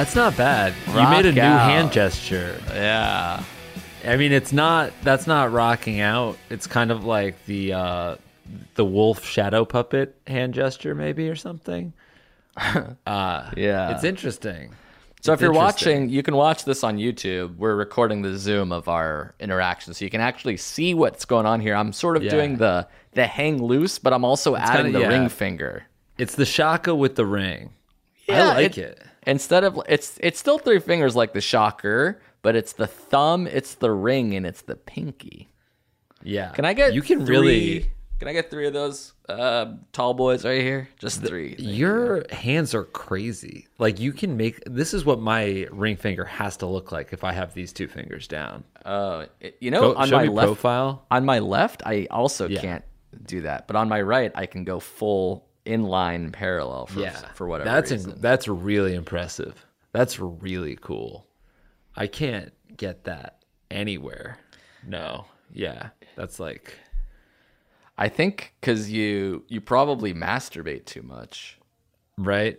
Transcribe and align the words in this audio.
That's 0.00 0.16
not 0.16 0.34
bad. 0.34 0.72
you 0.88 0.94
made 0.94 1.26
a 1.26 1.32
new 1.32 1.42
out. 1.42 1.68
hand 1.70 1.92
gesture. 1.92 2.58
Yeah. 2.72 3.42
I 4.02 4.16
mean, 4.16 4.32
it's 4.32 4.50
not. 4.50 4.92
That's 5.02 5.26
not 5.26 5.52
rocking 5.52 6.00
out. 6.00 6.38
It's 6.48 6.66
kind 6.66 6.90
of 6.90 7.04
like 7.04 7.44
the 7.44 7.74
uh, 7.74 8.16
the 8.76 8.84
wolf 8.86 9.26
shadow 9.26 9.66
puppet 9.66 10.16
hand 10.26 10.54
gesture, 10.54 10.94
maybe 10.94 11.28
or 11.28 11.36
something. 11.36 11.92
Uh, 13.06 13.50
Yeah. 13.58 13.94
it's 13.94 14.04
interesting. 14.04 14.74
So 15.20 15.34
if 15.34 15.42
you're 15.42 15.52
watching, 15.52 16.08
you 16.08 16.22
can 16.22 16.34
watch 16.34 16.64
this 16.64 16.82
on 16.82 16.96
YouTube. 16.96 17.56
We're 17.58 17.76
recording 17.76 18.22
the 18.22 18.38
Zoom 18.38 18.72
of 18.72 18.88
our 18.88 19.34
interaction, 19.38 19.92
so 19.92 20.02
you 20.06 20.10
can 20.10 20.22
actually 20.22 20.56
see 20.56 20.94
what's 20.94 21.26
going 21.26 21.44
on 21.44 21.60
here. 21.60 21.74
I'm 21.74 21.92
sort 21.92 22.16
of 22.16 22.22
Yeah. 22.22 22.30
doing 22.30 22.56
the 22.56 22.88
the 23.12 23.26
hang 23.26 23.62
loose, 23.62 23.98
but 23.98 24.14
I'm 24.14 24.24
also 24.24 24.56
adding 24.56 24.86
kinda- 24.92 24.98
the 24.98 25.04
yeah. 25.04 25.08
ring 25.10 25.28
finger. 25.28 25.82
It's 26.16 26.36
the 26.36 26.46
shaka 26.46 26.94
with 26.94 27.16
the 27.16 27.26
ring. 27.26 27.68
I 28.30 28.32
Yeah, 28.32 28.48
like 28.54 28.78
it. 28.78 29.02
Instead 29.26 29.64
of 29.64 29.80
it's 29.88 30.18
it's 30.22 30.38
still 30.38 30.58
three 30.58 30.78
fingers 30.80 31.14
like 31.16 31.32
the 31.32 31.40
shocker, 31.40 32.20
but 32.42 32.56
it's 32.56 32.72
the 32.72 32.86
thumb, 32.86 33.46
it's 33.46 33.74
the 33.74 33.90
ring, 33.90 34.34
and 34.34 34.46
it's 34.46 34.62
the 34.62 34.76
pinky. 34.76 35.48
Yeah. 36.22 36.50
Can 36.50 36.64
I 36.64 36.72
get 36.74 36.94
You 36.94 37.02
can 37.02 37.24
three- 37.26 37.36
really. 37.36 37.90
Can 38.18 38.28
I 38.28 38.34
get 38.34 38.50
three 38.50 38.66
of 38.66 38.74
those 38.74 39.14
uh, 39.30 39.76
tall 39.92 40.12
boys 40.12 40.44
right 40.44 40.60
here? 40.60 40.90
Just 40.98 41.22
three. 41.24 41.56
Your 41.58 42.26
hands 42.30 42.74
are 42.74 42.84
crazy. 42.84 43.66
Like 43.78 43.98
you 43.98 44.12
can 44.12 44.36
make. 44.36 44.62
This 44.66 44.92
is 44.92 45.06
what 45.06 45.20
my 45.20 45.66
ring 45.70 45.96
finger 45.96 46.26
has 46.26 46.58
to 46.58 46.66
look 46.66 46.92
like 46.92 47.14
if 47.14 47.24
I 47.24 47.32
have 47.32 47.54
these 47.54 47.72
two 47.72 47.88
fingers 47.88 48.28
down. 48.28 48.64
Uh, 48.84 49.24
you 49.60 49.70
know, 49.70 49.94
Go- 49.94 49.98
on 49.98 50.10
my 50.10 50.24
left 50.24 50.46
profile. 50.48 51.06
on 51.10 51.24
my 51.24 51.38
left, 51.38 51.82
I 51.86 52.08
also 52.10 52.46
Yeah. 52.46 52.60
can't 52.60 52.84
do 53.24 53.40
that, 53.40 53.66
but 53.66 53.74
on 53.76 53.88
my 53.88 54.02
right, 54.02 54.30
I 54.34 54.44
can 54.44 54.64
go 54.64 54.80
full 54.80 55.46
inline 55.66 56.32
parallel 56.32 56.86
for 56.86 57.00
yeah, 57.00 57.20
for 57.34 57.46
whatever 57.46 57.68
That's 57.70 57.90
reason. 57.90 58.12
in- 58.12 58.20
that's 58.20 58.48
really 58.48 58.94
impressive. 58.94 59.66
That's 59.92 60.18
really 60.18 60.76
cool. 60.80 61.26
I 61.96 62.06
can't 62.06 62.52
get 62.76 63.04
that 63.04 63.42
anywhere. 63.70 64.38
No. 64.86 65.26
Yeah. 65.52 65.90
That's 66.16 66.40
like 66.40 66.74
I 67.98 68.08
think 68.08 68.54
because 68.60 68.90
you 68.90 69.44
you 69.48 69.60
probably 69.60 70.14
masturbate 70.14 70.86
too 70.86 71.02
much. 71.02 71.58
right. 72.16 72.58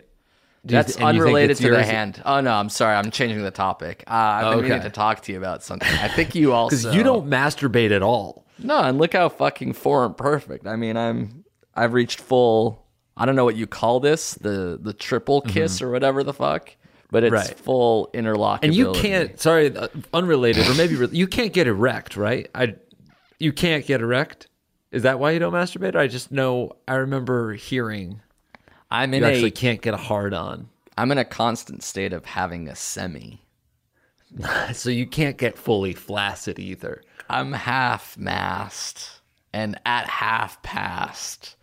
Do 0.64 0.74
That's 0.76 0.94
th- 0.94 1.04
and 1.04 1.16
you 1.16 1.22
think 1.24 1.26
unrelated 1.30 1.56
to 1.56 1.70
the 1.70 1.82
hand. 1.82 2.22
Oh 2.24 2.40
no, 2.40 2.52
I'm 2.52 2.68
sorry. 2.68 2.94
I'm 2.94 3.10
changing 3.10 3.42
the 3.42 3.50
topic. 3.50 4.04
Uh, 4.06 4.12
I've 4.12 4.54
been 4.58 4.68
meaning 4.68 4.82
to 4.82 4.90
talk 4.90 5.20
to 5.22 5.32
you 5.32 5.38
about 5.38 5.64
something. 5.64 5.88
I 5.98 6.06
think 6.06 6.36
you 6.36 6.52
also 6.54 6.76
Because 6.76 6.94
you 6.94 7.02
don't 7.02 7.28
masturbate 7.28 7.90
at 7.90 8.02
all. 8.02 8.46
No, 8.60 8.78
and 8.78 8.96
look 8.96 9.14
how 9.14 9.28
fucking 9.28 9.72
form 9.72 10.14
perfect. 10.14 10.68
I 10.68 10.76
mean, 10.76 10.96
I'm 10.96 11.44
I've 11.74 11.94
reached 11.94 12.20
full. 12.20 12.81
I 13.22 13.26
don't 13.26 13.36
know 13.36 13.44
what 13.44 13.54
you 13.54 13.68
call 13.68 14.00
this 14.00 14.34
the 14.34 14.78
the 14.82 14.92
triple 14.92 15.40
kiss 15.42 15.80
or 15.80 15.90
whatever 15.92 16.24
the 16.24 16.32
fuck, 16.34 16.74
but 17.12 17.22
it's 17.22 17.32
Mm-hmm. 17.32 17.48
Right. 17.48 17.58
full 17.58 18.10
interlock. 18.12 18.64
And 18.64 18.74
you 18.74 18.92
can't. 18.92 19.38
Sorry, 19.38 19.74
uh, 19.76 19.86
unrelated, 20.12 20.66
or 20.66 20.74
maybe 20.74 20.96
you 21.16 21.28
can't 21.28 21.52
get 21.52 21.68
erect, 21.68 22.16
right? 22.16 22.50
I, 22.52 22.74
you 23.38 23.52
can't 23.52 23.86
get 23.86 24.00
erect. 24.00 24.48
Is 24.90 25.04
that 25.04 25.20
why 25.20 25.30
you 25.30 25.38
don't 25.38 25.52
masturbate? 25.52 25.94
I 25.94 26.08
just 26.08 26.32
know. 26.32 26.72
I 26.88 26.94
remember 26.94 27.52
hearing 27.54 28.20
I'm 28.90 29.14
you 29.14 29.24
actually 29.24 29.48
a 29.48 29.52
can't 29.52 29.80
get 29.80 29.94
a 29.94 29.98
hard 29.98 30.34
on, 30.34 30.68
I'm 30.98 31.12
in 31.12 31.18
a 31.18 31.24
constant 31.24 31.82
state 31.84 32.12
of 32.12 32.24
having 32.24 32.68
a 32.68 32.74
semi. 32.74 33.40
so 34.72 34.90
you 34.90 35.06
can't 35.06 35.36
get 35.38 35.56
fully 35.56 35.92
flaccid 35.94 36.58
either. 36.58 37.02
I'm 37.30 37.52
half 37.52 38.18
mast 38.18 39.20
and 39.52 39.78
at 39.86 40.08
half 40.08 40.60
past 40.62 41.56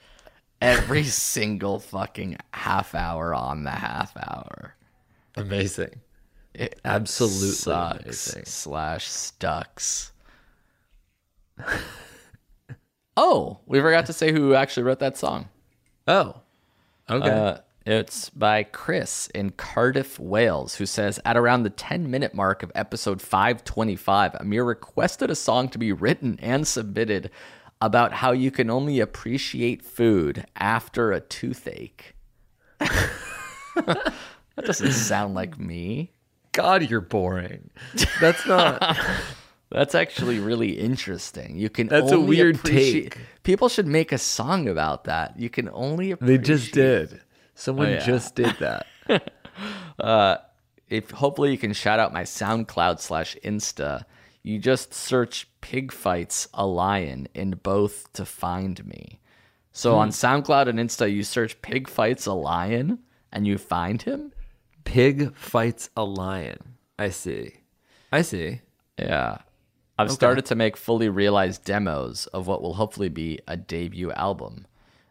every 0.62 1.04
single 1.04 1.80
fucking 1.80 2.38
half 2.54 2.96
hour 2.96 3.34
on 3.34 3.64
the 3.64 3.72
half 3.72 4.16
hour. 4.18 4.76
Amazing. 5.36 6.02
It 6.54 6.80
Absolutely 6.84 7.50
sucks 7.50 8.04
amazing. 8.04 8.46
slash 8.46 9.08
stucks. 9.08 10.12
oh, 13.18 13.60
we 13.66 13.80
forgot 13.80 14.06
to 14.08 14.14
say 14.14 14.32
who 14.32 14.54
actually 14.54 14.84
wrote 14.84 15.00
that 15.00 15.18
song. 15.18 15.50
Oh, 16.08 16.42
okay. 17.10 17.30
Uh, 17.30 17.58
it's 17.86 18.30
by 18.30 18.64
Chris 18.64 19.28
in 19.34 19.52
Cardiff, 19.52 20.20
Wales, 20.20 20.76
who 20.76 20.86
says 20.86 21.20
At 21.26 21.38
around 21.38 21.64
the 21.64 21.70
10 21.70 22.12
minute 22.12 22.34
mark 22.34 22.62
of 22.62 22.72
episode 22.76 23.22
525, 23.22 24.36
Amir 24.36 24.64
requested 24.64 25.32
a 25.32 25.36
song 25.36 25.70
to 25.70 25.78
be 25.78 25.92
written 25.92 26.38
and 26.42 26.68
submitted 26.68 27.32
about 27.82 28.14
how 28.14 28.32
you 28.32 28.52
can 28.52 28.70
only 28.70 29.00
appreciate 29.00 29.84
food 29.84 30.46
after 30.56 31.12
a 31.12 31.20
toothache. 31.22 32.16
that 32.80 34.14
doesn't 34.58 34.92
sound 34.92 35.36
like 35.36 35.58
me. 35.60 36.12
God, 36.52 36.90
you're 36.90 37.02
boring. 37.02 37.70
That's 38.20 38.46
not. 38.46 38.98
That's 39.72 39.94
actually 39.94 40.40
really 40.40 40.72
interesting. 40.80 41.56
You 41.56 41.70
can 41.70 41.88
That's 41.88 42.12
a 42.12 42.20
weird 42.20 42.56
appreciate- 42.56 43.12
take. 43.14 43.18
People 43.44 43.70
should 43.70 43.86
make 43.88 44.12
a 44.12 44.18
song 44.18 44.68
about 44.68 45.04
that. 45.04 45.40
You 45.40 45.50
can 45.50 45.70
only 45.72 46.14
they 46.14 46.38
just 46.40 46.72
did. 46.74 47.22
Someone 47.54 47.88
Oh, 47.88 47.92
yeah. 47.92 48.00
just 48.06 48.36
did 48.36 48.56
that. 48.60 48.88
uh, 50.00 50.38
if 50.90 51.12
hopefully 51.12 51.52
you 51.52 51.58
can 51.58 51.74
shout 51.74 52.00
out 52.00 52.12
my 52.14 52.24
SoundCloud 52.24 53.00
slash 53.00 53.38
Insta. 53.44 54.06
You 54.44 54.58
just 54.60 54.94
search 54.94 55.48
pig 55.62 55.92
fights 55.92 56.48
a 56.54 56.66
lion 56.66 57.28
in 57.34 57.52
both 57.64 58.12
to 58.14 58.26
find 58.26 58.86
me. 58.86 59.20
So 59.72 59.94
Hmm. 59.94 60.00
on 60.00 60.10
SoundCloud 60.10 60.68
and 60.68 60.80
Insta, 60.80 61.12
you 61.12 61.24
search 61.24 61.62
pig 61.62 61.88
fights 61.90 62.26
a 62.26 62.34
lion 62.34 63.00
and 63.32 63.46
you 63.46 63.58
find 63.58 64.02
him. 64.02 64.32
Pig 64.86 65.36
fights 65.36 65.90
a 65.96 66.04
lion. 66.04 66.76
I 66.98 67.10
see. 67.10 67.52
I 68.12 68.22
see. 68.24 68.62
Yeah. 68.98 69.40
I've 69.98 70.12
started 70.12 70.46
to 70.48 70.56
make 70.56 70.78
fully 70.78 71.10
realized 71.10 71.66
demos 71.66 72.26
of 72.28 72.48
what 72.48 72.62
will 72.62 72.76
hopefully 72.76 73.10
be 73.10 73.40
a 73.48 73.58
debut 73.58 74.12
album. 74.14 74.66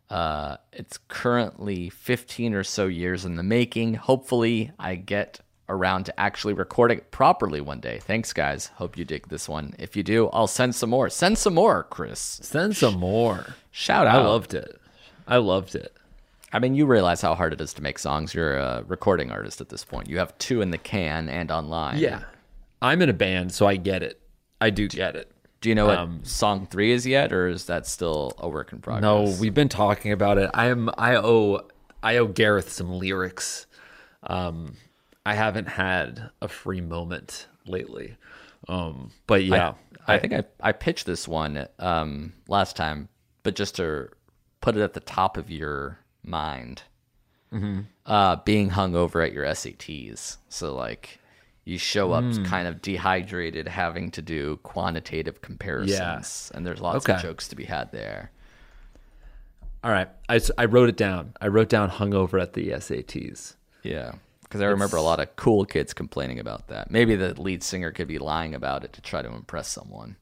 Uh, 0.08 0.56
it's 0.72 0.98
currently 1.08 1.90
15 1.90 2.54
or 2.54 2.64
so 2.64 2.86
years 2.86 3.26
in 3.26 3.36
the 3.36 3.42
making. 3.42 3.94
Hopefully, 3.94 4.72
I 4.78 4.94
get 4.94 5.40
around 5.68 6.04
to 6.04 6.20
actually 6.20 6.54
recording 6.54 6.98
it 6.98 7.10
properly 7.10 7.60
one 7.60 7.80
day. 7.80 7.98
Thanks, 7.98 8.32
guys. 8.32 8.68
Hope 8.76 8.96
you 8.96 9.04
dig 9.04 9.28
this 9.28 9.48
one. 9.48 9.74
If 9.78 9.96
you 9.96 10.02
do, 10.02 10.28
I'll 10.28 10.46
send 10.46 10.74
some 10.74 10.90
more. 10.90 11.08
Send 11.10 11.38
some 11.38 11.54
more, 11.54 11.84
Chris. 11.84 12.20
Send 12.42 12.76
some 12.76 12.98
more. 12.98 13.54
Shout 13.70 14.06
out. 14.06 14.22
I 14.22 14.26
loved 14.26 14.54
it. 14.54 14.80
I 15.26 15.36
loved 15.36 15.74
it. 15.74 15.92
I 16.52 16.58
mean, 16.58 16.74
you 16.74 16.86
realize 16.86 17.20
how 17.20 17.34
hard 17.34 17.52
it 17.52 17.60
is 17.60 17.74
to 17.74 17.82
make 17.82 17.98
songs. 17.98 18.32
You're 18.32 18.56
a 18.56 18.82
recording 18.88 19.30
artist 19.30 19.60
at 19.60 19.68
this 19.68 19.84
point. 19.84 20.08
You 20.08 20.18
have 20.18 20.36
two 20.38 20.62
in 20.62 20.70
the 20.70 20.78
can 20.78 21.28
and 21.28 21.50
online. 21.50 21.98
Yeah. 21.98 22.22
I'm 22.80 23.02
in 23.02 23.10
a 23.10 23.12
band, 23.14 23.52
so 23.52 23.66
I 23.66 23.76
get 23.76 24.02
it. 24.02 24.18
I 24.60 24.70
do 24.70 24.88
get 24.88 25.14
it. 25.16 25.30
Do 25.60 25.68
you 25.68 25.74
know 25.74 25.86
what 25.86 25.98
Um, 25.98 26.20
song 26.22 26.66
three 26.70 26.92
is 26.92 27.06
yet, 27.06 27.32
or 27.32 27.48
is 27.48 27.66
that 27.66 27.86
still 27.86 28.32
a 28.38 28.48
work 28.48 28.72
in 28.72 28.80
progress? 28.80 29.02
No, 29.02 29.36
we've 29.40 29.52
been 29.52 29.68
talking 29.68 30.12
about 30.12 30.38
it. 30.38 30.48
I 30.54 30.66
am 30.66 30.88
I 30.96 31.16
owe 31.16 31.66
I 32.02 32.16
owe 32.18 32.28
Gareth 32.28 32.70
some 32.70 32.92
lyrics. 32.98 33.66
Um, 34.22 34.74
I 35.28 35.34
haven't 35.34 35.68
had 35.68 36.30
a 36.40 36.48
free 36.48 36.80
moment 36.80 37.46
lately. 37.66 38.16
Um, 38.66 39.10
but 39.26 39.44
yeah, 39.44 39.74
I, 40.06 40.18
think 40.18 40.32
I, 40.32 40.44
I 40.60 40.72
pitched 40.72 41.04
this 41.06 41.28
one 41.28 41.66
um, 41.78 42.32
last 42.48 42.76
time, 42.76 43.08
but 43.42 43.54
just 43.54 43.76
to 43.76 44.08
put 44.62 44.74
it 44.76 44.82
at 44.82 44.94
the 44.94 45.00
top 45.00 45.36
of 45.36 45.50
your 45.50 45.98
mind, 46.22 46.82
uh, 48.06 48.36
being 48.44 48.70
hungover 48.70 49.24
at 49.24 49.32
your 49.32 49.44
SATs. 49.44 50.38
So 50.48 50.74
like 50.74 51.18
you 51.64 51.76
show 51.78 52.12
up 52.12 52.24
kind 52.46 52.66
of 52.66 52.80
dehydrated, 52.80 53.68
having 53.68 54.10
to 54.12 54.22
do 54.22 54.56
quantitative 54.62 55.42
comparisons, 55.42 56.50
and 56.54 56.66
there's 56.66 56.80
lots 56.80 57.04
of 57.16 57.22
jokes 57.22 57.48
to 57.48 57.56
be 57.56 57.64
had 57.64 57.92
there. 57.92 58.30
All 59.84 59.90
right, 59.90 60.08
I, 60.28 60.40
I 60.56 60.64
wrote 60.64 60.88
it 60.88 60.96
down. 60.96 61.34
I 61.40 61.48
wrote 61.48 61.68
down 61.68 61.90
hungover 61.90 62.40
at 62.40 62.54
the 62.54 62.70
SATs. 62.70 63.56
Yeah. 63.82 64.12
Because 64.48 64.62
I 64.62 64.66
remember 64.66 64.96
a 64.96 65.02
lot 65.02 65.20
of 65.20 65.36
cool 65.36 65.66
kids 65.66 65.92
complaining 65.92 66.38
about 66.38 66.68
that. 66.68 66.90
Maybe 66.90 67.16
the 67.16 67.38
lead 67.40 67.62
singer 67.62 67.92
could 67.92 68.08
be 68.08 68.18
lying 68.18 68.54
about 68.54 68.82
it 68.82 68.94
to 68.94 69.02
try 69.02 69.20
to 69.20 69.28
impress 69.28 69.68
someone. 69.68 70.16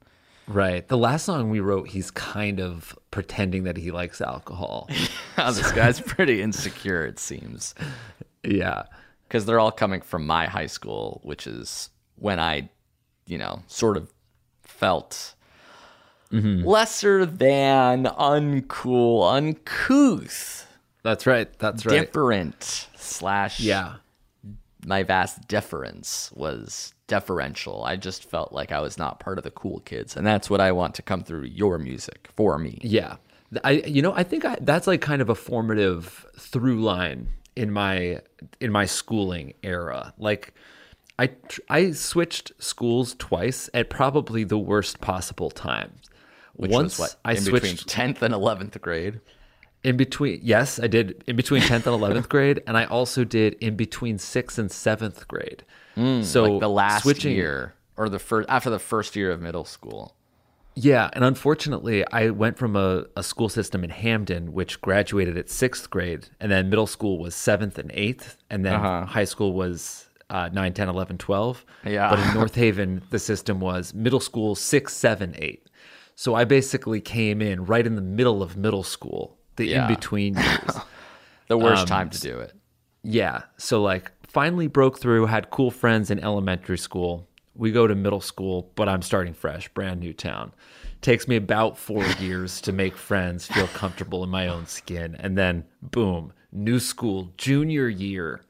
Right. 0.49 0.87
The 0.87 0.99
last 0.99 1.25
song 1.25 1.51
we 1.51 1.61
wrote, 1.61 1.89
he's 1.89 2.11
kind 2.11 2.61
of 2.61 2.97
pretending 3.11 3.65
that 3.65 3.77
he 3.77 3.91
likes 3.91 4.21
alcohol. 4.21 4.89
this 5.37 5.73
guy's 5.73 6.01
pretty 6.01 6.43
insecure, 6.43 7.05
it 7.05 7.19
seems. 7.19 7.75
yeah. 8.45 8.85
because 9.29 9.45
they're 9.47 9.61
all 9.61 9.73
coming 9.73 10.01
from 10.01 10.27
my 10.27 10.47
high 10.47 10.67
school, 10.67 11.21
which 11.25 11.47
is 11.47 11.91
when 12.17 12.39
I, 12.39 12.69
you 13.27 13.39
know, 13.39 13.63
sort 13.67 13.97
of 13.97 14.13
felt 14.63 15.35
mm-hmm. 16.33 16.67
lesser 16.67 17.27
than, 17.27 18.05
uncool, 18.05 19.33
uncouth, 19.33 20.67
That's 21.03 21.27
right. 21.27 21.57
That's 21.59 21.85
right. 21.87 22.01
different 22.01 22.89
slash 22.97 23.61
yeah. 23.61 23.97
My 24.87 25.03
vast 25.03 25.49
deference 25.49 26.31
was 26.33 26.95
deferential. 27.09 27.85
I 27.85 27.97
just 27.97 28.25
felt 28.25 28.53
like 28.53 28.71
I 28.71 28.81
was 28.81 28.97
not 28.97 29.21
part 29.21 29.37
of 29.37 29.45
the 29.45 29.51
cool 29.51 29.81
kids, 29.81 30.17
and 30.17 30.27
that's 30.27 30.49
what 30.49 30.61
I 30.61 30.73
want 30.73 30.95
to 30.95 31.03
come 31.03 31.23
through 31.23 31.45
your 31.45 31.77
music 31.77 32.29
for 32.37 32.57
me. 32.57 32.79
Yeah. 32.83 33.17
I 33.65 33.73
you 33.87 34.01
know, 34.01 34.13
I 34.15 34.23
think 34.23 34.45
I, 34.45 34.57
that's 34.61 34.87
like 34.87 35.01
kind 35.01 35.21
of 35.21 35.29
a 35.29 35.35
formative 35.35 36.25
through 36.39 36.83
line 36.83 37.29
in 37.57 37.73
my 37.73 38.21
in 38.61 38.71
my 38.71 38.87
schooling 38.87 39.55
era. 39.63 40.15
Like 40.19 40.55
I 41.19 41.29
tr- 41.29 41.61
I 41.69 41.91
switched 41.91 42.53
schools 42.59 43.17
twice 43.19 43.69
at 43.75 43.91
probably 43.91 44.45
the 44.45 44.59
worst 44.59 45.01
possible 45.01 45.51
times. 45.51 46.09
Which 46.55 46.71
Once 46.71 46.99
was 46.99 47.11
what 47.11 47.17
I 47.25 47.35
switched 47.35 47.89
tenth 47.89 48.23
and 48.23 48.33
eleventh 48.33 48.81
grade. 48.81 49.21
In 49.87 49.97
between 49.97 50.41
yes, 50.43 50.79
I 50.79 50.89
did 50.89 51.23
in 51.27 51.37
between 51.37 51.63
10th 51.63 51.87
and 51.91 51.95
11th 52.03 52.29
grade 52.29 52.63
and 52.67 52.77
I 52.77 52.85
also 52.85 53.25
did 53.25 53.55
in 53.61 53.77
between 53.77 54.19
6th 54.19 54.59
and 54.59 54.69
7th 54.71 55.27
grade. 55.29 55.63
so 55.97 56.01
Mm, 56.03 56.51
like 56.51 56.61
the 56.61 56.69
last 56.69 57.03
switching, 57.05 57.35
year 57.35 57.75
or 57.97 58.09
the 58.09 58.19
first 58.19 58.49
after 58.49 58.71
the 58.71 58.79
first 58.79 59.17
year 59.17 59.31
of 59.31 59.41
middle 59.41 59.65
school. 59.65 60.15
Yeah, 60.79 61.09
and 61.15 61.25
unfortunately, 61.25 62.05
I 62.13 62.29
went 62.29 62.59
from 62.59 62.77
a, 62.77 63.07
a 63.17 63.23
school 63.23 63.49
system 63.49 63.83
in 63.83 63.89
Hamden, 63.89 64.53
which 64.53 64.79
graduated 64.83 65.39
at 65.39 65.49
sixth 65.49 65.89
grade, 65.89 66.29
and 66.39 66.53
then 66.53 66.69
middle 66.69 66.87
school 66.87 67.19
was 67.19 67.35
seventh 67.35 67.79
and 67.79 67.91
eighth, 67.95 68.37
and 68.51 68.63
then 68.63 68.79
high 69.07 69.25
school 69.25 69.55
was 69.55 70.11
uh, 70.29 70.51
9, 70.53 70.75
10, 70.75 70.89
11, 70.91 71.17
12. 71.17 71.65
Yeah. 71.87 72.11
But 72.11 72.19
in 72.19 72.35
North 72.41 72.55
Haven, 72.57 73.01
the 73.09 73.19
system 73.19 73.59
was 73.61 73.95
middle 73.95 74.21
school 74.21 74.55
six, 74.55 74.93
seven, 74.95 75.35
eight. 75.39 75.67
So 76.15 76.35
I 76.35 76.45
basically 76.45 77.01
came 77.01 77.41
in 77.41 77.65
right 77.65 77.87
in 77.87 77.95
the 77.95 78.03
middle 78.03 78.43
of 78.43 78.57
middle 78.59 78.83
school, 78.83 79.36
the 79.57 79.67
Yeah. 79.67 79.89
in 79.89 79.95
between 79.95 80.35
years. 80.39 80.79
The 81.49 81.59
worst 81.59 81.83
Um, 81.83 81.87
time 81.89 82.11
to 82.11 82.21
do 82.21 82.39
it. 82.39 82.53
Yeah. 83.03 83.43
So 83.57 83.83
like 83.83 84.11
finally 84.27 84.67
broke 84.67 84.99
through, 84.99 85.27
had 85.27 85.51
cool 85.51 85.71
friends 85.71 86.11
in 86.11 86.19
elementary 86.23 86.79
school. 86.79 87.29
We 87.55 87.73
go 87.73 87.87
to 87.87 87.95
middle 87.95 88.21
school, 88.21 88.71
but 88.75 88.89
I'm 88.89 89.03
starting 89.03 89.33
fresh, 89.33 89.69
brand 89.69 90.01
new 90.01 90.13
town. 90.13 90.53
Takes 91.03 91.27
me 91.29 91.37
about 91.37 91.79
four 91.79 92.05
years 92.21 92.61
to 92.63 92.73
make 92.73 92.97
friends, 92.97 93.47
feel 93.47 93.67
comfortable 93.69 94.25
in 94.25 94.31
my 94.31 94.49
own 94.49 94.67
skin. 94.67 95.17
And 95.19 95.39
then 95.39 95.65
boom, 95.83 96.33
new 96.53 96.81
school, 96.81 97.33
junior 97.39 97.89
year. 97.89 98.41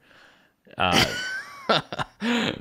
Uh, 0.77 1.05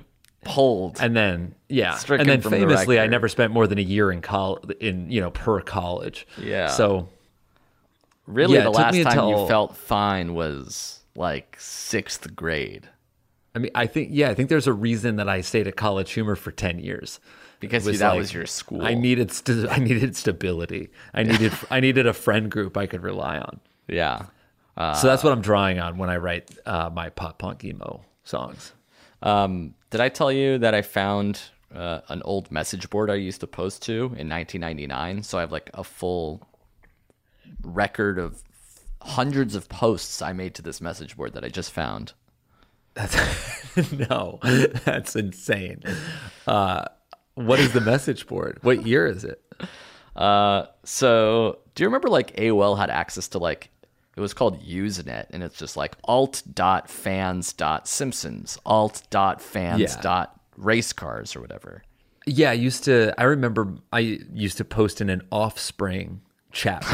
Pulled. 0.44 0.98
And 1.00 1.16
then 1.16 1.54
yeah. 1.68 1.98
And 2.08 2.28
then 2.28 2.40
from 2.40 2.52
the 2.52 2.58
famously 2.58 3.00
I 3.00 3.08
never 3.08 3.28
spent 3.28 3.52
more 3.52 3.66
than 3.66 3.78
a 3.78 3.82
year 3.82 4.12
in 4.12 4.20
college 4.20 4.70
in, 4.80 5.10
you 5.10 5.20
know, 5.20 5.30
per 5.32 5.60
college. 5.60 6.26
Yeah. 6.40 6.68
So 6.68 7.08
Really, 8.26 8.54
Yeah, 8.54 8.64
the 8.64 8.70
last 8.70 8.94
me 8.94 9.04
time 9.04 9.28
you 9.28 9.46
felt 9.46 9.76
fine 9.76 10.34
was 10.34 11.00
like 11.14 11.56
sixth 11.58 12.34
grade 12.36 12.88
I 13.54 13.58
mean 13.58 13.70
I 13.74 13.86
think 13.86 14.10
yeah, 14.12 14.28
I 14.28 14.34
think 14.34 14.48
there's 14.50 14.66
a 14.66 14.72
reason 14.72 15.16
that 15.16 15.28
I 15.28 15.40
stayed 15.40 15.66
at 15.66 15.76
CollegeHumor 15.76 16.36
for 16.36 16.50
ten 16.52 16.78
years. 16.78 17.20
because 17.58 17.86
was 17.86 18.00
that 18.00 18.10
like, 18.10 18.18
was 18.18 18.34
your 18.34 18.44
school. 18.46 18.82
I 18.82 18.92
needed 18.94 19.32
st- 19.32 19.68
I 19.70 19.78
needed 19.78 20.14
stability. 20.14 20.90
I 21.14 21.22
needed 21.22 21.52
I 21.70 21.80
needed 21.80 22.06
a 22.06 22.12
friend 22.12 22.50
group 22.50 22.76
I 22.76 22.86
could 22.86 23.02
rely 23.02 23.38
on. 23.38 23.60
yeah. 23.88 24.26
so 24.76 25.06
that's 25.06 25.24
what 25.24 25.32
I'm 25.32 25.40
drawing 25.40 25.78
on 25.78 25.96
when 25.96 26.10
I 26.10 26.18
write 26.18 26.50
uh, 26.66 26.90
my 26.92 27.08
pop 27.08 27.38
punk 27.38 27.64
emo 27.64 28.04
songs. 28.24 28.72
Um, 29.22 29.74
did 29.90 30.02
I 30.02 30.10
tell 30.10 30.30
you 30.30 30.58
that 30.58 30.74
I 30.74 30.82
found 30.82 31.40
uh, 31.74 32.00
an 32.08 32.20
old 32.26 32.50
message 32.52 32.90
board 32.90 33.08
I 33.08 33.14
used 33.14 33.40
to 33.40 33.46
post 33.46 33.82
to 33.84 33.94
in 34.18 34.28
1999? 34.28 35.22
So 35.22 35.38
I 35.38 35.40
have 35.40 35.52
like 35.52 35.70
a 35.72 35.82
full 35.82 36.46
record 37.62 38.18
of 38.18 38.42
hundreds 39.02 39.54
of 39.54 39.68
posts 39.68 40.22
I 40.22 40.32
made 40.32 40.54
to 40.56 40.62
this 40.62 40.80
message 40.80 41.16
board 41.16 41.34
that 41.34 41.44
I 41.44 41.48
just 41.48 41.70
found. 41.70 42.12
That's 42.94 43.92
no, 43.92 44.38
that's 44.84 45.14
insane. 45.16 45.82
Uh, 46.46 46.84
what 47.34 47.60
is 47.60 47.72
the 47.72 47.80
message 47.80 48.26
board? 48.26 48.58
What 48.62 48.86
year 48.86 49.06
is 49.06 49.24
it? 49.24 49.42
Uh, 50.14 50.66
so 50.84 51.58
do 51.74 51.82
you 51.82 51.88
remember 51.88 52.08
like 52.08 52.34
AOL 52.36 52.78
had 52.78 52.90
access 52.90 53.28
to 53.28 53.38
like 53.38 53.70
it 54.16 54.20
was 54.20 54.32
called 54.32 54.62
Usenet 54.62 55.26
and 55.30 55.42
it's 55.42 55.58
just 55.58 55.76
like 55.76 55.96
alt.fans.simpsons, 56.04 58.58
alt.fans. 58.64 59.80
Yeah. 59.80 60.00
dot 60.00 60.40
race 60.56 60.92
cars 60.92 61.36
or 61.36 61.40
whatever. 61.40 61.82
Yeah, 62.26 62.50
I 62.50 62.54
used 62.54 62.84
to. 62.84 63.14
I 63.18 63.24
remember 63.24 63.74
I 63.92 64.00
used 64.00 64.56
to 64.56 64.64
post 64.64 65.00
in 65.00 65.10
an 65.10 65.22
Offspring 65.30 66.22
chat. 66.50 66.84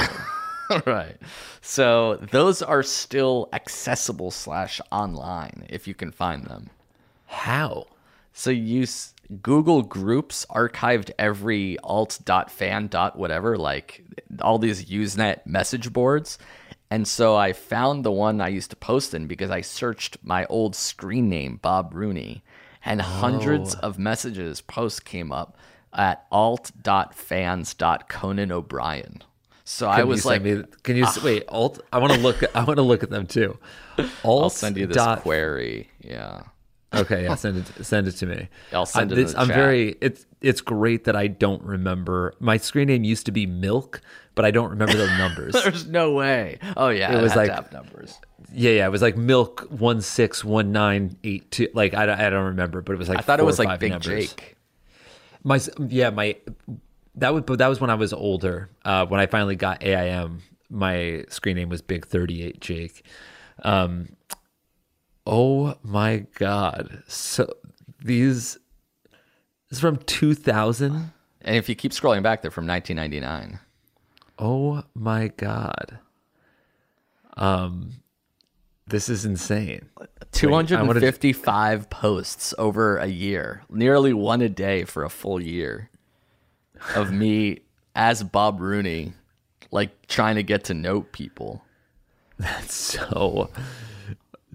right. 0.86 1.16
So 1.60 2.16
those 2.16 2.62
are 2.62 2.82
still 2.82 3.48
accessible 3.52 4.30
slash 4.30 4.80
online 4.90 5.66
if 5.68 5.86
you 5.86 5.94
can 5.94 6.10
find 6.10 6.44
them. 6.44 6.70
How? 7.26 7.86
So 8.32 8.50
you 8.50 8.82
s- 8.82 9.14
Google 9.42 9.82
Groups 9.82 10.46
archived 10.50 11.10
every 11.18 11.78
alt.fan 11.80 12.88
dot 12.88 13.16
whatever, 13.16 13.56
like 13.56 14.04
all 14.40 14.58
these 14.58 14.86
Usenet 14.86 15.46
message 15.46 15.92
boards. 15.92 16.38
And 16.90 17.06
so 17.08 17.36
I 17.36 17.54
found 17.54 18.04
the 18.04 18.12
one 18.12 18.42
I 18.42 18.48
used 18.48 18.70
to 18.70 18.76
post 18.76 19.14
in 19.14 19.26
because 19.26 19.50
I 19.50 19.62
searched 19.62 20.18
my 20.22 20.44
old 20.46 20.76
screen 20.76 21.30
name, 21.30 21.58
Bob 21.62 21.94
Rooney, 21.94 22.44
and 22.84 23.00
oh. 23.00 23.04
hundreds 23.04 23.74
of 23.76 23.98
messages, 23.98 24.60
posts 24.60 25.00
came 25.00 25.32
up 25.32 25.56
at 25.94 26.26
alt.fans.conan 26.30 28.50
So 29.64 29.86
I 29.88 30.02
was 30.04 30.24
like, 30.24 30.42
me, 30.42 30.64
can 30.82 30.96
you 30.96 31.04
s 31.04 31.22
wait? 31.22 31.44
Alt. 31.48 31.80
I 31.92 31.98
want 31.98 32.12
to 32.12 32.18
look. 32.18 32.42
I 32.54 32.64
want 32.64 32.76
to 32.78 32.82
look 32.82 33.02
at 33.02 33.10
them 33.10 33.26
too. 33.26 33.58
Alt. 34.24 34.42
I'll 34.42 34.50
send 34.50 34.76
you 34.76 34.86
this 34.86 34.96
dot 34.96 35.20
query. 35.22 35.88
Yeah. 36.00 36.42
Okay, 36.94 37.22
yeah, 37.24 37.34
send 37.36 37.56
it 37.58 37.84
send 37.86 38.06
it 38.06 38.12
to 38.12 38.26
me. 38.26 38.48
I'll 38.72 38.84
send 38.84 39.12
I'm, 39.12 39.18
it 39.18 39.22
this- 39.22 39.32
the 39.32 39.40
I'm 39.40 39.46
chat. 39.48 39.56
very 39.56 39.96
it's 40.00 40.26
it's 40.42 40.60
great 40.60 41.04
that 41.04 41.16
I 41.16 41.26
don't 41.26 41.62
remember. 41.62 42.34
My 42.40 42.56
screen 42.58 42.88
name 42.88 43.04
used 43.04 43.24
to 43.26 43.32
be 43.32 43.46
Milk, 43.46 44.00
but 44.34 44.44
I 44.44 44.50
don't 44.50 44.68
remember 44.70 44.96
the 44.98 45.06
numbers. 45.16 45.54
There's 45.64 45.86
no 45.86 46.12
way. 46.12 46.58
Oh, 46.76 46.88
yeah. 46.88 47.16
It 47.16 47.22
was 47.22 47.34
like- 47.36 47.72
numbers. 47.72 48.18
yeah, 48.52 48.72
yeah, 48.72 48.86
it 48.86 48.90
was 48.90 49.00
like 49.00 49.16
Milk 49.16 49.66
one 49.70 50.02
six 50.02 50.44
one 50.44 50.70
nine 50.72 51.16
eight 51.24 51.50
two. 51.50 51.68
Like 51.72 51.94
I, 51.94 52.04
don't- 52.04 52.20
I 52.20 52.28
don't 52.28 52.44
remember, 52.46 52.82
but 52.82 52.92
it 52.92 52.98
was 52.98 53.08
like 53.08 53.18
I 53.18 53.22
thought 53.22 53.40
it 53.40 53.44
was 53.44 53.58
like 53.58 53.78
Big 53.80 53.92
numbers. 53.92 54.28
Jake. 54.34 54.56
My 55.44 55.60
yeah, 55.88 56.10
my 56.10 56.36
that 57.16 57.34
was 57.34 57.42
but 57.46 57.58
that 57.58 57.68
was 57.68 57.80
when 57.80 57.90
I 57.90 57.94
was 57.94 58.12
older. 58.12 58.70
Uh, 58.84 59.06
when 59.06 59.20
I 59.20 59.26
finally 59.26 59.56
got 59.56 59.82
AIM, 59.82 60.42
my 60.70 61.24
screen 61.28 61.56
name 61.56 61.68
was 61.68 61.82
Big 61.82 62.06
Thirty 62.06 62.42
Eight 62.42 62.60
Jake. 62.60 63.04
Um, 63.62 64.16
oh 65.26 65.74
my 65.82 66.26
god! 66.34 67.02
So 67.06 67.52
these 68.02 68.58
is 69.70 69.80
from 69.80 69.98
two 69.98 70.34
thousand. 70.34 71.12
And 71.44 71.56
if 71.56 71.68
you 71.68 71.74
keep 71.74 71.90
scrolling 71.90 72.22
back, 72.22 72.40
they're 72.40 72.52
from 72.52 72.68
1999. 72.68 73.58
Oh 74.38 74.84
my 74.94 75.26
god. 75.26 75.98
Um, 77.36 77.94
this 78.86 79.08
is 79.08 79.24
insane. 79.24 79.88
255 80.30 81.90
posts 81.90 82.54
over 82.58 82.96
a 82.96 83.08
year, 83.08 83.64
nearly 83.68 84.12
one 84.12 84.40
a 84.40 84.48
day 84.48 84.84
for 84.84 85.02
a 85.02 85.10
full 85.10 85.42
year 85.42 85.90
of 86.94 87.12
me 87.12 87.60
as 87.94 88.22
Bob 88.22 88.60
Rooney, 88.60 89.12
like 89.70 90.06
trying 90.06 90.36
to 90.36 90.42
get 90.42 90.64
to 90.64 90.74
know 90.74 91.02
people. 91.02 91.64
That's 92.38 92.74
so 92.74 93.50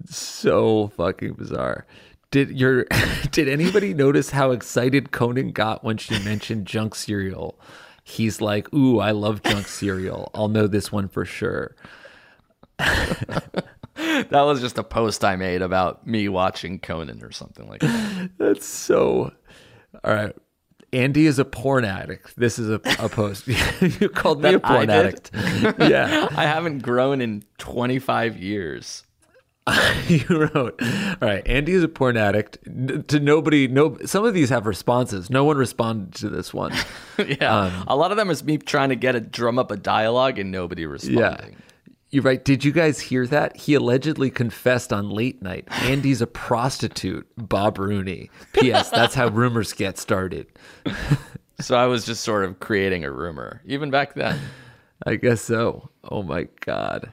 so 0.06 0.88
fucking 0.96 1.34
bizarre. 1.34 1.86
Did 2.30 2.58
your 2.58 2.86
did 3.30 3.48
anybody 3.48 3.94
notice 3.94 4.30
how 4.30 4.50
excited 4.50 5.10
Conan 5.10 5.52
got 5.52 5.84
when 5.84 5.96
she 5.96 6.18
mentioned 6.22 6.66
junk 6.66 6.94
cereal? 6.94 7.58
He's 8.04 8.40
like, 8.40 8.72
"Ooh, 8.72 9.00
I 9.00 9.10
love 9.10 9.42
junk 9.42 9.68
cereal. 9.68 10.30
I'll 10.34 10.48
know 10.48 10.66
this 10.66 10.90
one 10.92 11.08
for 11.08 11.24
sure." 11.24 11.74
That 13.98 14.42
was 14.42 14.60
just 14.60 14.78
a 14.78 14.84
post 14.84 15.24
I 15.24 15.36
made 15.36 15.60
about 15.60 16.06
me 16.06 16.28
watching 16.28 16.78
Conan 16.78 17.22
or 17.22 17.32
something 17.32 17.68
like 17.68 17.80
that. 17.80 18.30
That's 18.38 18.64
so. 18.64 19.32
All 20.04 20.14
right. 20.14 20.36
Andy 20.92 21.26
is 21.26 21.38
a 21.38 21.44
porn 21.44 21.84
addict. 21.84 22.34
This 22.36 22.58
is 22.58 22.70
a, 22.70 22.80
a 22.98 23.08
post. 23.08 23.46
you 24.00 24.08
called 24.08 24.42
me 24.42 24.54
a 24.54 24.60
porn 24.60 24.88
addict. 24.90 25.30
yeah. 25.78 26.28
I 26.34 26.44
haven't 26.44 26.78
grown 26.80 27.20
in 27.20 27.44
25 27.58 28.38
years. 28.38 29.04
you 30.08 30.24
wrote, 30.30 30.80
all 30.82 31.16
right, 31.28 31.46
Andy 31.46 31.72
is 31.72 31.82
a 31.82 31.88
porn 31.88 32.16
addict. 32.16 32.56
N- 32.66 33.04
To 33.08 33.20
nobody, 33.20 33.68
no. 33.68 33.98
Some 34.06 34.24
of 34.24 34.32
these 34.32 34.48
have 34.48 34.66
responses. 34.66 35.28
No 35.28 35.44
one 35.44 35.58
responded 35.58 36.14
to 36.20 36.30
this 36.30 36.54
one. 36.54 36.72
yeah. 37.18 37.54
Um, 37.64 37.84
a 37.86 37.94
lot 37.94 38.10
of 38.10 38.16
them 38.16 38.30
is 38.30 38.42
me 38.42 38.56
trying 38.56 38.88
to 38.88 38.96
get 38.96 39.14
a 39.14 39.20
drum 39.20 39.58
up 39.58 39.70
a 39.70 39.76
dialogue 39.76 40.38
and 40.38 40.50
nobody 40.50 40.86
responding. 40.86 41.52
Yeah. 41.52 41.58
You're 42.10 42.22
right. 42.22 42.42
Did 42.42 42.64
you 42.64 42.72
guys 42.72 43.00
hear 43.00 43.26
that? 43.26 43.56
He 43.56 43.74
allegedly 43.74 44.30
confessed 44.30 44.92
on 44.92 45.10
late 45.10 45.42
night. 45.42 45.68
Andy's 45.82 46.22
a 46.22 46.26
prostitute. 46.26 47.26
Bob 47.36 47.78
Rooney. 47.78 48.30
P.S. 48.54 48.88
That's 48.90 49.14
how 49.14 49.28
rumors 49.28 49.72
get 49.72 49.98
started. 49.98 50.46
So 51.60 51.76
I 51.76 51.86
was 51.86 52.06
just 52.06 52.22
sort 52.22 52.44
of 52.44 52.60
creating 52.60 53.04
a 53.04 53.10
rumor, 53.10 53.60
even 53.64 53.90
back 53.90 54.14
then. 54.14 54.38
I 55.04 55.16
guess 55.16 55.40
so. 55.40 55.90
Oh 56.08 56.22
my 56.22 56.46
god. 56.60 57.12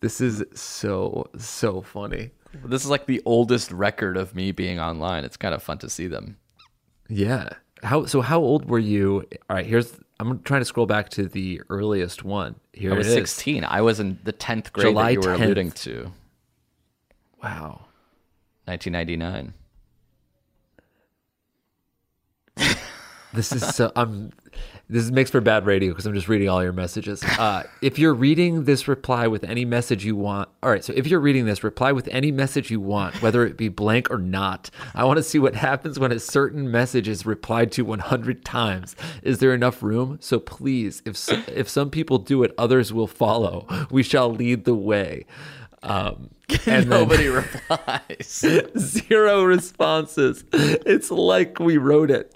This 0.00 0.20
is 0.20 0.42
so 0.54 1.30
so 1.38 1.80
funny. 1.80 2.32
This 2.64 2.82
is 2.82 2.90
like 2.90 3.06
the 3.06 3.22
oldest 3.24 3.70
record 3.70 4.16
of 4.16 4.34
me 4.34 4.50
being 4.50 4.80
online. 4.80 5.24
It's 5.24 5.36
kind 5.36 5.54
of 5.54 5.62
fun 5.62 5.78
to 5.78 5.88
see 5.88 6.08
them. 6.08 6.36
Yeah. 7.08 7.50
How 7.84 8.06
so 8.06 8.20
how 8.22 8.40
old 8.40 8.68
were 8.68 8.78
you? 8.80 9.24
All 9.48 9.54
right, 9.56 9.66
here's 9.66 9.92
I'm 10.20 10.40
trying 10.42 10.60
to 10.60 10.64
scroll 10.64 10.86
back 10.86 11.08
to 11.10 11.26
the 11.26 11.60
earliest 11.68 12.24
one. 12.24 12.54
Here 12.72 12.92
it 12.92 12.98
is. 13.00 13.06
I 13.06 13.10
was 13.10 13.16
it 13.16 13.22
is. 13.22 13.30
16. 13.30 13.64
I 13.64 13.80
was 13.80 14.00
in 14.00 14.18
the 14.24 14.32
10th 14.32 14.72
grade 14.72 14.86
July 14.88 15.06
that 15.06 15.12
you 15.12 15.20
were 15.20 15.36
10th. 15.36 15.44
alluding 15.44 15.70
to. 15.72 16.12
Wow. 17.42 17.86
1999. 18.66 19.54
This 23.32 23.50
is 23.50 23.66
so 23.74 23.90
I'm 23.96 24.32
this 24.88 25.10
makes 25.10 25.30
for 25.30 25.40
bad 25.40 25.66
radio 25.66 25.90
because 25.92 26.06
I'm 26.06 26.14
just 26.14 26.28
reading 26.28 26.48
all 26.48 26.62
your 26.62 26.72
messages. 26.72 27.22
Uh, 27.38 27.64
if 27.82 27.98
you're 27.98 28.14
reading 28.14 28.64
this 28.64 28.86
reply 28.86 29.26
with 29.26 29.44
any 29.44 29.64
message 29.64 30.04
you 30.04 30.14
want, 30.16 30.48
all 30.62 30.70
right. 30.70 30.84
So 30.84 30.92
if 30.96 31.06
you're 31.06 31.20
reading 31.20 31.46
this, 31.46 31.64
reply 31.64 31.90
with 31.92 32.06
any 32.08 32.30
message 32.30 32.70
you 32.70 32.80
want, 32.80 33.20
whether 33.22 33.44
it 33.44 33.56
be 33.56 33.68
blank 33.68 34.10
or 34.10 34.18
not. 34.18 34.70
I 34.94 35.04
want 35.04 35.16
to 35.18 35.22
see 35.22 35.38
what 35.38 35.54
happens 35.56 35.98
when 35.98 36.12
a 36.12 36.20
certain 36.20 36.70
message 36.70 37.08
is 37.08 37.26
replied 37.26 37.72
to 37.72 37.82
100 37.84 38.44
times. 38.44 38.94
Is 39.22 39.38
there 39.40 39.52
enough 39.52 39.82
room? 39.82 40.18
So 40.20 40.38
please, 40.38 41.02
if 41.04 41.16
so, 41.16 41.42
if 41.48 41.68
some 41.68 41.90
people 41.90 42.18
do 42.18 42.42
it, 42.44 42.54
others 42.56 42.92
will 42.92 43.08
follow. 43.08 43.66
We 43.90 44.02
shall 44.02 44.30
lead 44.30 44.64
the 44.64 44.74
way. 44.76 45.26
Um, 45.82 46.30
and 46.66 46.88
Nobody 46.88 47.28
replies. 47.28 48.44
zero 48.78 49.42
responses. 49.44 50.44
It's 50.52 51.10
like 51.10 51.58
we 51.58 51.76
wrote 51.78 52.10
it. 52.10 52.34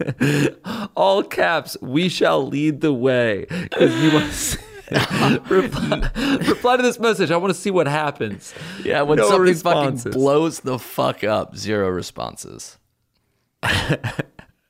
All 0.96 1.22
caps, 1.22 1.76
we 1.80 2.08
shall 2.08 2.46
lead 2.46 2.80
the 2.80 2.92
way. 2.92 3.46
Because 3.48 3.94
you 4.02 4.12
want 4.12 4.56
reply, 5.50 6.10
reply 6.48 6.76
to 6.76 6.82
this 6.82 6.98
message. 6.98 7.30
I 7.30 7.36
want 7.36 7.54
to 7.54 7.60
see 7.60 7.70
what 7.70 7.86
happens. 7.86 8.54
Yeah, 8.82 9.02
when 9.02 9.18
No 9.18 9.24
something 9.28 9.42
responses. 9.42 10.04
fucking 10.04 10.18
blows 10.20 10.60
the 10.60 10.78
fuck 10.78 11.24
up, 11.24 11.56
zero 11.56 11.88
responses. 11.90 12.78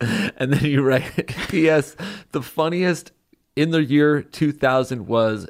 And 0.00 0.52
then 0.52 0.64
you 0.64 0.82
write, 0.82 1.26
P.S. 1.48 1.96
The 2.30 2.40
funniest 2.40 3.10
in 3.56 3.72
the 3.72 3.82
year 3.82 4.22
2000 4.22 5.08
was 5.08 5.48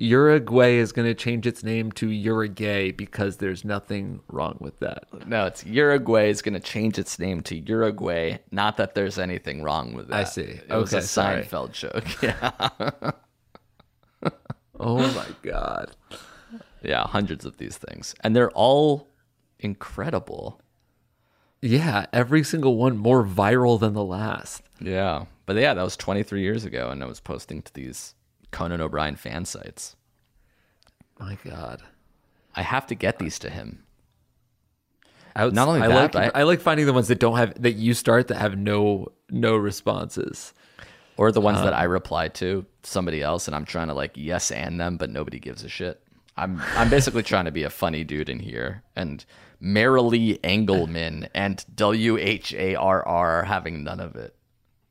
Uruguay 0.00 0.74
is 0.76 0.92
going 0.92 1.08
to 1.08 1.14
change 1.14 1.44
its 1.46 1.64
name 1.64 1.90
to 1.92 2.08
Uruguay 2.08 2.92
because 2.92 3.38
there's 3.38 3.64
nothing 3.64 4.20
wrong 4.28 4.56
with 4.60 4.78
that. 4.78 5.04
No, 5.26 5.46
it's 5.46 5.66
Uruguay 5.66 6.28
is 6.30 6.40
going 6.40 6.54
to 6.54 6.60
change 6.60 6.98
its 6.98 7.18
name 7.18 7.40
to 7.42 7.56
Uruguay. 7.56 8.38
Not 8.52 8.76
that 8.76 8.94
there's 8.94 9.18
anything 9.18 9.62
wrong 9.62 9.94
with 9.94 10.08
that. 10.08 10.20
I 10.20 10.24
see. 10.24 10.42
It 10.42 10.70
was 10.70 10.92
a 10.92 11.02
sorry. 11.02 11.42
Seinfeld 11.42 11.72
joke. 11.72 12.04
Yeah, 12.22 13.10
Oh 14.80 14.98
my 15.12 15.26
God. 15.42 15.90
yeah, 16.82 17.04
hundreds 17.06 17.44
of 17.44 17.56
these 17.58 17.76
things, 17.76 18.14
and 18.20 18.36
they're 18.36 18.50
all 18.52 19.08
incredible. 19.58 20.60
Yeah, 21.60 22.06
every 22.12 22.44
single 22.44 22.76
one 22.76 22.96
more 22.96 23.24
viral 23.24 23.80
than 23.80 23.94
the 23.94 24.04
last. 24.04 24.62
Yeah, 24.80 25.24
but 25.46 25.56
yeah, 25.56 25.74
that 25.74 25.82
was 25.82 25.96
23 25.96 26.42
years 26.42 26.64
ago, 26.64 26.90
and 26.90 27.02
I 27.02 27.06
was 27.06 27.18
posting 27.18 27.62
to 27.62 27.74
these 27.74 28.14
Conan 28.50 28.80
O'Brien 28.80 29.16
fan 29.16 29.44
sites. 29.44 29.96
My 31.18 31.36
God. 31.44 31.82
I 32.54 32.62
have 32.62 32.86
to 32.88 32.94
get 32.94 33.18
these 33.18 33.38
to 33.40 33.50
him. 33.50 33.84
Outs- 35.36 35.54
Not 35.54 35.68
only 35.68 35.82
I 35.82 35.88
that, 35.88 36.14
like 36.14 36.34
I- 36.34 36.40
I 36.40 36.42
like 36.44 36.60
finding 36.60 36.86
the 36.86 36.92
ones 36.92 37.08
that 37.08 37.20
don't 37.20 37.36
have 37.36 37.60
that 37.62 37.72
you 37.74 37.94
start 37.94 38.28
that 38.28 38.38
have 38.38 38.56
no 38.56 39.08
no 39.30 39.56
responses. 39.56 40.52
or 41.16 41.32
the 41.32 41.40
ones 41.40 41.58
that 41.58 41.72
Um, 41.72 41.80
I 41.80 41.82
reply 41.82 42.28
to 42.28 42.64
somebody 42.84 43.22
else, 43.22 43.48
and 43.48 43.56
I'm 43.56 43.64
trying 43.64 43.88
to 43.88 43.94
like 43.94 44.12
yes 44.14 44.52
and 44.52 44.78
them, 44.80 44.96
but 44.96 45.10
nobody 45.10 45.40
gives 45.40 45.64
a 45.64 45.68
shit. 45.68 46.00
I'm 46.36 46.62
I'm 46.76 46.88
basically 46.88 47.24
trying 47.24 47.46
to 47.46 47.50
be 47.50 47.64
a 47.64 47.70
funny 47.70 48.04
dude 48.04 48.28
in 48.28 48.38
here, 48.38 48.84
and 48.94 49.24
Marilee 49.60 50.38
Engelman 50.44 51.28
and 51.34 51.64
W 51.74 52.16
H 52.18 52.54
A 52.54 52.76
R 52.76 53.04
R 53.04 53.38
are 53.40 53.44
having 53.44 53.82
none 53.82 53.98
of 53.98 54.14
it. 54.14 54.36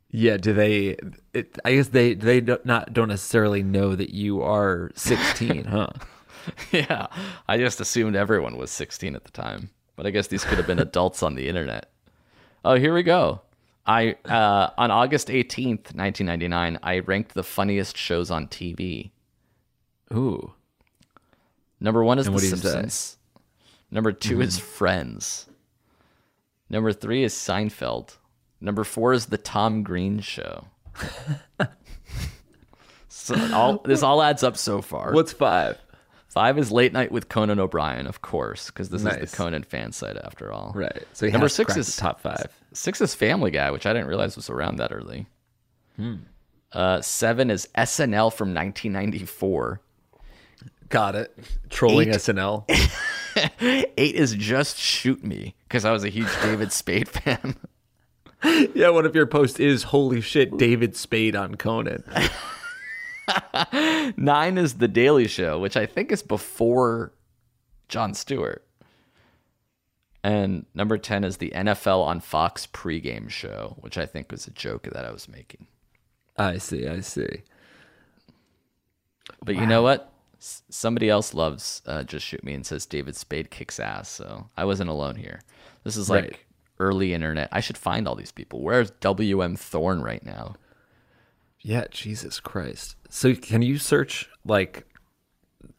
Yeah, 0.10 0.38
do 0.38 0.54
they? 0.54 0.98
It, 1.34 1.58
I 1.66 1.76
guess 1.76 1.90
they 1.90 2.14
they 2.14 2.42
don't, 2.42 2.66
not 2.66 2.94
don't 2.94 3.10
necessarily 3.10 3.62
know 3.64 3.96
that 3.96 4.12
you 4.12 4.42
are 4.42 4.92
16, 4.96 5.66
huh? 5.66 5.90
yeah, 6.72 7.08
I 7.48 7.58
just 7.58 7.82
assumed 7.82 8.16
everyone 8.16 8.58
was 8.58 8.72
16 8.72 9.16
at 9.16 9.26
the 9.26 9.32
time, 9.32 9.70
but 9.96 10.06
I 10.06 10.12
guess 10.12 10.28
these 10.28 10.46
could 10.46 10.58
have 10.58 10.68
been 10.68 10.80
adults 10.80 11.22
on 11.22 11.36
the 11.36 11.50
internet. 11.50 11.92
Oh, 12.64 12.76
here 12.76 12.94
we 12.94 13.04
go. 13.04 13.42
I 13.86 14.16
uh, 14.26 14.70
on 14.78 14.92
August 14.92 15.28
18th, 15.28 15.94
1999, 15.94 16.80
I 16.82 17.00
ranked 17.00 17.34
the 17.34 17.44
funniest 17.44 17.98
shows 17.98 18.32
on 18.32 18.48
TV. 18.48 19.12
Ooh, 20.14 20.54
Number 21.80 22.04
one 22.04 22.18
is 22.20 22.28
And 22.28 22.34
The 22.34 22.36
what 22.36 22.42
do 22.42 22.48
you 22.48 22.56
say? 22.56 22.68
Mm-hmm. 22.70 22.78
Simpsons. 22.80 23.18
Number 23.92 24.12
2 24.12 24.42
is 24.42 24.60
Friends. 24.78 25.48
Number 26.70 26.92
three 26.92 27.24
is 27.24 27.34
Seinfeld. 27.34 28.18
Number 28.60 28.84
four 28.84 29.14
is 29.14 29.28
The 29.28 29.38
Tom 29.38 29.84
Green 29.84 30.20
Show. 30.20 30.66
so 33.10 33.36
all, 33.54 33.80
this 33.86 34.04
all 34.04 34.22
adds 34.22 34.44
up 34.44 34.58
so 34.58 34.82
far. 34.82 35.14
what's 35.14 35.34
five? 35.34 35.78
Five 36.30 36.58
is 36.60 36.72
Late 36.72 36.94
Night 36.94 37.12
with 37.12 37.30
Conan 37.30 37.60
O'Brien, 37.60 38.06
of 38.06 38.22
course, 38.22 38.68
because 38.68 38.90
this 38.90 39.04
is 39.04 39.32
the 39.32 39.36
Conan 39.36 39.64
fan 39.64 39.92
site 39.92 40.18
after 40.18 40.52
all. 40.52 40.72
Right. 40.76 41.04
So 41.14 41.26
he 41.26 41.32
Number 41.32 41.46
has 41.46 41.54
six 41.54 41.76
is 41.78 41.96
top 41.96 42.20
five. 42.20 42.48
Six 42.74 43.02
is 43.02 43.16
Family 43.16 43.50
Guy, 43.50 43.72
which 43.72 43.86
I 43.88 43.94
didn't 43.94 44.08
realize 44.08 44.36
was 44.36 44.50
around 44.50 44.76
that 44.78 44.92
early. 44.92 45.26
Hmm. 45.96 46.16
Uh, 46.72 47.02
seven 47.02 47.50
is 47.50 47.68
SNL 47.76 48.32
from 48.34 48.54
1994. 48.54 49.82
Got 50.90 51.16
it. 51.16 51.36
Trolling 51.70 52.10
Eight. 52.10 52.16
SNL. 52.16 52.66
Eight 53.98 54.16
is 54.16 54.34
Just 54.36 54.78
Shoot 54.78 55.24
Me, 55.24 55.56
because 55.68 55.86
I 55.86 55.92
was 55.92 56.04
a 56.04 56.10
huge 56.10 56.30
David 56.44 56.72
Spade 56.72 57.08
fan. 57.10 57.56
yeah, 58.76 58.90
one 58.90 59.06
of 59.06 59.16
your 59.16 59.26
posts 59.26 59.60
is 59.60 59.84
holy 59.84 60.22
shit, 60.22 60.58
David 60.58 60.96
Spade 60.96 61.36
on 61.36 61.56
Conan. 61.56 62.04
Nine 64.18 64.58
is 64.58 64.76
The 64.76 64.88
Daily 64.88 65.28
Show, 65.28 65.60
which 65.60 65.76
I 65.76 65.86
think 65.86 66.12
is 66.12 66.24
before 66.24 67.12
Jon 67.90 68.14
Stewart. 68.14 68.64
And 70.24 70.66
number 70.74 70.98
10 70.98 71.24
is 71.24 71.38
the 71.38 71.52
NFL 71.56 72.04
on 72.06 72.20
Fox 72.20 72.68
pregame 72.68 73.30
show, 73.30 73.78
which 73.80 73.98
I 73.98 74.06
think 74.06 74.32
was 74.32 74.46
a 74.48 74.52
joke 74.52 74.84
that 74.92 75.06
I 75.06 75.12
was 75.12 75.30
making. 75.30 75.68
I 76.36 76.58
see. 76.58 76.88
I 76.88 77.00
see. 77.00 77.44
But 79.44 79.56
you 79.56 79.66
know 79.66 79.82
what? 79.84 80.12
S- 80.40 80.64
somebody 80.70 81.10
else 81.10 81.34
loves 81.34 81.82
uh, 81.86 82.04
Just 82.04 82.26
Shoot 82.26 82.44
Me 82.44 82.54
and 82.54 82.66
says 82.66 82.86
David 82.86 83.16
Spade 83.16 83.52
kicks 83.52 83.80
ass. 83.80 84.10
So 84.10 84.50
I 84.58 84.66
wasn't 84.66 84.90
alone 84.90 85.16
here. 85.16 85.42
This 85.84 85.96
is 85.96 86.10
like 86.10 86.24
Right. 86.24 86.40
Early 86.80 87.14
internet. 87.14 87.50
I 87.52 87.60
should 87.60 87.78
find 87.78 88.08
all 88.08 88.16
these 88.16 88.32
people. 88.32 88.62
Where's 88.62 88.92
WM 89.00 89.56
Thorne 89.56 90.02
right 90.02 90.24
now? 90.26 90.56
Yeah, 91.60 91.86
Jesus 91.92 92.40
Christ. 92.40 92.96
So 93.10 93.34
can 93.36 93.62
you 93.62 93.78
search 93.78 94.30
like 94.46 94.86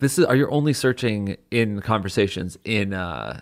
this 0.00 0.18
is 0.18 0.24
are 0.24 0.36
you 0.36 0.48
only 0.50 0.72
searching 0.72 1.36
in 1.50 1.80
conversations 1.80 2.58
in 2.64 2.92
uh 2.92 3.40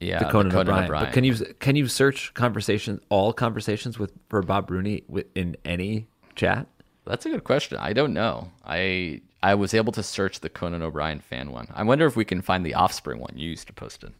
Yeah, 0.00 0.18
the 0.18 0.30
Conan, 0.30 0.54
O'Brien. 0.54 0.90
But 0.90 1.12
can 1.12 1.24
you 1.24 1.34
can 1.60 1.76
you 1.76 1.88
search 1.88 2.34
conversations 2.34 3.00
all 3.08 3.32
conversations 3.32 3.98
with 3.98 4.12
for 4.28 4.42
Bob 4.42 4.70
Rooney 4.70 5.04
in 5.34 5.56
any 5.64 6.08
chat? 6.34 6.66
That's 7.04 7.26
a 7.26 7.30
good 7.30 7.44
question. 7.44 7.78
I 7.78 7.92
don't 7.92 8.12
know. 8.12 8.50
I 8.64 9.22
I 9.42 9.54
was 9.54 9.74
able 9.74 9.92
to 9.92 10.02
search 10.02 10.40
the 10.40 10.48
Conan 10.48 10.82
O'Brien 10.82 11.20
fan 11.20 11.50
one. 11.50 11.66
I 11.74 11.82
wonder 11.82 12.06
if 12.06 12.16
we 12.16 12.24
can 12.24 12.42
find 12.42 12.64
the 12.64 12.74
Offspring 12.74 13.18
one 13.18 13.32
you 13.36 13.50
used 13.50 13.66
to 13.68 13.72
post 13.72 14.04
it. 14.04 14.12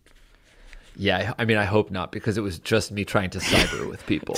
Yeah, 0.96 1.32
I 1.38 1.44
mean, 1.44 1.56
I 1.56 1.64
hope 1.64 1.90
not 1.90 2.12
because 2.12 2.36
it 2.36 2.42
was 2.42 2.58
just 2.58 2.92
me 2.92 3.04
trying 3.04 3.30
to 3.30 3.38
cyber 3.38 3.88
with 3.90 4.04
people. 4.06 4.36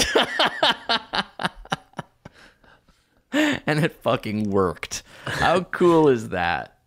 And 3.32 3.84
it 3.84 3.92
fucking 4.02 4.50
worked. 4.50 5.02
How 5.24 5.62
cool 5.62 6.08
is 6.08 6.28
that? 6.28 6.78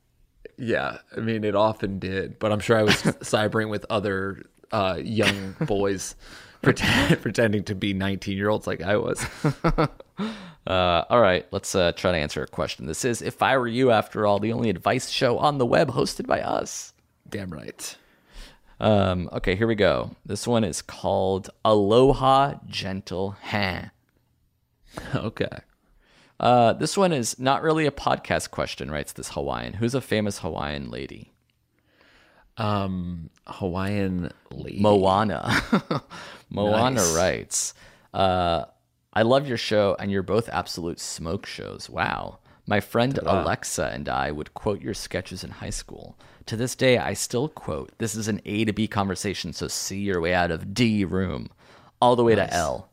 Yeah, 0.57 0.99
I 1.15 1.19
mean, 1.19 1.43
it 1.43 1.55
often 1.55 1.99
did, 1.99 2.39
but 2.39 2.51
I'm 2.53 2.59
sure 2.61 2.77
I 2.77 2.83
was 2.83 2.95
cybering 3.03 3.69
with 3.69 3.85
other 3.89 4.43
uh, 4.71 4.97
young 5.01 5.55
boys 5.61 6.15
pretend, 6.61 7.21
pretending 7.21 7.63
to 7.65 7.75
be 7.75 7.93
19 7.93 8.37
year 8.37 8.49
olds 8.49 8.65
like 8.65 8.81
I 8.81 8.95
was. 8.97 9.25
Uh, 10.65 11.05
all 11.09 11.21
right, 11.21 11.45
let's 11.51 11.73
uh, 11.75 11.93
try 11.93 12.11
to 12.11 12.17
answer 12.17 12.43
a 12.43 12.47
question. 12.47 12.87
This 12.87 13.05
is 13.05 13.21
If 13.21 13.41
I 13.41 13.57
Were 13.57 13.69
You, 13.69 13.91
after 13.91 14.25
all, 14.25 14.37
the 14.39 14.51
only 14.51 14.69
advice 14.69 15.09
show 15.09 15.37
on 15.37 15.59
the 15.59 15.65
web 15.65 15.91
hosted 15.91 16.27
by 16.27 16.41
us. 16.41 16.93
Damn 17.29 17.51
right. 17.51 17.95
Um, 18.79 19.29
okay, 19.33 19.55
here 19.55 19.67
we 19.67 19.75
go. 19.75 20.11
This 20.25 20.45
one 20.47 20.63
is 20.63 20.81
called 20.81 21.49
Aloha 21.65 22.55
Gentle 22.67 23.31
Hand. 23.41 23.91
Okay. 25.13 25.49
Uh, 26.39 26.73
this 26.73 26.97
one 26.97 27.11
is 27.13 27.37
not 27.39 27.61
really 27.61 27.85
a 27.85 27.91
podcast 27.91 28.49
question, 28.51 28.89
writes 28.89 29.13
this 29.13 29.29
Hawaiian. 29.29 29.73
Who's 29.73 29.93
a 29.95 30.01
famous 30.01 30.39
Hawaiian 30.39 30.89
lady? 30.89 31.33
Um, 32.57 33.29
Hawaiian 33.45 34.31
lady. 34.51 34.79
Moana. 34.79 35.61
Moana 36.49 36.95
Nice. 36.95 37.15
writes, 37.15 37.73
uh, 38.13 38.65
I 39.13 39.21
love 39.23 39.47
your 39.47 39.57
show, 39.57 39.95
and 39.99 40.11
you're 40.11 40.23
both 40.23 40.49
absolute 40.49 40.99
smoke 40.99 41.45
shows. 41.45 41.89
Wow. 41.89 42.39
My 42.65 42.79
friend 42.79 43.17
Alexa 43.23 43.85
and 43.93 44.09
I 44.09 44.31
would 44.31 44.53
quote 44.53 44.81
your 44.81 44.93
sketches 44.93 45.43
in 45.43 45.51
high 45.51 45.69
school. 45.69 46.17
To 46.47 46.55
this 46.55 46.75
day, 46.75 46.97
I 46.97 47.13
still 47.13 47.49
quote, 47.49 47.91
This 47.97 48.15
is 48.15 48.29
an 48.29 48.39
A 48.45 48.63
to 48.63 48.71
B 48.71 48.87
conversation, 48.87 49.51
so 49.51 49.67
see 49.67 49.99
your 49.99 50.21
way 50.21 50.33
out 50.33 50.49
of 50.49 50.73
D 50.73 51.03
room, 51.03 51.49
all 52.01 52.15
the 52.15 52.23
way 52.23 52.35
to 52.35 52.53
L. 52.53 52.89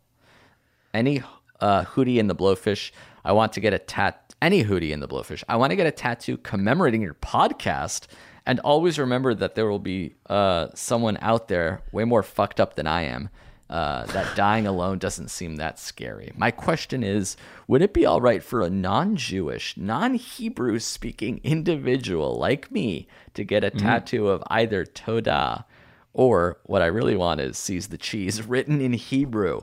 Any 0.92 1.22
uh, 1.60 1.84
Hootie 1.84 2.16
in 2.16 2.26
the 2.26 2.34
Blowfish, 2.34 2.90
I 3.24 3.32
want 3.32 3.52
to 3.52 3.60
get 3.60 3.72
a 3.72 3.78
tat. 3.78 4.34
Any 4.42 4.62
hoodie 4.62 4.92
in 4.92 4.98
the 4.98 5.06
Blowfish, 5.06 5.44
I 5.48 5.54
want 5.54 5.70
to 5.70 5.76
get 5.76 5.86
a 5.86 5.92
tattoo 5.92 6.36
commemorating 6.36 7.00
your 7.00 7.14
podcast. 7.14 8.08
And 8.44 8.58
always 8.60 8.98
remember 8.98 9.34
that 9.34 9.54
there 9.54 9.68
will 9.68 9.78
be 9.78 10.16
uh, 10.28 10.68
someone 10.74 11.16
out 11.20 11.46
there 11.46 11.80
way 11.92 12.04
more 12.04 12.24
fucked 12.24 12.58
up 12.58 12.74
than 12.74 12.88
I 12.88 13.02
am. 13.02 13.30
Uh, 13.70 14.04
that 14.06 14.36
dying 14.36 14.66
alone 14.66 14.98
doesn't 14.98 15.30
seem 15.30 15.56
that 15.56 15.78
scary. 15.78 16.32
My 16.36 16.50
question 16.50 17.02
is 17.02 17.36
Would 17.66 17.80
it 17.80 17.94
be 17.94 18.04
all 18.04 18.20
right 18.20 18.42
for 18.42 18.60
a 18.60 18.68
non 18.68 19.16
Jewish, 19.16 19.74
non 19.76 20.14
Hebrew 20.14 20.78
speaking 20.78 21.40
individual 21.42 22.38
like 22.38 22.70
me 22.70 23.08
to 23.32 23.42
get 23.42 23.64
a 23.64 23.70
tattoo 23.70 24.28
of 24.28 24.42
either 24.48 24.84
Toda 24.84 25.64
or 26.14 26.58
what 26.64 26.82
I 26.82 26.86
really 26.86 27.16
want 27.16 27.40
is 27.40 27.58
Seize 27.58 27.88
the 27.88 27.98
cheese 27.98 28.42
written 28.46 28.80
in 28.80 28.92
Hebrew. 28.92 29.62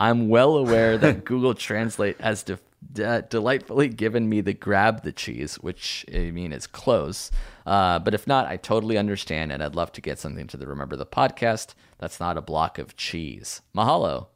I'm 0.00 0.28
well 0.28 0.56
aware 0.56 0.98
that 0.98 1.24
Google 1.24 1.54
Translate 1.54 2.20
has 2.20 2.42
de- 2.42 2.58
de- 2.92 3.22
delightfully 3.22 3.88
given 3.88 4.28
me 4.28 4.40
the 4.40 4.52
grab 4.52 5.04
the 5.04 5.12
cheese, 5.12 5.56
which 5.56 6.04
I 6.12 6.32
mean 6.32 6.52
is 6.52 6.66
close. 6.66 7.30
Uh, 7.66 7.98
but 7.98 8.14
if 8.14 8.26
not, 8.26 8.46
I 8.46 8.56
totally 8.56 8.98
understand, 8.98 9.52
and 9.52 9.62
I'd 9.62 9.76
love 9.76 9.92
to 9.92 10.00
get 10.00 10.18
something 10.18 10.46
to 10.48 10.56
the 10.56 10.66
Remember 10.66 10.96
the 10.96 11.06
Podcast 11.06 11.74
that's 11.98 12.18
not 12.18 12.36
a 12.36 12.42
block 12.42 12.78
of 12.78 12.96
cheese. 12.96 13.62
Mahalo. 13.76 14.26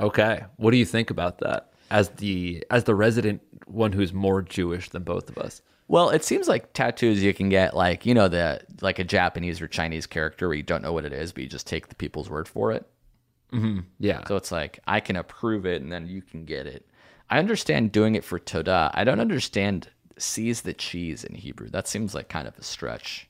Okay. 0.00 0.44
What 0.56 0.70
do 0.70 0.76
you 0.76 0.84
think 0.84 1.10
about 1.10 1.38
that? 1.38 1.72
As 1.90 2.08
the 2.10 2.64
as 2.70 2.84
the 2.84 2.94
resident 2.94 3.42
one 3.66 3.92
who's 3.92 4.12
more 4.12 4.40
Jewish 4.42 4.88
than 4.88 5.02
both 5.02 5.28
of 5.28 5.38
us. 5.38 5.62
Well, 5.88 6.08
it 6.10 6.24
seems 6.24 6.48
like 6.48 6.72
tattoos 6.72 7.22
you 7.22 7.34
can 7.34 7.48
get 7.50 7.76
like 7.76 8.06
you 8.06 8.14
know 8.14 8.28
the 8.28 8.62
like 8.80 8.98
a 8.98 9.04
Japanese 9.04 9.60
or 9.60 9.68
Chinese 9.68 10.06
character 10.06 10.48
where 10.48 10.56
you 10.56 10.62
don't 10.62 10.82
know 10.82 10.92
what 10.92 11.04
it 11.04 11.12
is, 11.12 11.32
but 11.32 11.42
you 11.42 11.48
just 11.48 11.66
take 11.66 11.88
the 11.88 11.94
people's 11.94 12.30
word 12.30 12.48
for 12.48 12.72
it. 12.72 12.86
Yeah. 13.98 14.26
So 14.26 14.36
it's 14.36 14.50
like 14.50 14.78
I 14.86 15.00
can 15.00 15.16
approve 15.16 15.66
it 15.66 15.82
and 15.82 15.92
then 15.92 16.06
you 16.08 16.22
can 16.22 16.44
get 16.46 16.66
it. 16.66 16.86
I 17.28 17.38
understand 17.38 17.92
doing 17.92 18.14
it 18.14 18.24
for 18.24 18.38
Toda. 18.38 18.90
I 18.94 19.04
don't 19.04 19.20
understand 19.20 19.88
seize 20.22 20.62
the 20.62 20.72
cheese 20.74 21.24
in 21.24 21.34
Hebrew. 21.34 21.68
That 21.68 21.88
seems 21.88 22.14
like 22.14 22.28
kind 22.28 22.48
of 22.48 22.56
a 22.58 22.62
stretch. 22.62 23.28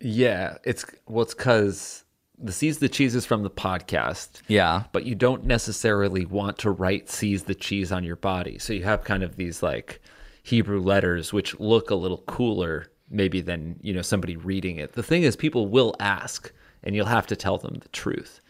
yeah, 0.00 0.56
it's 0.64 0.84
well, 1.06 1.22
it's 1.22 1.34
because 1.34 2.04
the 2.38 2.52
seize 2.52 2.78
the 2.78 2.88
cheese 2.88 3.14
is 3.14 3.24
from 3.26 3.42
the 3.42 3.50
podcast. 3.50 4.40
Yeah. 4.48 4.84
but 4.92 5.04
you 5.04 5.14
don't 5.14 5.44
necessarily 5.44 6.24
want 6.26 6.58
to 6.58 6.70
write 6.70 7.08
seize 7.08 7.44
the 7.44 7.54
cheese 7.54 7.92
on 7.92 8.02
your 8.04 8.16
body. 8.16 8.58
So 8.58 8.72
you 8.72 8.82
have 8.84 9.04
kind 9.04 9.22
of 9.22 9.36
these 9.36 9.62
like 9.62 10.00
Hebrew 10.42 10.80
letters 10.80 11.32
which 11.32 11.58
look 11.60 11.90
a 11.90 11.94
little 11.94 12.18
cooler 12.26 12.88
maybe 13.10 13.40
than, 13.42 13.78
you 13.82 13.92
know, 13.92 14.02
somebody 14.02 14.36
reading 14.36 14.76
it. 14.78 14.94
The 14.94 15.02
thing 15.02 15.22
is 15.22 15.36
people 15.36 15.68
will 15.68 15.94
ask 16.00 16.50
and 16.82 16.96
you'll 16.96 17.06
have 17.06 17.26
to 17.28 17.36
tell 17.36 17.58
them 17.58 17.74
the 17.80 17.88
truth. 17.90 18.40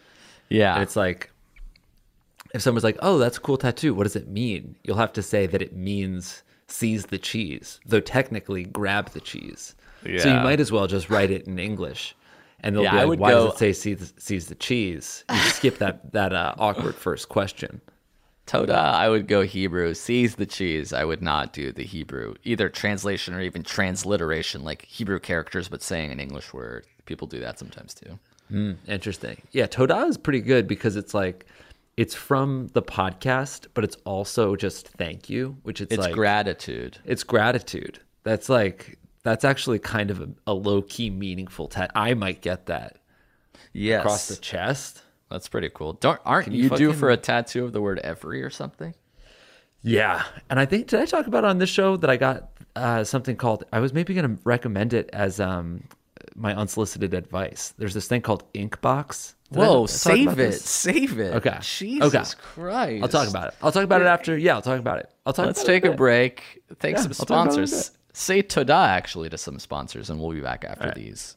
Yeah. 0.48 0.74
And 0.74 0.82
it's 0.82 0.96
like 0.96 1.30
if 2.54 2.62
someone's 2.62 2.85
like, 2.85 2.98
"Oh, 3.00 3.18
that's 3.18 3.38
a 3.38 3.40
cool 3.40 3.56
tattoo. 3.58 3.94
What 3.94 4.04
does 4.04 4.16
it 4.16 4.28
mean?" 4.28 4.76
You'll 4.85 4.96
have 4.98 5.12
to 5.14 5.22
say 5.22 5.46
that 5.46 5.61
it 5.62 5.74
means 5.74 6.42
seize 6.68 7.07
the 7.07 7.18
cheese, 7.18 7.81
though 7.87 8.01
technically 8.01 8.64
grab 8.64 9.11
the 9.11 9.20
cheese. 9.20 9.75
So 10.05 10.29
you 10.29 10.40
might 10.40 10.59
as 10.61 10.72
well 10.72 10.87
just 10.87 11.11
write 11.11 11.31
it 11.31 11.46
in 11.46 11.59
English. 11.59 12.16
And 12.61 12.75
they'll 12.77 12.85
Yeah, 12.85 13.03
be 13.03 13.11
like, 13.11 13.18
"Why 13.18 13.31
go- 13.33 13.44
does 13.46 13.55
it 13.55 13.59
say 13.59 13.72
seize, 13.72 14.14
seize 14.18 14.46
the 14.46 14.55
cheese?" 14.55 15.25
You 15.31 15.37
skip 15.38 15.79
that 15.79 16.12
that 16.12 16.33
uh, 16.33 16.55
awkward 16.59 16.94
first 16.94 17.29
question. 17.29 17.81
Toda, 18.46 18.75
I 18.77 19.09
would 19.09 19.29
go 19.29 19.42
Hebrew. 19.42 19.94
Seize 19.94 20.35
the 20.35 20.46
cheese. 20.46 20.92
I 20.92 21.05
would 21.05 21.22
not 21.22 21.53
do 21.53 21.70
the 21.72 21.85
Hebrew, 21.85 22.35
either 22.44 22.68
translation 22.68 23.35
or 23.35 23.40
even 23.40 23.62
transliteration, 23.62 24.64
like 24.64 24.85
Hebrew 24.85 25.20
characters, 25.20 25.68
but 25.68 25.81
saying 25.83 26.11
an 26.11 26.18
English 26.20 26.53
word. 26.53 26.85
People 27.07 27.27
do 27.29 27.38
that 27.40 27.59
sometimes 27.59 27.94
too. 27.94 28.18
Interesting. 28.87 29.40
Yeah, 29.53 29.66
Toda 29.66 29.96
is 30.07 30.18
pretty 30.18 30.40
good 30.40 30.66
because 30.68 30.96
it's 30.96 31.14
like 31.14 31.46
it's 32.02 32.14
from 32.14 32.68
the 32.72 32.82
podcast, 32.82 33.66
but 33.74 33.84
it's 33.84 33.96
also 34.04 34.56
just 34.56 34.88
thank 34.88 35.30
you, 35.30 35.56
which 35.62 35.80
it's, 35.80 35.92
It's 35.94 36.02
like 36.02 36.14
gratitude. 36.14 36.98
it's 37.04 37.24
gratitude. 37.24 37.98
That's 38.24 38.48
like 38.48 38.98
that's 39.22 39.44
actually 39.44 39.78
kind 39.78 40.10
of 40.10 40.20
a, 40.20 40.28
a 40.48 40.54
low 40.54 40.82
key 40.82 41.10
meaningful 41.10 41.68
tat. 41.68 41.90
I 41.94 42.14
might 42.14 42.40
get 42.42 42.66
that 42.66 42.98
Yes. 43.72 44.00
across 44.00 44.28
the 44.28 44.36
chest. 44.36 45.02
That's 45.30 45.48
pretty 45.48 45.70
cool. 45.72 45.92
Don't 45.94 46.20
aren't 46.24 46.50
you 46.52 46.64
you, 46.64 46.68
due 46.70 46.88
fucking- 46.88 46.98
for 47.00 47.10
a 47.10 47.16
tattoo 47.16 47.64
of 47.64 47.72
the 47.72 47.80
word 47.80 47.98
every 48.00 48.42
or 48.42 48.50
something? 48.50 48.94
Yeah, 49.84 50.22
and 50.50 50.60
I 50.60 50.66
think 50.66 50.86
did 50.88 51.00
I 51.00 51.06
talk 51.06 51.26
about 51.26 51.44
on 51.44 51.58
this 51.58 51.70
show 51.70 51.96
that 51.96 52.08
I 52.10 52.16
got 52.16 52.50
uh, 52.76 53.02
something 53.04 53.36
called? 53.36 53.64
I 53.72 53.80
was 53.80 53.92
maybe 53.92 54.14
going 54.14 54.36
to 54.36 54.42
recommend 54.44 54.92
it 54.92 55.10
as 55.12 55.40
um, 55.40 55.82
my 56.36 56.54
unsolicited 56.54 57.14
advice. 57.14 57.74
There's 57.78 57.94
this 57.94 58.06
thing 58.08 58.22
called 58.22 58.44
Inkbox. 58.54 59.34
Did 59.52 59.58
Whoa, 59.58 59.86
save 59.86 60.28
it. 60.32 60.34
this? 60.36 60.64
Save 60.64 61.18
it. 61.18 61.34
Okay. 61.34 61.58
Jesus 61.60 62.14
Okay. 62.34 62.42
Christ. 62.42 63.02
I'll 63.02 63.08
talk 63.08 63.28
about 63.28 63.48
it. 63.48 63.54
I'll 63.62 63.72
talk 63.72 63.84
about 63.84 64.00
it 64.00 64.06
after. 64.06 64.36
Yeah, 64.36 64.54
I'll 64.54 64.62
talk 64.62 64.78
about 64.80 64.98
it. 64.98 65.10
I'll 65.26 65.32
talk. 65.32 65.46
Let's 65.46 65.62
about 65.62 65.70
it 65.70 65.74
take 65.74 65.84
a 65.84 65.90
bit. 65.90 65.96
break. 65.98 66.62
Thanks 66.80 67.00
Yeah, 67.04 67.12
some 67.12 67.16
I'll 67.20 67.26
talk 67.26 67.28
about 67.28 67.52
it 67.54 67.58
in 67.58 67.64
a 67.64 67.66
sponsors. 67.68 67.90
Say 68.14 68.42
toda 68.42 68.74
actually 68.74 69.28
to 69.30 69.38
some 69.38 69.58
sponsors, 69.58 70.10
and 70.10 70.20
we'll 70.20 70.32
be 70.32 70.40
back 70.40 70.64
after 70.64 70.92
these. 70.94 71.36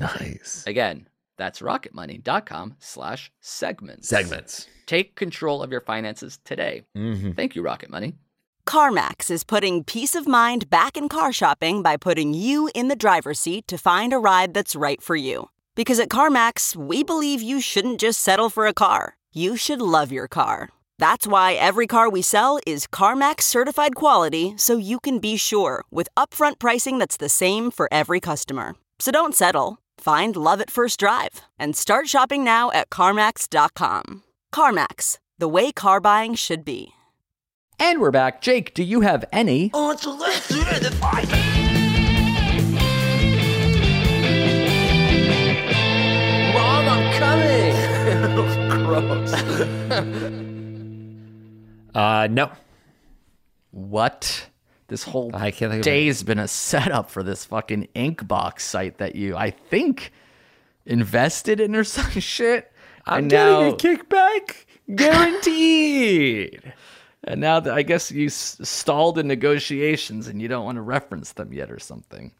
Nice. 0.00 0.64
Again, 0.66 1.08
that's 1.36 1.60
rocketmoney.com 1.60 2.76
slash 2.78 3.30
segments. 3.40 4.08
Segments. 4.08 4.66
Take 4.86 5.14
control 5.14 5.62
of 5.62 5.70
your 5.70 5.80
finances 5.80 6.38
today. 6.44 6.82
Mm-hmm. 6.96 7.32
Thank 7.32 7.54
you, 7.54 7.62
Rocket 7.62 7.90
Money. 7.90 8.14
CarMax 8.66 9.30
is 9.30 9.44
putting 9.44 9.82
peace 9.82 10.14
of 10.14 10.26
mind 10.26 10.68
back 10.68 10.96
in 10.96 11.08
car 11.08 11.32
shopping 11.32 11.82
by 11.82 11.96
putting 11.96 12.34
you 12.34 12.70
in 12.74 12.88
the 12.88 12.96
driver's 12.96 13.40
seat 13.40 13.66
to 13.68 13.78
find 13.78 14.12
a 14.12 14.18
ride 14.18 14.52
that's 14.52 14.76
right 14.76 15.00
for 15.00 15.16
you. 15.16 15.48
Because 15.74 15.98
at 15.98 16.10
CarMax, 16.10 16.76
we 16.76 17.02
believe 17.02 17.40
you 17.40 17.60
shouldn't 17.62 18.00
just 18.00 18.20
settle 18.20 18.50
for 18.50 18.66
a 18.66 18.74
car, 18.74 19.16
you 19.32 19.56
should 19.56 19.80
love 19.80 20.12
your 20.12 20.28
car. 20.28 20.68
That's 20.98 21.26
why 21.26 21.54
every 21.54 21.86
car 21.86 22.10
we 22.10 22.20
sell 22.20 22.58
is 22.66 22.86
CarMax 22.88 23.42
certified 23.42 23.94
quality 23.94 24.54
so 24.56 24.76
you 24.76 24.98
can 24.98 25.18
be 25.20 25.36
sure 25.36 25.84
with 25.90 26.08
upfront 26.16 26.58
pricing 26.58 26.98
that's 26.98 27.16
the 27.16 27.28
same 27.28 27.70
for 27.70 27.88
every 27.92 28.20
customer. 28.20 28.74
So 28.98 29.12
don't 29.12 29.34
settle. 29.34 29.78
Find 29.98 30.36
love 30.36 30.60
at 30.60 30.70
first 30.70 31.00
drive 31.00 31.40
and 31.58 31.74
start 31.74 32.06
shopping 32.06 32.44
now 32.44 32.70
at 32.70 32.88
CarMax.com. 32.88 34.22
CarMax, 34.54 35.18
the 35.38 35.48
way 35.48 35.72
car 35.72 36.00
buying 36.00 36.36
should 36.36 36.64
be. 36.64 36.92
And 37.80 38.00
we're 38.00 38.12
back. 38.12 38.40
Jake, 38.40 38.74
do 38.74 38.82
you 38.84 39.00
have 39.02 39.24
any? 39.32 39.70
Oh, 39.74 39.90
it's 39.90 40.04
a 40.04 40.10
list. 40.10 40.52
Mom, 46.54 46.88
I'm 46.88 47.12
coming. 47.18 47.74
Gross. 48.86 49.32
uh, 51.94 52.26
no. 52.30 52.50
what? 53.70 54.47
This 54.88 55.04
whole 55.04 55.30
I 55.34 55.50
can't 55.50 55.70
think 55.72 55.84
day's 55.84 56.22
been 56.22 56.38
a 56.38 56.48
setup 56.48 57.10
for 57.10 57.22
this 57.22 57.44
fucking 57.44 57.88
Inkbox 57.94 58.60
site 58.60 58.98
that 58.98 59.14
you, 59.14 59.36
I 59.36 59.50
think, 59.50 60.12
invested 60.86 61.60
in 61.60 61.76
or 61.76 61.84
some 61.84 62.10
shit. 62.20 62.72
I'm 63.06 63.24
and 63.24 63.30
getting 63.30 63.52
now, 63.54 63.68
a 63.68 63.76
kickback 63.76 64.64
guaranteed. 64.94 66.72
and 67.24 67.40
now 67.40 67.60
that 67.60 67.72
I 67.74 67.82
guess 67.82 68.10
you 68.10 68.26
s- 68.26 68.58
stalled 68.62 69.18
in 69.18 69.26
negotiations 69.28 70.28
and 70.28 70.40
you 70.40 70.48
don't 70.48 70.64
want 70.64 70.76
to 70.76 70.82
reference 70.82 71.32
them 71.32 71.52
yet 71.52 71.70
or 71.70 71.78
something. 71.78 72.32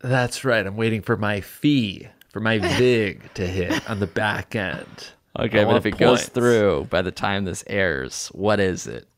That's 0.00 0.44
right. 0.44 0.64
I'm 0.66 0.76
waiting 0.76 1.02
for 1.02 1.16
my 1.16 1.40
fee 1.40 2.08
for 2.30 2.40
my 2.40 2.58
VIG 2.78 3.34
to 3.34 3.46
hit 3.46 3.88
on 3.90 3.98
the 4.00 4.06
back 4.06 4.54
end. 4.54 5.10
Okay, 5.38 5.64
but 5.64 5.76
if 5.76 5.86
it 5.86 5.98
goes 5.98 6.28
through 6.28 6.86
by 6.90 7.02
the 7.02 7.12
time 7.12 7.44
this 7.44 7.62
airs, 7.66 8.28
what 8.28 8.60
is 8.60 8.86
it? 8.86 9.08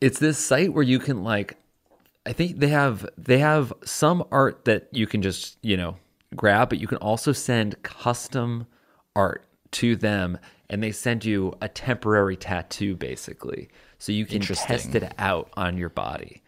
it's 0.00 0.18
this 0.18 0.36
site 0.38 0.72
where 0.74 0.82
you 0.82 0.98
can 0.98 1.22
like 1.22 1.56
I 2.26 2.32
think 2.32 2.58
they 2.58 2.68
have 2.68 3.06
they 3.18 3.38
have 3.38 3.72
some 3.84 4.24
art 4.30 4.64
that 4.64 4.88
you 4.92 5.06
can 5.06 5.22
just, 5.22 5.58
you 5.62 5.76
know, 5.76 5.96
grab, 6.34 6.68
but 6.70 6.78
you 6.78 6.86
can 6.86 6.98
also 6.98 7.32
send 7.32 7.82
custom 7.82 8.66
art 9.14 9.44
to 9.72 9.96
them 9.96 10.38
and 10.70 10.82
they 10.82 10.92
send 10.92 11.24
you 11.24 11.52
a 11.60 11.68
temporary 11.68 12.36
tattoo 12.36 12.96
basically. 12.96 13.68
So 13.98 14.12
you 14.12 14.26
can 14.26 14.40
test 14.40 14.94
it 14.94 15.12
out 15.18 15.50
on 15.56 15.76
your 15.76 15.88
body. 15.88 16.42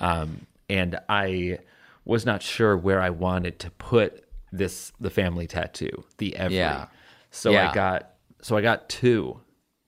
Um, 0.00 0.46
and 0.68 0.98
I 1.08 1.58
was 2.04 2.24
not 2.24 2.42
sure 2.42 2.76
where 2.76 3.00
I 3.00 3.10
wanted 3.10 3.58
to 3.60 3.70
put 3.72 4.24
this 4.52 4.92
the 5.00 5.10
family 5.10 5.46
tattoo, 5.46 6.04
the 6.18 6.34
every. 6.36 6.56
Yeah. 6.56 6.86
So 7.30 7.50
Yeah. 7.50 7.70
I 7.70 7.74
got 7.74 8.14
so 8.42 8.56
I 8.56 8.62
got 8.62 8.88
two. 8.88 9.38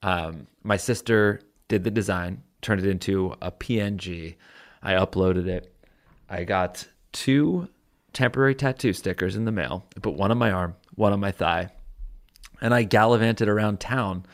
Um, 0.03 0.47
my 0.63 0.77
sister 0.77 1.41
did 1.67 1.83
the 1.83 1.91
design, 1.91 2.43
turned 2.61 2.81
it 2.81 2.89
into 2.89 3.35
a 3.41 3.51
PNG. 3.51 4.35
I 4.83 4.93
uploaded 4.93 5.47
it. 5.47 5.73
I 6.29 6.43
got 6.43 6.87
two 7.13 7.69
temporary 8.11 8.53
tattoo 8.53 8.93
stickers 8.93 9.35
in 9.35 9.45
the 9.45 9.51
mail. 9.51 9.85
I 9.95 10.01
put 10.01 10.15
one 10.15 10.29
on 10.29 10.37
my 10.37 10.51
arm, 10.51 10.75
one 10.95 11.13
on 11.13 11.19
my 11.21 11.31
thigh, 11.31 11.69
and 12.61 12.73
I 12.73 12.83
gallivanted 12.83 13.47
around 13.47 13.79
town. 13.79 14.25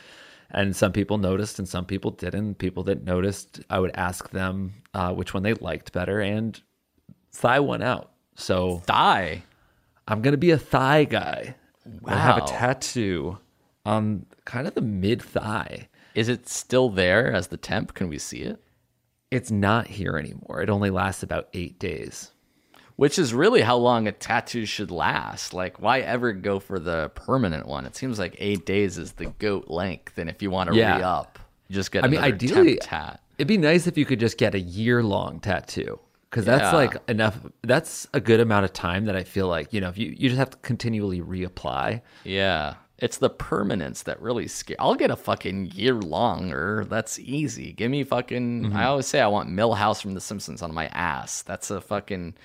And 0.52 0.76
some 0.76 0.92
people 0.92 1.20
noticed, 1.20 1.60
and 1.60 1.70
some 1.70 1.86
people 1.86 2.10
didn't. 2.10 2.56
People 2.56 2.82
that 2.84 3.04
noticed, 3.04 3.62
I 3.70 3.80
would 3.80 3.92
ask 3.94 4.32
them 4.32 4.74
uh, 4.96 5.14
which 5.14 5.34
one 5.34 5.44
they 5.44 5.54
liked 5.54 5.94
better, 5.94 6.20
and 6.20 6.60
thigh 7.32 7.60
won 7.60 7.84
out. 7.84 8.12
So 8.36 8.80
thigh, 8.88 9.44
I'm 10.08 10.24
gonna 10.24 10.38
be 10.38 10.50
a 10.50 10.58
thigh 10.58 11.04
guy. 11.04 11.56
Wow. 12.02 12.14
I 12.14 12.18
have 12.18 12.38
a 12.38 12.48
tattoo 12.48 13.38
on 13.86 14.26
kind 14.46 14.68
of 14.68 14.74
the 14.74 14.82
mid 14.82 15.22
thigh. 15.22 15.88
Is 16.16 16.30
it 16.30 16.50
still 16.50 16.90
there 16.90 17.32
as 17.32 17.48
the 17.48 17.58
temp? 17.58 17.94
Can 17.94 18.10
we 18.10 18.18
see 18.18 18.40
it? 18.40 18.60
It's 19.32 19.52
not 19.52 19.88
here 19.88 20.18
anymore. 20.18 20.62
It 20.62 20.70
only 20.70 20.90
lasts 20.90 21.24
about 21.24 21.50
eight 21.54 21.80
days. 21.80 22.32
Which 22.96 23.18
is 23.18 23.34
really 23.34 23.62
how 23.62 23.78
long 23.78 24.08
a 24.08 24.12
tattoo 24.12 24.66
should 24.66 24.92
last. 24.92 25.54
Like, 25.54 25.80
why 25.82 26.00
ever 26.02 26.34
go 26.34 26.60
for 26.60 26.80
the 26.80 27.10
permanent 27.16 27.66
one? 27.66 27.86
It 27.86 27.96
seems 27.96 28.20
like 28.20 28.36
eight 28.40 28.66
days 28.66 28.98
is 28.98 29.14
the 29.14 29.28
goat 29.40 29.70
length. 29.70 30.18
And 30.18 30.30
if 30.30 30.42
you 30.42 30.52
want 30.52 30.70
to 30.72 30.76
Yeah. 30.76 30.98
re 30.98 31.04
up, 31.04 31.40
just 31.72 31.92
get 31.94 32.04
I 32.04 32.08
mean, 32.08 32.20
ideally, 32.20 32.78
tat. 32.82 33.22
it'd 33.38 33.48
be 33.48 33.58
nice 33.58 33.88
if 33.88 33.98
you 33.98 34.06
could 34.06 34.20
just 34.20 34.38
get 34.38 34.54
a 34.54 34.60
year 34.60 35.02
long 35.02 35.40
tattoo 35.40 35.98
because 36.30 36.44
that's 36.44 36.64
Yeah. 36.64 36.76
like 36.76 36.98
enough. 37.10 37.40
That's 37.62 38.06
a 38.14 38.20
good 38.20 38.42
amount 38.42 38.66
of 38.66 38.74
time 38.74 39.06
that 39.06 39.16
I 39.16 39.24
feel 39.24 39.48
like 39.48 39.72
you 39.72 39.80
know 39.80 39.88
if 39.90 39.98
you 39.98 40.14
you 40.18 40.28
just 40.28 40.40
have 40.40 40.50
to 40.50 40.58
continually 40.58 41.22
reapply. 41.22 42.02
Yeah. 42.26 42.74
It's 43.02 43.18
the 43.18 43.30
permanence 43.30 44.04
that 44.04 44.22
really 44.22 44.48
scare. 44.48 44.76
I'll 44.80 44.96
get 44.96 45.10
a 45.12 45.16
fucking 45.16 45.72
year 45.74 45.94
longer. 45.96 46.86
That's 46.90 47.18
easy. 47.20 47.72
Give 47.74 47.90
me 47.90 48.04
fucking. 48.04 48.64
Mm-hmm. 48.66 48.76
I 48.78 48.86
always 48.86 49.08
say 49.08 49.22
I 49.22 49.28
want 49.28 49.50
Milhouse 49.50 50.02
from 50.02 50.14
The 50.14 50.22
Simpsons 50.22 50.62
on 50.62 50.74
my 50.74 50.88
ass. 50.88 51.42
That's 51.44 51.72
a 51.72 51.80
fucking. 51.82 52.36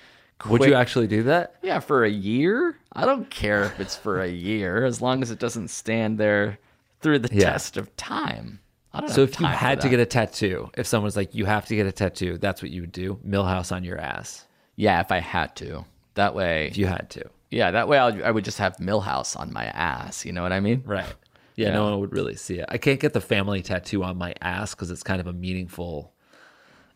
Would 0.49 0.63
you 0.65 0.73
actually 0.75 1.07
do 1.07 1.23
that? 1.23 1.55
Yeah, 1.61 1.79
for 1.79 2.03
a 2.03 2.09
year. 2.09 2.77
I 2.93 3.05
don't 3.05 3.29
care 3.29 3.63
if 3.63 3.79
it's 3.79 3.95
for 3.95 4.21
a 4.21 4.27
year, 4.27 4.85
as 4.85 5.01
long 5.01 5.21
as 5.21 5.31
it 5.31 5.39
doesn't 5.39 5.69
stand 5.69 6.17
there 6.17 6.59
through 7.01 7.19
the 7.19 7.33
Yeah. 7.33 7.51
test 7.51 7.77
of 7.77 7.95
time. 7.95 8.59
I 8.93 9.01
don't 9.01 9.09
So 9.11 9.21
if 9.23 9.39
you 9.39 9.45
had 9.45 9.81
to 9.81 9.89
get 9.89 9.99
a 9.99 10.05
tattoo, 10.05 10.69
if 10.77 10.87
someone's 10.87 11.15
like 11.17 11.35
you 11.35 11.45
have 11.45 11.65
to 11.67 11.75
get 11.75 11.85
a 11.85 11.91
tattoo, 11.91 12.37
that's 12.37 12.61
what 12.61 12.71
you 12.71 12.81
would 12.81 12.91
do. 12.93 13.19
Millhouse 13.27 13.71
on 13.73 13.83
your 13.83 13.97
ass. 13.97 14.45
yeah, 14.77 14.99
if 15.01 15.11
I 15.11 15.19
had 15.19 15.55
to, 15.57 15.85
that 16.15 16.33
way, 16.35 16.67
If 16.67 16.77
you 16.77 16.85
had 16.87 17.09
to, 17.11 17.29
yeah, 17.51 17.71
that 17.71 17.87
way 17.87 17.97
I'll, 17.97 18.23
I 18.23 18.31
would 18.31 18.45
just 18.45 18.57
have 18.57 18.77
Milhouse 18.77 19.37
on 19.39 19.53
my 19.53 19.65
ass. 19.65 20.25
You 20.25 20.31
know 20.33 20.43
what 20.43 20.51
I 20.51 20.59
mean? 20.59 20.83
right? 20.85 21.05
Yeah, 21.57 21.71
no 21.71 21.85
one 21.85 22.01
would 22.01 22.11
really 22.11 22.35
see 22.35 22.55
it. 22.59 22.65
I 22.67 22.77
can't 22.77 22.99
get 22.99 23.13
the 23.13 23.21
family 23.21 23.61
tattoo 23.61 24.03
on 24.03 24.17
my 24.17 24.35
ass 24.41 24.75
because 24.75 24.91
it's 24.91 25.03
kind 25.03 25.21
of 25.21 25.27
a 25.27 25.31
meaningful 25.31 26.11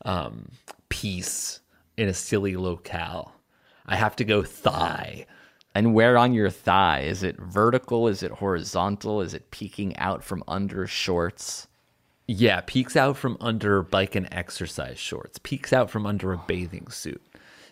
um, 0.03 0.51
piece 0.89 1.61
in 1.95 2.09
a 2.09 2.13
silly 2.13 2.57
locale. 2.57 3.33
I 3.85 3.95
have 3.95 4.17
to 4.17 4.25
go 4.25 4.43
thigh. 4.43 5.27
And 5.73 5.93
where 5.93 6.17
on 6.17 6.33
your 6.33 6.49
thigh? 6.49 7.03
Is 7.03 7.23
it 7.23 7.37
vertical? 7.39 8.09
Is 8.09 8.21
it 8.21 8.31
horizontal? 8.31 9.21
Is 9.21 9.33
it 9.33 9.49
peeking 9.49 9.95
out 9.95 10.25
from 10.25 10.43
under 10.45 10.85
shorts? 10.87 11.67
Yeah, 12.27 12.61
peeks 12.65 12.97
out 12.97 13.15
from 13.15 13.37
under 13.39 13.81
bike 13.81 14.13
and 14.15 14.27
exercise 14.31 14.99
shorts. 14.99 15.39
Peeks 15.41 15.71
out 15.71 15.89
from 15.89 16.05
under 16.05 16.33
a 16.33 16.37
bathing 16.37 16.89
suit. 16.89 17.21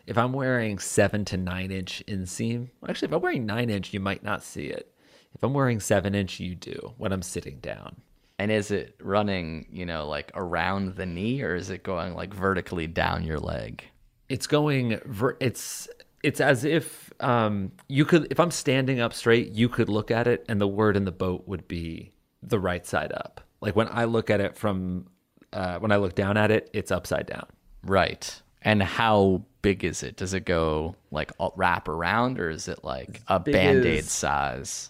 If 0.07 0.17
I'm 0.17 0.33
wearing 0.33 0.79
seven 0.79 1.25
to 1.25 1.37
nine 1.37 1.69
inch 1.69 2.01
inseam, 2.07 2.69
actually, 2.87 3.09
if 3.09 3.13
I'm 3.13 3.21
wearing 3.21 3.45
nine 3.45 3.69
inch, 3.69 3.93
you 3.93 3.99
might 3.99 4.23
not 4.23 4.41
see 4.41 4.67
it. 4.67 4.91
If 5.35 5.43
I'm 5.43 5.53
wearing 5.53 5.79
seven 5.79 6.15
inch, 6.15 6.39
you 6.39 6.55
do 6.55 6.93
when 6.97 7.11
I'm 7.11 7.21
sitting 7.21 7.59
down. 7.59 7.97
And 8.39 8.51
is 8.51 8.71
it 8.71 8.95
running, 9.01 9.67
you 9.71 9.85
know, 9.85 10.07
like 10.07 10.31
around 10.33 10.95
the 10.95 11.05
knee, 11.05 11.41
or 11.41 11.55
is 11.55 11.69
it 11.69 11.83
going 11.83 12.15
like 12.15 12.33
vertically 12.33 12.87
down 12.87 13.23
your 13.23 13.39
leg? 13.39 13.83
It's 14.29 14.47
going. 14.47 14.99
Ver- 15.05 15.37
it's 15.39 15.87
it's 16.23 16.39
as 16.39 16.63
if 16.63 17.11
um, 17.19 17.71
you 17.87 18.05
could. 18.05 18.27
If 18.31 18.39
I'm 18.39 18.51
standing 18.51 18.99
up 18.99 19.13
straight, 19.13 19.51
you 19.51 19.69
could 19.69 19.89
look 19.89 20.09
at 20.11 20.27
it, 20.27 20.45
and 20.47 20.61
the 20.61 20.67
word 20.67 20.95
in 20.95 21.05
the 21.05 21.11
boat 21.11 21.47
would 21.47 21.67
be 21.67 22.13
the 22.41 22.59
right 22.59 22.85
side 22.85 23.11
up. 23.11 23.41
Like 23.59 23.75
when 23.75 23.89
I 23.91 24.05
look 24.05 24.29
at 24.29 24.39
it 24.39 24.55
from 24.55 25.07
uh, 25.51 25.79
when 25.79 25.91
I 25.91 25.97
look 25.97 26.15
down 26.15 26.37
at 26.37 26.51
it, 26.51 26.69
it's 26.73 26.91
upside 26.91 27.25
down. 27.25 27.47
Right. 27.83 28.41
And 28.61 28.81
how 28.81 29.43
big 29.61 29.83
is 29.83 30.03
it? 30.03 30.17
Does 30.17 30.33
it 30.33 30.45
go 30.45 30.95
like 31.11 31.31
all- 31.37 31.53
wrap 31.55 31.87
around, 31.87 32.39
or 32.39 32.49
is 32.49 32.67
it 32.67 32.83
like 32.83 33.21
a 33.27 33.39
band 33.39 33.85
aid 33.85 34.05
size? 34.05 34.89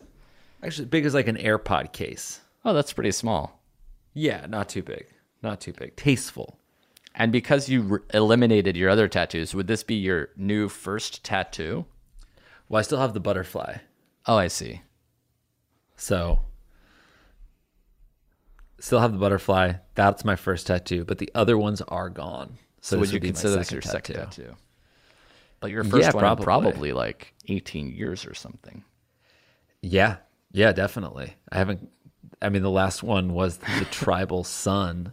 Actually, 0.63 0.85
big 0.85 1.05
as 1.05 1.13
like 1.13 1.27
an 1.27 1.37
AirPod 1.37 1.91
case. 1.91 2.41
Oh, 2.65 2.73
that's 2.73 2.93
pretty 2.93 3.11
small. 3.11 3.61
Yeah, 4.13 4.45
not 4.47 4.69
too 4.69 4.81
big. 4.83 5.07
Not 5.43 5.61
too 5.61 5.73
big. 5.73 5.95
Tasteful. 5.95 6.57
And 7.13 7.31
because 7.31 7.69
you 7.69 7.81
re- 7.81 7.99
eliminated 8.13 8.75
your 8.77 8.89
other 8.89 9.07
tattoos, 9.07 9.53
would 9.53 9.67
this 9.67 9.83
be 9.83 9.95
your 9.95 10.29
new 10.35 10.69
first 10.69 11.23
tattoo? 11.23 11.85
Well, 12.69 12.79
I 12.79 12.83
still 12.83 12.99
have 12.99 13.13
the 13.13 13.19
butterfly. 13.19 13.77
Oh, 14.25 14.37
I 14.37 14.47
see. 14.47 14.81
So 15.95 16.39
still 18.79 18.99
have 18.99 19.13
the 19.13 19.17
butterfly. 19.19 19.73
That's 19.95 20.25
my 20.25 20.35
first 20.35 20.67
tattoo, 20.67 21.03
but 21.05 21.17
the 21.17 21.31
other 21.33 21.57
ones 21.57 21.81
are 21.81 22.09
gone. 22.09 22.57
So, 22.87 22.95
this 22.95 23.11
would 23.11 23.13
you 23.15 23.19
consider 23.27 23.57
this 23.57 23.71
your 23.71 23.81
second 23.81 24.15
second 24.15 24.31
tattoo? 24.31 24.55
But 25.59 25.71
your 25.71 25.83
first 25.83 26.03
Yeah, 26.07 26.11
one 26.13 26.21
probably. 26.21 26.43
probably 26.45 26.93
like 26.93 27.33
18 27.49 27.91
years 27.91 28.25
or 28.25 28.33
something. 28.33 28.83
Yeah, 29.81 30.17
yeah, 30.51 30.71
definitely. 30.71 31.35
I 31.51 31.57
haven't. 31.57 31.89
I 32.41 32.49
mean, 32.49 32.61
the 32.61 32.71
last 32.71 33.03
one 33.03 33.33
was 33.33 33.57
the 33.57 33.85
tribal 33.91 34.43
sun 34.43 35.11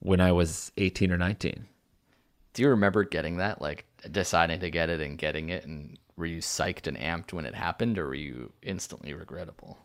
when 0.00 0.20
I 0.20 0.32
was 0.32 0.72
eighteen 0.76 1.12
or 1.12 1.16
nineteen. 1.18 1.66
Do 2.54 2.62
you 2.62 2.70
remember 2.70 3.04
getting 3.04 3.36
that? 3.36 3.60
Like 3.62 3.84
deciding 4.10 4.60
to 4.60 4.70
get 4.70 4.90
it 4.90 5.00
and 5.00 5.16
getting 5.16 5.50
it, 5.50 5.64
and 5.64 5.98
were 6.16 6.26
you 6.26 6.38
psyched 6.38 6.86
and 6.86 6.96
amped 6.96 7.32
when 7.32 7.44
it 7.44 7.54
happened, 7.54 7.98
or 7.98 8.06
were 8.06 8.14
you 8.14 8.52
instantly 8.62 9.14
regrettable? 9.14 9.78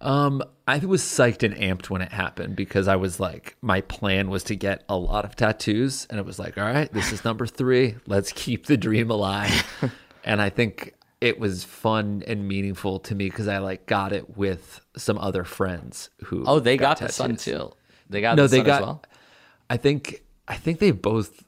Um, 0.00 0.42
I 0.66 0.78
was 0.78 1.02
psyched 1.02 1.42
and 1.42 1.54
amped 1.56 1.90
when 1.90 2.00
it 2.00 2.12
happened 2.12 2.56
because 2.56 2.88
I 2.88 2.96
was 2.96 3.20
like, 3.20 3.56
my 3.60 3.82
plan 3.82 4.30
was 4.30 4.44
to 4.44 4.56
get 4.56 4.82
a 4.88 4.96
lot 4.96 5.24
of 5.24 5.36
tattoos, 5.36 6.06
and 6.08 6.18
it 6.18 6.24
was 6.24 6.38
like, 6.38 6.56
all 6.56 6.64
right, 6.64 6.90
this 6.92 7.12
is 7.12 7.24
number 7.24 7.46
three. 7.46 7.96
Let's 8.06 8.32
keep 8.32 8.66
the 8.66 8.76
dream 8.76 9.10
alive. 9.10 9.92
and 10.24 10.40
I 10.40 10.48
think 10.48 10.94
it 11.20 11.38
was 11.38 11.64
fun 11.64 12.22
and 12.26 12.48
meaningful 12.48 12.98
to 13.00 13.14
me 13.14 13.28
because 13.28 13.46
I 13.46 13.58
like 13.58 13.84
got 13.86 14.12
it 14.12 14.38
with 14.38 14.80
some 14.96 15.18
other 15.18 15.44
friends 15.44 16.08
who. 16.24 16.44
Oh, 16.46 16.60
they 16.60 16.76
got, 16.78 16.98
the 16.98 17.10
sun 17.10 17.36
too. 17.36 17.72
They 18.08 18.22
got 18.22 18.36
No, 18.36 18.46
the 18.46 18.56
they 18.58 18.62
got. 18.62 18.80
as 18.80 18.86
well. 18.86 19.02
I 19.68 19.76
think. 19.76 20.22
I 20.48 20.56
think 20.56 20.78
they 20.78 20.90
both. 20.92 21.44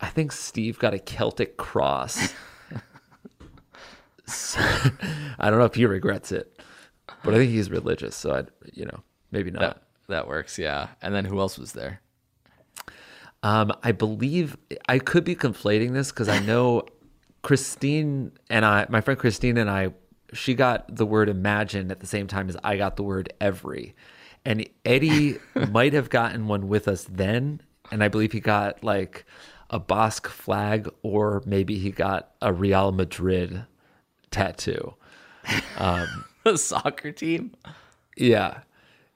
I 0.00 0.08
think 0.08 0.30
Steve 0.30 0.78
got 0.78 0.94
a 0.94 0.98
Celtic 0.98 1.56
cross. 1.56 2.32
So, 4.26 4.60
I 5.38 5.50
don't 5.50 5.58
know 5.58 5.64
if 5.64 5.74
he 5.74 5.86
regrets 5.86 6.32
it, 6.32 6.55
but 7.26 7.34
I 7.34 7.38
think 7.38 7.50
he's 7.50 7.70
religious, 7.70 8.16
so 8.16 8.34
I, 8.34 8.44
you 8.72 8.86
know, 8.86 9.02
maybe 9.30 9.50
not. 9.50 9.60
That 9.60 9.82
that 10.08 10.28
works, 10.28 10.58
yeah. 10.58 10.88
And 11.02 11.14
then 11.14 11.24
who 11.24 11.38
else 11.40 11.58
was 11.58 11.72
there? 11.72 12.00
Um, 13.42 13.72
I 13.82 13.92
believe 13.92 14.56
I 14.88 14.98
could 14.98 15.24
be 15.24 15.36
conflating 15.36 15.92
this 15.92 16.10
because 16.10 16.28
I 16.28 16.38
know 16.40 16.86
Christine 17.42 18.32
and 18.50 18.64
I, 18.64 18.86
my 18.88 19.00
friend 19.00 19.18
Christine 19.18 19.56
and 19.56 19.70
I, 19.70 19.90
she 20.32 20.54
got 20.54 20.96
the 20.96 21.06
word 21.06 21.28
imagine 21.28 21.90
at 21.90 22.00
the 22.00 22.06
same 22.06 22.26
time 22.26 22.48
as 22.48 22.56
I 22.64 22.76
got 22.76 22.96
the 22.96 23.02
word 23.02 23.32
every. 23.40 23.94
And 24.44 24.68
Eddie 24.84 25.38
might 25.70 25.92
have 25.92 26.10
gotten 26.10 26.48
one 26.48 26.68
with 26.68 26.88
us 26.88 27.04
then. 27.04 27.60
And 27.92 28.02
I 28.02 28.08
believe 28.08 28.32
he 28.32 28.40
got 28.40 28.82
like 28.82 29.24
a 29.70 29.78
Basque 29.78 30.28
flag 30.28 30.88
or 31.02 31.42
maybe 31.46 31.78
he 31.78 31.90
got 31.90 32.32
a 32.42 32.52
Real 32.52 32.90
Madrid 32.90 33.64
tattoo. 34.30 34.94
The 36.52 36.58
soccer 36.58 37.12
team. 37.12 37.52
Yeah. 38.16 38.60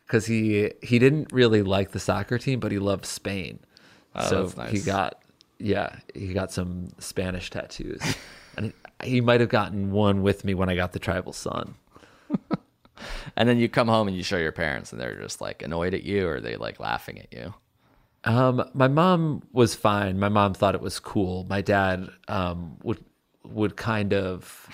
Because 0.06 0.26
he 0.26 0.72
he 0.82 0.98
didn't 0.98 1.32
really 1.32 1.62
like 1.62 1.92
the 1.92 2.00
soccer 2.00 2.38
team, 2.38 2.58
but 2.60 2.72
he 2.72 2.78
loved 2.78 3.06
Spain. 3.06 3.60
so 4.28 4.36
Oh, 4.38 4.42
that's 4.42 4.56
nice. 4.56 4.70
he 4.72 4.80
got 4.80 5.22
yeah, 5.58 5.96
he 6.14 6.32
got 6.32 6.50
some 6.52 6.88
Spanish 6.98 7.50
tattoos. 7.50 8.00
and 8.56 8.72
he, 9.02 9.10
he 9.10 9.20
might 9.20 9.40
have 9.40 9.50
gotten 9.50 9.92
one 9.92 10.22
with 10.22 10.44
me 10.44 10.54
when 10.54 10.68
I 10.68 10.74
got 10.74 10.92
the 10.92 10.98
tribal 10.98 11.32
sun. 11.32 11.74
And 13.36 13.48
then 13.48 13.58
you 13.58 13.68
come 13.68 13.88
home 13.88 14.08
and 14.08 14.16
you 14.16 14.22
show 14.22 14.36
your 14.36 14.52
parents, 14.52 14.92
and 14.92 15.00
they're 15.00 15.14
just 15.18 15.40
like 15.40 15.62
annoyed 15.62 15.94
at 15.94 16.02
you, 16.02 16.28
or 16.28 16.38
they 16.40 16.56
like 16.56 16.78
laughing 16.78 17.18
at 17.18 17.32
you? 17.32 17.54
Um, 18.24 18.62
my 18.74 18.88
mom 18.88 19.42
was 19.52 19.74
fine. 19.74 20.18
My 20.18 20.28
mom 20.28 20.52
thought 20.52 20.74
it 20.74 20.82
was 20.82 21.00
cool. 21.00 21.46
My 21.48 21.62
dad 21.62 22.10
um, 22.28 22.76
would 22.82 23.02
would 23.44 23.76
kind 23.76 24.12
of 24.12 24.66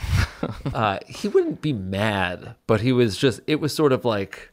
uh, 0.74 0.98
he 1.06 1.28
wouldn't 1.28 1.60
be 1.62 1.72
mad, 1.72 2.54
but 2.66 2.80
he 2.80 2.92
was 2.92 3.16
just 3.16 3.40
it 3.46 3.56
was 3.60 3.74
sort 3.74 3.92
of 3.92 4.04
like 4.04 4.50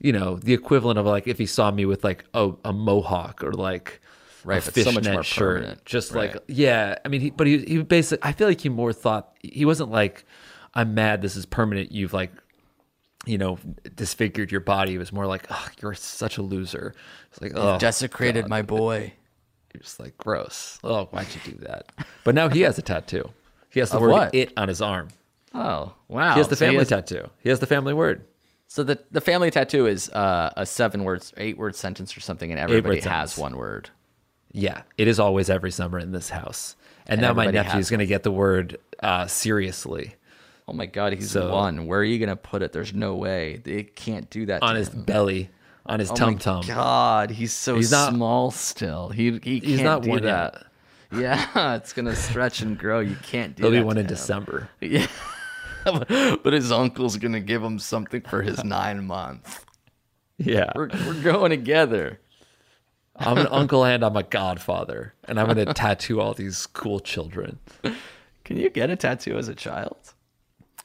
you 0.00 0.12
know 0.12 0.36
the 0.36 0.54
equivalent 0.54 0.98
of 0.98 1.06
like 1.06 1.26
if 1.26 1.38
he 1.38 1.46
saw 1.46 1.70
me 1.70 1.84
with 1.84 2.04
like 2.04 2.24
a, 2.34 2.52
a 2.64 2.72
mohawk 2.72 3.42
or 3.42 3.52
like 3.52 4.00
Right, 4.44 4.58
a 4.58 4.62
so 4.62 4.70
fishnet 4.70 5.12
more 5.12 5.22
shirt, 5.24 5.56
permanent. 5.58 5.84
just 5.84 6.12
Right. 6.12 6.32
like 6.34 6.42
yeah. 6.46 6.96
I 7.04 7.08
mean, 7.08 7.20
he, 7.20 7.30
but 7.30 7.46
he 7.48 7.58
he 7.58 7.82
basically 7.82 8.26
I 8.26 8.32
feel 8.32 8.46
like 8.48 8.60
he 8.60 8.68
more 8.68 8.92
thought 8.92 9.36
he 9.42 9.64
wasn't 9.64 9.90
like 9.90 10.24
I'm 10.74 10.94
mad. 10.94 11.20
This 11.20 11.34
is 11.36 11.44
permanent. 11.44 11.90
You've 11.92 12.12
like 12.14 12.30
you 13.26 13.36
know 13.36 13.58
disfigured 13.96 14.52
your 14.52 14.60
body. 14.60 14.94
It 14.94 14.98
was 14.98 15.12
more 15.12 15.26
like 15.26 15.46
oh, 15.50 15.68
you're 15.82 15.92
such 15.94 16.38
a 16.38 16.42
loser. 16.42 16.94
It's 17.30 17.42
like 17.42 17.52
oh 17.56 17.78
Desecrated 17.78 18.48
my 18.48 18.62
boy. 18.62 19.12
you're 19.74 19.82
just 19.82 19.98
like 20.00 20.16
gross. 20.16 20.78
Oh, 20.84 21.06
why'd 21.06 21.26
you 21.34 21.52
do 21.52 21.58
that? 21.64 21.90
But 22.24 22.34
now 22.36 22.48
he 22.48 22.60
has 22.62 22.78
a 22.78 22.82
tattoo. 22.82 23.28
He 23.70 23.80
has 23.80 23.90
the 23.90 23.96
Of 23.96 24.02
word 24.02 24.10
what? 24.10 24.34
"it" 24.34 24.52
on 24.56 24.68
his 24.68 24.80
arm. 24.82 25.08
Oh 25.54 25.94
wow! 26.08 26.32
He 26.34 26.38
has 26.38 26.48
the 26.48 26.56
So 26.56 26.64
family 26.66 26.78
has- 26.80 26.88
tattoo. 26.88 27.28
He 27.40 27.48
has 27.48 27.60
the 27.60 27.66
family 27.66 27.94
word. 27.94 28.24
So 28.66 28.82
the 28.84 28.98
the 29.10 29.20
family 29.20 29.50
tattoo 29.50 29.86
is 29.86 30.10
uh, 30.10 30.50
a 30.56 30.66
seven 30.66 31.04
words, 31.04 31.32
eight 31.36 31.56
word 31.56 31.74
sentence 31.74 32.16
or 32.16 32.20
something, 32.20 32.50
and 32.50 32.60
everybody 32.60 32.96
has 32.96 33.04
sentence. 33.32 33.38
one 33.38 33.56
word. 33.56 33.90
Yeah, 34.52 34.82
it 34.96 35.08
is 35.08 35.18
always 35.20 35.48
every 35.50 35.70
summer 35.70 35.98
in 35.98 36.12
this 36.12 36.30
house. 36.30 36.74
And, 37.06 37.14
And 37.14 37.22
now 37.22 37.32
my 37.34 37.50
nephew 37.50 37.80
is 37.80 37.88
going 37.90 38.00
to 38.00 38.06
get 38.06 38.22
the 38.22 38.30
word 38.30 38.76
uh, 39.02 39.26
seriously 39.26 40.14
Oh 40.66 40.74
my 40.74 40.84
god, 40.84 41.14
he's 41.14 41.30
So- 41.30 41.50
one. 41.54 41.86
Where 41.86 42.00
are 42.00 42.04
you 42.04 42.18
gonna 42.18 42.36
put 42.36 42.62
it? 42.62 42.72
There's 42.72 42.92
no 42.92 43.14
way 43.14 43.60
they 43.64 43.84
can't 43.84 44.28
do 44.28 44.44
that 44.46 44.62
on 44.62 44.74
to 44.74 44.78
his 44.80 44.88
him. 44.90 45.02
belly, 45.04 45.48
on 45.86 45.98
his 45.98 46.10
Oh 46.10 46.14
tum 46.14 46.32
my 46.34 46.38
tum. 46.38 46.64
God, 46.66 47.30
he's 47.30 47.54
so 47.54 47.76
He's 47.76 47.90
not- 47.90 48.12
small 48.12 48.50
still. 48.50 49.08
He 49.08 49.38
he 49.42 49.60
He's 49.60 49.76
can't 49.78 49.84
not 49.84 50.02
do 50.02 50.10
one 50.10 50.22
that. 50.24 50.52
yet. 50.54 50.62
Yeah, 51.12 51.74
it's 51.76 51.92
gonna 51.92 52.14
stretch 52.16 52.60
and 52.60 52.78
grow. 52.78 53.00
You 53.00 53.16
can't 53.22 53.56
do 53.56 53.62
There'll 53.62 53.78
be 53.78 53.84
one 53.84 53.96
in 53.98 54.04
him. 54.04 54.08
December. 54.08 54.68
Yeah, 54.80 55.06
but 56.44 56.52
his 56.52 56.70
uncle's 56.70 57.16
gonna 57.16 57.40
give 57.40 57.62
him 57.62 57.78
something 57.78 58.20
for 58.22 58.42
his 58.42 58.62
nine 58.64 59.06
months. 59.06 59.64
Yeah, 60.36 60.70
We're 60.74 60.88
we're 61.06 61.22
going 61.22 61.50
together. 61.50 62.20
I'm 63.16 63.38
an 63.38 63.48
uncle 63.50 63.84
and 63.84 64.04
I'm 64.04 64.16
a 64.16 64.22
godfather, 64.22 65.14
and 65.24 65.40
I'm 65.40 65.46
going 65.52 65.66
to 65.66 65.74
tattoo 65.74 66.20
all 66.20 66.34
these 66.34 66.66
cool 66.66 67.00
children. 67.00 67.58
Can 68.44 68.56
you 68.58 68.70
get 68.70 68.90
a 68.90 68.96
tattoo 68.96 69.36
as 69.36 69.48
a 69.48 69.56
child 69.56 69.96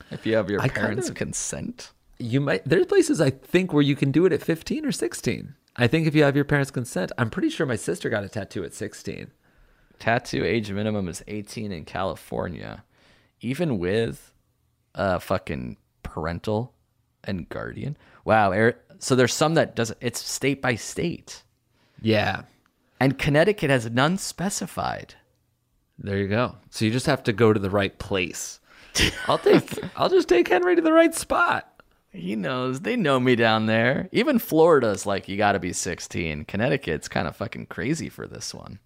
if 0.09 0.25
you 0.25 0.35
have 0.35 0.49
your 0.49 0.59
I 0.59 0.69
parents' 0.69 1.09
of- 1.09 1.15
consent? 1.15 1.91
You 2.17 2.41
might. 2.41 2.65
There's 2.65 2.87
places 2.87 3.21
I 3.21 3.29
think 3.29 3.71
where 3.73 3.83
you 3.83 3.95
can 3.95 4.11
do 4.11 4.25
it 4.25 4.33
at 4.33 4.41
15 4.41 4.83
or 4.85 4.91
16. 4.91 5.53
I 5.75 5.85
think 5.87 6.07
if 6.07 6.15
you 6.15 6.23
have 6.23 6.35
your 6.35 6.45
parents' 6.45 6.71
consent, 6.71 7.11
I'm 7.19 7.29
pretty 7.29 7.49
sure 7.51 7.67
my 7.67 7.75
sister 7.75 8.09
got 8.09 8.23
a 8.23 8.29
tattoo 8.29 8.63
at 8.63 8.73
16. 8.73 9.29
Tattoo 10.03 10.43
age 10.43 10.69
minimum 10.69 11.07
is 11.07 11.23
18 11.29 11.71
in 11.71 11.85
California, 11.85 12.83
even 13.39 13.79
with 13.79 14.33
uh 14.95 15.17
fucking 15.19 15.77
parental 16.03 16.73
and 17.23 17.47
guardian. 17.47 17.95
Wow, 18.25 18.73
so 18.99 19.15
there's 19.15 19.33
some 19.33 19.53
that 19.53 19.77
doesn't. 19.77 19.97
It's 20.01 20.19
state 20.19 20.61
by 20.61 20.75
state, 20.75 21.43
Yeah, 22.01 22.41
and 22.99 23.17
Connecticut 23.17 23.69
has 23.69 23.89
none 23.89 24.17
specified. 24.17 25.15
there 25.97 26.17
you 26.17 26.27
go. 26.27 26.57
So 26.69 26.83
you 26.83 26.91
just 26.91 27.05
have 27.05 27.23
to 27.23 27.31
go 27.31 27.53
to 27.53 27.59
the 27.59 27.69
right 27.69 27.97
place. 27.97 28.59
I'll 29.27 29.37
take. 29.37 29.79
I'll 29.95 30.09
just 30.09 30.27
take 30.27 30.49
Henry 30.49 30.75
to 30.75 30.81
the 30.81 30.91
right 30.91 31.15
spot. 31.15 31.81
He 32.11 32.35
knows. 32.35 32.81
They 32.81 32.97
know 32.97 33.21
me 33.21 33.37
down 33.37 33.67
there. 33.67 34.09
Even 34.11 34.37
Florida's 34.37 35.05
like 35.05 35.29
you 35.29 35.37
got 35.37 35.53
to 35.53 35.59
be 35.59 35.71
16. 35.71 36.43
Connecticut's 36.43 37.07
kind 37.07 37.25
of 37.25 37.37
fucking 37.37 37.67
crazy 37.67 38.09
for 38.09 38.27
this 38.27 38.53
one. 38.53 38.79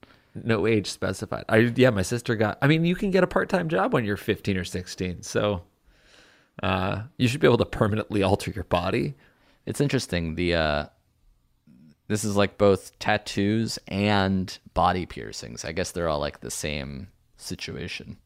No 0.43 0.67
age 0.67 0.87
specified. 0.87 1.45
I 1.49 1.71
yeah, 1.75 1.89
my 1.89 2.01
sister 2.01 2.35
got. 2.35 2.57
I 2.61 2.67
mean, 2.67 2.85
you 2.85 2.95
can 2.95 3.11
get 3.11 3.23
a 3.23 3.27
part 3.27 3.49
time 3.49 3.69
job 3.69 3.93
when 3.93 4.05
you're 4.05 4.17
15 4.17 4.57
or 4.57 4.63
16. 4.63 5.23
So, 5.23 5.63
uh, 6.63 7.03
you 7.17 7.27
should 7.27 7.39
be 7.41 7.47
able 7.47 7.57
to 7.59 7.65
permanently 7.65 8.23
alter 8.23 8.51
your 8.51 8.63
body. 8.65 9.15
It's 9.65 9.81
interesting. 9.81 10.35
The 10.35 10.55
uh 10.55 10.85
this 12.07 12.23
is 12.23 12.35
like 12.37 12.57
both 12.57 12.97
tattoos 12.99 13.77
and 13.87 14.57
body 14.73 15.05
piercings. 15.05 15.65
I 15.65 15.73
guess 15.73 15.91
they're 15.91 16.07
all 16.07 16.19
like 16.19 16.39
the 16.39 16.51
same 16.51 17.09
situation. 17.35 18.17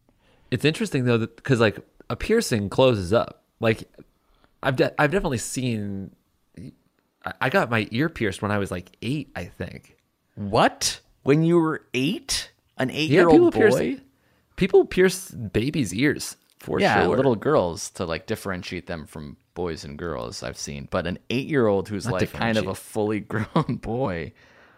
It's 0.52 0.65
interesting 0.65 1.06
though, 1.06 1.17
because 1.17 1.60
like 1.60 1.80
a 2.10 2.15
piercing 2.15 2.69
closes 2.69 3.12
up. 3.12 3.43
Like 3.60 3.89
I've 4.62 4.76
de- 4.76 5.02
I've 5.02 5.12
definitely 5.12 5.39
seen. 5.39 6.12
I- 7.26 7.34
I 7.41 7.50
got 7.50 7.69
my 7.69 7.88
ear 7.91 8.10
pierced 8.10 8.41
when 8.41 8.52
I 8.52 8.58
was 8.58 8.71
like 8.71 8.95
eight, 9.04 9.32
I 9.36 9.45
think. 9.45 9.95
What? 10.36 11.00
When 11.23 11.43
you 11.43 11.60
were 11.60 11.86
8? 11.93 12.51
An 12.77 12.89
8-year-old 12.89 13.10
Yeah, 13.12 13.25
people 13.49 13.51
boy? 13.51 13.57
pierce 13.79 13.99
people 14.55 14.86
pierce 14.86 15.31
babies' 15.31 15.93
ears 15.93 16.36
for 16.60 16.79
yeah, 16.79 17.03
sure. 17.03 17.15
little 17.15 17.36
girls 17.36 17.89
to 17.91 18.05
like 18.05 18.25
differentiate 18.27 18.88
them 18.88 19.05
from 19.05 19.38
boys 19.53 19.84
and 19.84 19.97
girls 19.97 20.41
I've 20.43 20.57
seen. 20.57 20.88
But 20.89 21.05
an 21.07 21.19
8-year-old 21.29 21.89
who's 21.89 22.05
Not 22.05 22.13
like 22.21 22.31
kind 22.31 22.57
of 22.57 22.67
a 22.67 22.75
fully 22.75 23.19
grown 23.31 23.77
boy 23.81 24.34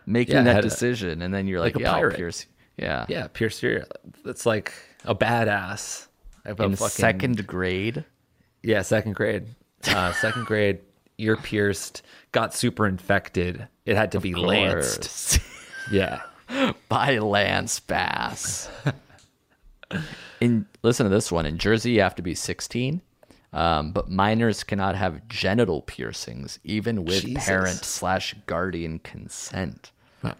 making 0.05 0.35
Yeah, 0.35 0.43
that 0.43 0.55
had 0.55 0.65
a- 0.65 0.69
decision 0.69 1.21
and 1.21 1.33
then 1.33 1.47
you're 1.47 1.59
like 1.59 1.75
like, 1.75 1.81
a 1.81 1.83
yeah, 1.83 1.95
I'll 1.95 2.11
pierce. 2.11 2.45
Yeah. 2.77 3.05
yeah, 3.07 3.27
pierce 3.27 3.61
your. 3.61 3.71
ear. 3.73 3.85
It's 4.25 4.45
like 4.45 4.73
a 5.05 5.13
badass. 5.15 6.07
Of 6.45 6.59
a 6.59 6.63
In 6.63 6.75
fucking- 6.75 6.89
second 6.89 7.47
grade. 7.47 8.03
Yeah, 8.63 8.81
second 8.81 9.13
grade. 9.15 9.45
Uh, 9.87 10.11
second 10.13 10.45
grade, 10.45 10.79
ear 11.17 11.37
pierced, 11.37 12.01
got 12.33 12.53
super 12.53 12.85
infected. 12.87 13.67
It 13.85 13.95
had 13.95 14.11
to 14.13 14.19
be 14.19 14.33
lanced. 14.35 15.39
Yeah. 15.91 16.21
by 16.89 17.17
Lance 17.17 17.79
Bass. 17.79 18.69
In 20.39 20.65
listen 20.81 21.05
to 21.05 21.09
this 21.09 21.31
one. 21.31 21.45
In 21.45 21.57
Jersey, 21.57 21.91
you 21.91 22.01
have 22.01 22.15
to 22.15 22.21
be 22.21 22.35
16. 22.35 23.01
Um, 23.53 23.91
but 23.91 24.09
minors 24.09 24.63
cannot 24.63 24.95
have 24.95 25.27
genital 25.27 25.83
piercings, 25.83 26.59
even 26.63 27.05
with 27.05 27.23
Jesus. 27.23 27.45
parent 27.45 27.85
slash 27.85 28.35
guardian 28.47 28.97
consent. 28.99 29.91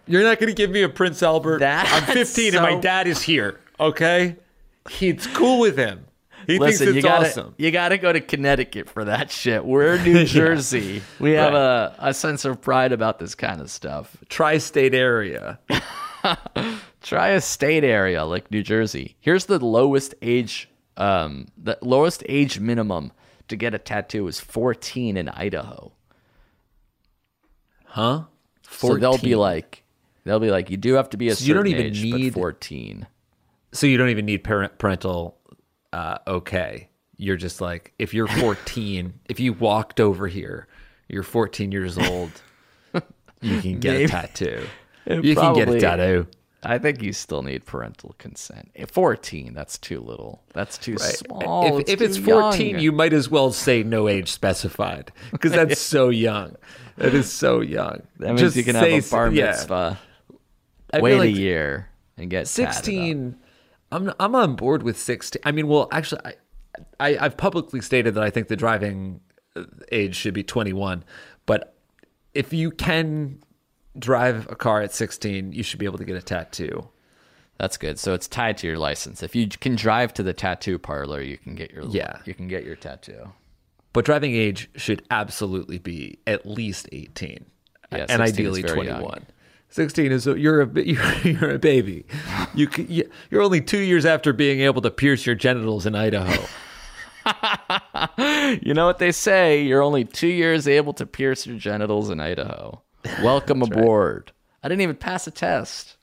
You're 0.06 0.24
not 0.24 0.40
going 0.40 0.48
to 0.48 0.54
give 0.54 0.70
me 0.70 0.82
a 0.82 0.88
Prince 0.88 1.22
Albert. 1.22 1.58
That's 1.58 1.92
I'm 1.92 2.02
15 2.02 2.54
and 2.54 2.62
my 2.62 2.80
dad 2.80 3.06
is 3.06 3.22
here. 3.22 3.60
Okay, 3.78 4.36
he's 4.90 5.26
cool 5.28 5.60
with 5.60 5.76
him. 5.76 6.06
He 6.46 6.58
Listen, 6.58 6.86
thinks 6.86 6.96
you 6.96 7.02
gotta 7.02 7.26
awesome. 7.28 7.54
you 7.58 7.70
gotta 7.70 7.96
go 7.98 8.12
to 8.12 8.20
Connecticut 8.20 8.88
for 8.90 9.04
that 9.04 9.30
shit. 9.40 9.64
We're 9.64 9.98
New 10.02 10.24
Jersey. 10.26 11.02
We 11.18 11.32
have 11.32 11.54
a, 11.54 11.94
a 11.98 12.12
sense 12.14 12.44
of 12.44 12.60
pride 12.60 12.92
about 12.92 13.18
this 13.18 13.34
kind 13.34 13.60
of 13.60 13.70
stuff. 13.70 14.16
Tri-state 14.28 14.94
area. 14.94 15.58
Try 17.02 17.28
a 17.28 17.40
state 17.40 17.84
area 17.84 18.24
like 18.24 18.50
New 18.50 18.62
Jersey. 18.62 19.16
Here's 19.20 19.46
the 19.46 19.58
lowest 19.58 20.14
age 20.22 20.68
um 20.96 21.46
the 21.58 21.76
lowest 21.82 22.22
age 22.28 22.60
minimum 22.60 23.12
to 23.48 23.56
get 23.56 23.74
a 23.74 23.78
tattoo 23.78 24.26
is 24.28 24.40
14 24.40 25.16
in 25.16 25.28
Idaho. 25.28 25.92
Huh? 27.84 28.24
So 28.70 28.96
they'll 28.96 29.18
be 29.18 29.34
like 29.34 29.82
they'll 30.24 30.40
be 30.40 30.50
like 30.50 30.70
you 30.70 30.76
do 30.76 30.94
have 30.94 31.10
to 31.10 31.16
be 31.16 31.28
a 31.28 31.34
So 31.36 31.44
you 31.44 31.54
don't 31.54 31.66
even 31.66 31.86
age, 31.86 32.02
need- 32.02 32.32
but 32.34 32.40
14. 32.40 33.06
So 33.72 33.86
you 33.86 33.96
don't 33.98 34.08
even 34.10 34.24
need 34.26 34.44
parent 34.44 34.78
parental 34.78 35.36
uh, 35.94 36.18
okay. 36.26 36.88
You're 37.16 37.36
just 37.36 37.60
like 37.60 37.94
if 37.98 38.12
you're 38.12 38.26
14, 38.26 39.14
if 39.28 39.38
you 39.38 39.52
walked 39.52 40.00
over 40.00 40.26
here, 40.26 40.66
you're 41.08 41.22
14 41.22 41.70
years 41.70 41.96
old, 41.96 42.32
you 43.40 43.60
can 43.60 43.78
get 43.78 43.92
Maybe. 43.92 44.04
a 44.04 44.08
tattoo. 44.08 44.66
It 45.06 45.22
You 45.22 45.36
can 45.36 45.54
get 45.54 45.68
a 45.68 45.78
tattoo. 45.78 46.26
I 46.62 46.78
think 46.78 47.02
you 47.02 47.12
still 47.12 47.42
need 47.42 47.66
parental 47.66 48.14
consent. 48.16 48.70
14, 48.90 49.52
that's 49.52 49.76
too 49.76 50.00
little. 50.00 50.42
That's 50.54 50.78
too 50.78 50.96
small. 50.96 51.78
if, 51.80 51.90
if 51.90 52.00
it's 52.00 52.16
14, 52.16 52.70
young. 52.70 52.80
you 52.80 52.90
might 52.90 53.12
as 53.12 53.28
well 53.28 53.52
say 53.52 53.82
no 53.82 54.08
age 54.08 54.32
specified 54.32 55.12
because 55.30 55.52
that's 55.52 55.78
so 55.78 56.08
young. 56.08 56.56
That 56.96 57.12
is 57.12 57.30
so 57.30 57.60
young. 57.60 58.00
that 58.18 58.28
means 58.28 58.40
Just 58.40 58.56
you 58.56 58.64
can 58.64 58.76
say 58.76 58.92
have 58.92 59.06
a 59.06 59.10
bar 59.10 59.30
yeah. 59.30 59.50
mitzvah. 59.50 59.98
Feel 60.94 61.02
Wait 61.02 61.18
like 61.18 61.28
a 61.28 61.32
year 61.32 61.90
and 62.16 62.30
get 62.30 62.46
tatted 62.46 62.68
up. 62.68 62.74
16 62.74 63.36
I'm 63.94 64.12
I'm 64.18 64.34
on 64.34 64.56
board 64.56 64.82
with 64.82 64.98
16 64.98 65.40
I 65.44 65.52
mean 65.52 65.68
well 65.68 65.88
actually 65.92 66.20
I, 66.24 66.34
I 67.00 67.18
I've 67.24 67.36
publicly 67.36 67.80
stated 67.80 68.14
that 68.14 68.24
I 68.24 68.30
think 68.30 68.48
the 68.48 68.56
driving 68.56 69.20
uh, 69.56 69.64
age 69.92 70.16
should 70.16 70.34
be 70.34 70.42
21 70.42 71.04
but 71.46 71.74
if 72.34 72.52
you 72.52 72.70
can 72.70 73.38
drive 73.98 74.46
a 74.50 74.56
car 74.56 74.82
at 74.82 74.92
16 74.92 75.52
you 75.52 75.62
should 75.62 75.78
be 75.78 75.86
able 75.86 75.98
to 75.98 76.04
get 76.04 76.16
a 76.16 76.22
tattoo 76.22 76.88
That's 77.58 77.76
good. 77.76 78.00
So 78.00 78.14
it's 78.14 78.26
tied 78.26 78.56
to 78.58 78.66
your 78.66 78.78
license. 78.78 79.22
If 79.22 79.36
you 79.36 79.46
can 79.46 79.76
drive 79.76 80.12
to 80.14 80.24
the 80.24 80.32
tattoo 80.32 80.76
parlor, 80.76 81.20
you 81.20 81.38
can 81.38 81.54
get 81.54 81.70
your 81.70 81.84
Yeah. 81.86 82.18
you 82.24 82.34
can 82.34 82.48
get 82.48 82.64
your 82.64 82.74
tattoo. 82.74 83.30
but 83.92 84.04
driving 84.04 84.34
age 84.34 84.68
should 84.74 85.02
absolutely 85.10 85.78
be 85.78 86.18
at 86.26 86.44
least 86.44 86.88
18 86.90 87.44
Yeah, 87.92 88.06
and 88.08 88.20
16 88.20 88.20
ideally 88.20 88.62
very 88.62 88.86
young. 88.86 89.22
21 89.74 89.88
16 89.88 90.12
is 90.12 90.26
a, 90.26 90.38
you're 90.38 90.62
a 90.62 90.70
you're, 90.82 91.14
you're 91.24 91.50
a 91.50 91.58
baby 91.58 92.04
You, 92.54 92.68
you 92.76 93.10
you're 93.30 93.42
only 93.42 93.60
2 93.60 93.78
years 93.78 94.06
after 94.06 94.32
being 94.32 94.60
able 94.60 94.82
to 94.82 94.90
pierce 94.90 95.26
your 95.26 95.34
genitals 95.34 95.86
in 95.86 95.94
Idaho 95.94 96.44
You 98.62 98.74
know 98.74 98.86
what 98.86 98.98
they 98.98 99.12
say? 99.12 99.62
You're 99.62 99.82
only 99.82 100.04
two 100.04 100.28
years 100.28 100.68
able 100.68 100.92
to 100.94 101.06
pierce 101.06 101.46
your 101.46 101.58
genitals 101.58 102.10
in 102.10 102.20
Idaho. 102.20 102.82
Welcome 103.22 103.62
aboard. 103.62 104.30
I 104.62 104.68
didn't 104.68 104.82
even 104.82 104.96
pass 104.96 105.26
a 105.26 105.30
test. 105.30 105.96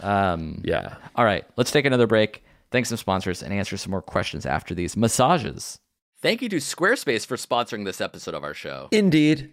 Um, 0.00 0.60
yeah 0.64 0.94
All 1.16 1.24
right, 1.24 1.44
let's 1.56 1.72
take 1.72 1.84
another 1.84 2.06
break. 2.06 2.44
Thanks 2.70 2.88
some 2.88 2.98
sponsors 2.98 3.42
and 3.42 3.52
answer 3.52 3.76
some 3.76 3.90
more 3.90 4.02
questions 4.02 4.46
after 4.46 4.74
these 4.74 4.96
massages. 4.96 5.80
Thank 6.20 6.40
you 6.42 6.48
to 6.50 6.56
Squarespace 6.56 7.26
for 7.26 7.36
sponsoring 7.36 7.84
this 7.84 8.00
episode 8.00 8.34
of 8.34 8.44
our 8.44 8.54
show. 8.54 8.88
indeed 8.92 9.52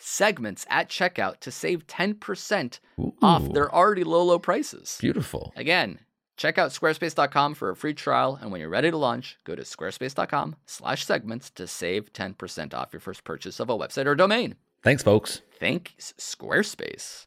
segments 0.00 0.66
at 0.68 0.88
checkout 0.88 1.40
to 1.40 1.50
save 1.50 1.86
10% 1.86 2.80
off 3.22 3.42
Ooh. 3.42 3.52
their 3.52 3.72
already 3.74 4.04
low, 4.04 4.22
low 4.22 4.38
prices. 4.38 4.98
Beautiful. 5.00 5.52
Again, 5.56 6.00
check 6.36 6.58
out 6.58 6.70
squarespace.com 6.70 7.54
for 7.54 7.70
a 7.70 7.76
free 7.76 7.94
trial. 7.94 8.38
And 8.40 8.50
when 8.50 8.60
you're 8.60 8.70
ready 8.70 8.90
to 8.90 8.96
launch, 8.96 9.38
go 9.44 9.54
to 9.54 9.62
squarespace.com 9.62 10.56
slash 10.66 11.04
segments 11.04 11.50
to 11.50 11.66
save 11.66 12.12
10% 12.12 12.74
off 12.74 12.92
your 12.92 13.00
first 13.00 13.24
purchase 13.24 13.60
of 13.60 13.70
a 13.70 13.78
website 13.78 14.06
or 14.06 14.14
domain. 14.14 14.56
Thanks, 14.82 15.02
folks. 15.02 15.42
Thanks, 15.58 16.14
Squarespace. 16.18 17.26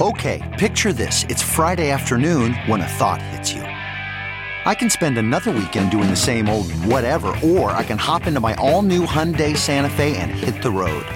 Okay, 0.00 0.56
picture 0.58 0.92
this. 0.92 1.24
It's 1.24 1.42
Friday 1.42 1.90
afternoon 1.90 2.54
when 2.66 2.80
a 2.80 2.86
thought 2.86 3.20
hits 3.20 3.52
you. 3.52 3.67
I 4.68 4.74
can 4.74 4.90
spend 4.90 5.16
another 5.16 5.50
weekend 5.50 5.90
doing 5.90 6.10
the 6.10 6.16
same 6.16 6.46
old 6.46 6.70
whatever, 6.84 7.34
or 7.42 7.70
I 7.70 7.82
can 7.82 7.96
hop 7.96 8.26
into 8.26 8.38
my 8.38 8.52
all 8.56 8.82
new 8.82 9.06
Hyundai 9.06 9.56
Santa 9.56 9.88
Fe 9.88 10.18
and 10.18 10.30
hit 10.30 10.62
the 10.62 10.70
road. 10.70 11.06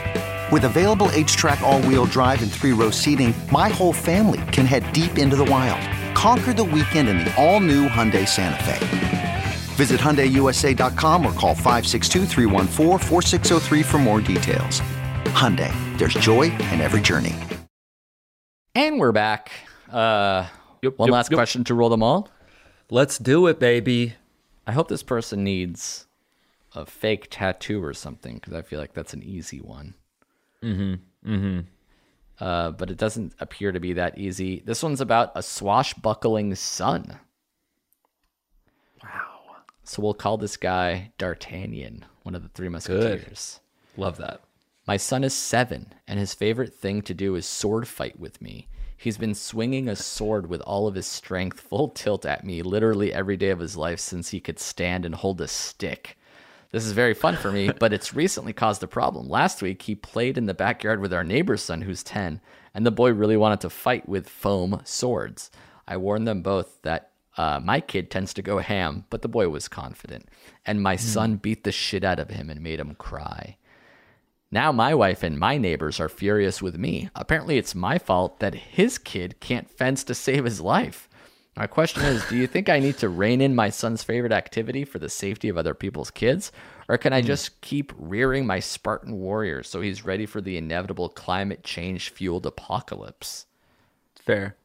With 0.51 0.65
available 0.65 1.09
HTRAC, 1.09 1.61
all 1.61 1.83
wheel 1.83 2.07
drive, 2.07 2.43
and 2.43 2.51
three 2.51 2.73
row 2.73 2.89
seating, 2.89 3.35
my 3.51 3.69
whole 3.69 3.93
family 3.93 4.41
can 4.53 4.65
head 4.65 4.91
deep 4.95 5.19
into 5.19 5.37
the 5.37 5.45
wild. 5.45 5.87
Conquer 6.17 6.55
the 6.55 6.65
weekend 6.65 7.11
in 7.11 7.19
the 7.19 7.31
all 7.37 7.61
new 7.61 7.89
Hyundai 7.89 8.27
Santa 8.27 8.65
Fe. 8.65 9.45
Visit 9.75 10.01
HyundaiUSA.com 10.01 11.27
or 11.27 11.35
call 11.35 11.55
562-314-4603 11.55 13.85
for 13.85 13.99
more 13.99 14.23
details. 14.23 14.81
Hyundai, 15.27 15.71
there's 15.99 16.15
joy 16.15 16.45
in 16.45 16.81
every 16.81 17.03
journey. 17.03 17.35
And 18.75 18.99
we're 18.99 19.13
back. 19.13 19.53
Uh, 19.91 20.47
Yep, 20.83 20.99
one 20.99 21.09
yep, 21.09 21.13
last 21.13 21.31
yep. 21.31 21.37
question 21.37 21.65
to 21.65 21.75
roll 21.75 21.89
them 21.89 22.03
all. 22.03 22.29
Let's 22.93 23.17
do 23.17 23.47
it, 23.47 23.59
baby. 23.59 24.17
I 24.67 24.73
hope 24.73 24.89
this 24.89 25.03
person 25.03 25.43
needs 25.43 26.07
a 26.75 26.85
fake 26.85 27.29
tattoo 27.31 27.83
or 27.83 27.95
something 27.95 28.35
because 28.35 28.53
I 28.53 28.61
feel 28.61 28.79
like 28.79 28.93
that's 28.93 29.15
an 29.15 29.23
easy 29.23 29.63
one. 29.63 29.95
Mm-hmm. 30.63 31.33
Mm-hmm. 31.33 31.61
Uh, 32.39 32.73
but 32.73 32.91
it 32.91 32.99
doesn't 32.99 33.33
appear 33.41 33.73
to 33.73 33.81
be 33.81 33.95
that 33.95 34.19
easy. 34.19 34.63
This 34.67 34.83
one's 34.83 35.01
about 35.01 35.33
a 35.35 35.43
swashbuckling 35.43 36.55
son. 36.55 37.19
Wow. 39.03 39.39
So 39.85 40.03
we'll 40.03 40.13
call 40.13 40.37
this 40.37 40.59
guy 40.59 41.13
D'Artagnan. 41.17 42.05
one 42.25 42.35
of 42.35 42.43
the 42.43 42.51
three 42.51 42.69
musketeers. 42.69 43.61
Love 43.97 44.19
that. 44.19 44.43
My 44.87 44.99
son 44.99 45.25
is 45.25 45.33
seven, 45.33 45.95
and 46.07 46.19
his 46.19 46.35
favorite 46.35 46.75
thing 46.75 47.01
to 47.03 47.15
do 47.15 47.37
is 47.37 47.47
sword 47.47 47.89
fight 47.89 48.21
with 48.21 48.43
me. 48.43 48.69
He's 49.03 49.19
been 49.19 49.35
swinging 49.35 49.89
a 49.89 49.97
sword 49.97 50.49
with 50.49 50.61
all 50.61 50.87
of 50.87 50.95
his 50.95 51.09
strength, 51.09 51.59
full 51.59 51.89
tilt 51.89 52.25
at 52.25 52.45
me, 52.45 52.63
literally 52.63 53.13
every 53.13 53.37
day 53.37 53.49
of 53.49 53.59
his 53.59 53.77
life 53.77 53.99
since 53.99 54.29
he 54.29 54.39
could 54.39 54.61
stand 54.61 55.05
and 55.05 55.13
hold 55.13 55.41
a 55.41 55.49
stick. 55.49 56.17
This 56.71 56.87
is 56.87 56.93
very 56.93 57.13
fun 57.13 57.35
for 57.35 57.51
me, 57.51 57.73
but 57.81 57.93
it's 57.93 58.15
recently 58.15 58.53
caused 58.53 58.81
a 58.85 58.87
problem. 58.87 59.29
Last 59.29 59.61
week, 59.61 59.83
he 59.83 59.97
played 59.97 60.39
in 60.39 60.47
the 60.47 60.55
backyard 60.55 61.01
with 61.01 61.13
our 61.13 61.25
neighbor's 61.25 61.63
son, 61.63 61.83
who's 61.83 62.05
10, 62.05 62.41
and 62.75 62.87
the 62.87 62.93
boy 62.93 63.11
really 63.11 63.37
wanted 63.37 63.61
to 63.63 63.71
fight 63.71 64.09
with 64.09 64.29
foam 64.29 64.81
swords. 64.85 65.51
I 65.89 65.97
warned 65.97 66.29
them 66.29 66.43
both 66.43 66.81
that 66.83 67.11
uh, 67.37 67.59
my 67.61 67.81
kid 67.81 68.09
tends 68.09 68.33
to 68.35 68.41
go 68.41 68.59
ham, 68.59 69.07
but 69.11 69.23
the 69.23 69.27
boy 69.27 69.49
was 69.49 69.67
confident, 69.67 70.29
and 70.65 70.81
my 70.81 70.95
son 70.95 71.39
beat 71.39 71.65
the 71.65 71.73
shit 71.73 72.05
out 72.05 72.21
of 72.21 72.31
him 72.31 72.49
and 72.49 72.61
made 72.61 72.79
him 72.79 72.95
cry. 72.95 73.57
Now 74.53 74.71
my 74.71 74.95
wife 74.95 75.23
and 75.23 75.39
my 75.39 75.57
neighbors 75.57 75.99
are 75.99 76.11
furious 76.11 76.61
with 76.61 76.77
me. 76.77 77.09
Apparently, 77.15 77.57
it's 77.57 77.75
my 77.75 77.99
fault 77.99 78.39
that 78.41 78.55
his 78.55 78.99
kid 78.99 79.41
can't 79.41 79.71
fence 79.71 80.05
to 80.05 80.15
save 80.15 80.45
his 80.45 80.61
life. 80.61 81.09
My 81.57 81.67
question 81.67 82.03
is 82.03 82.23
Do 82.29 82.37
you 82.37 82.47
think 82.47 82.69
I 82.69 82.79
need 82.79 82.99
to 82.99 83.09
rein 83.09 83.41
in 83.41 83.55
my 83.55 83.71
son's 83.71 84.03
favorite 84.03 84.33
activity 84.33 84.85
for 84.85 84.99
the 84.99 85.09
safety 85.09 85.49
of 85.49 85.57
other 85.57 85.73
people's 85.73 86.11
kids? 86.11 86.53
Or 86.87 86.99
can 86.99 87.15
I 87.15 87.23
hmm. 87.23 87.29
just 87.29 87.63
keep 87.63 87.95
rearing 87.97 88.47
my 88.47 88.61
Spartan 88.61 89.19
warrior 89.19 89.63
so 89.63 89.81
he's 89.81 90.05
ready 90.05 90.27
for 90.27 90.43
the 90.43 90.59
inevitable 90.59 91.09
climate 91.09 91.65
change 91.65 92.11
fueled 92.11 92.45
apocalypse? 92.45 93.47
Fair. 94.17 94.57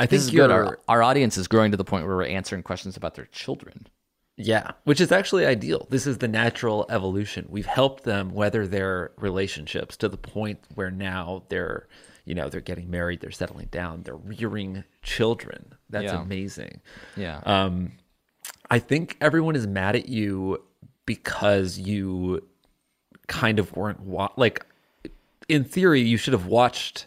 I 0.00 0.06
This 0.06 0.24
think 0.24 0.36
good. 0.36 0.50
Our, 0.50 0.80
our 0.88 1.04
audience 1.04 1.38
is 1.38 1.46
growing 1.46 1.70
to 1.70 1.76
the 1.76 1.84
point 1.84 2.04
where 2.04 2.16
we're 2.16 2.24
answering 2.24 2.64
questions 2.64 2.96
about 2.96 3.14
their 3.14 3.26
children. 3.26 3.86
Yeah, 4.42 4.72
which 4.84 5.00
is 5.00 5.12
actually 5.12 5.44
ideal. 5.46 5.86
This 5.90 6.06
is 6.06 6.18
the 6.18 6.28
natural 6.28 6.86
evolution. 6.88 7.46
We've 7.48 7.66
helped 7.66 8.04
them 8.04 8.30
weather 8.32 8.66
their 8.66 9.12
relationships 9.18 9.96
to 9.98 10.08
the 10.08 10.16
point 10.16 10.58
where 10.74 10.90
now 10.90 11.42
they're, 11.48 11.86
you 12.24 12.34
know, 12.34 12.48
they're 12.48 12.60
getting 12.60 12.90
married, 12.90 13.20
they're 13.20 13.30
settling 13.30 13.68
down, 13.70 14.02
they're 14.02 14.16
rearing 14.16 14.84
children. 15.02 15.74
That's 15.90 16.04
Yeah. 16.12 16.22
amazing. 16.22 16.80
Yeah. 17.16 17.40
Um, 17.44 17.92
I 18.70 18.78
think 18.78 19.16
everyone 19.20 19.56
is 19.56 19.66
mad 19.66 19.96
at 19.96 20.08
you 20.08 20.62
because 21.06 21.78
you 21.78 22.46
kind 23.26 23.58
of 23.58 23.74
weren't 23.76 24.00
wa- 24.00 24.32
like 24.36 24.64
in 25.48 25.64
theory 25.64 26.00
you 26.00 26.16
should 26.16 26.32
have 26.32 26.46
watched 26.46 27.06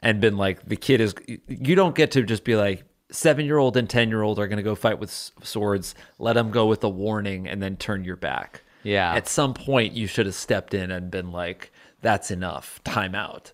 and 0.00 0.20
been 0.20 0.36
like 0.36 0.66
the 0.68 0.76
kid 0.76 1.00
is 1.00 1.14
you 1.46 1.74
don't 1.74 1.94
get 1.94 2.10
to 2.12 2.22
just 2.22 2.44
be 2.44 2.56
like 2.56 2.84
7-year-old 3.12 3.76
and 3.76 3.88
10-year-old 3.88 4.38
are 4.38 4.46
going 4.48 4.56
to 4.56 4.62
go 4.62 4.74
fight 4.74 4.98
with 4.98 5.10
swords 5.42 5.94
let 6.18 6.32
them 6.32 6.50
go 6.50 6.66
with 6.66 6.82
a 6.82 6.88
warning 6.88 7.46
and 7.46 7.62
then 7.62 7.76
turn 7.76 8.04
your 8.04 8.16
back. 8.16 8.62
Yeah. 8.82 9.14
At 9.14 9.28
some 9.28 9.54
point 9.54 9.92
you 9.92 10.06
should 10.06 10.26
have 10.26 10.34
stepped 10.34 10.74
in 10.74 10.90
and 10.90 11.10
been 11.10 11.30
like 11.30 11.70
that's 12.00 12.30
enough. 12.32 12.80
Time 12.84 13.14
out. 13.14 13.52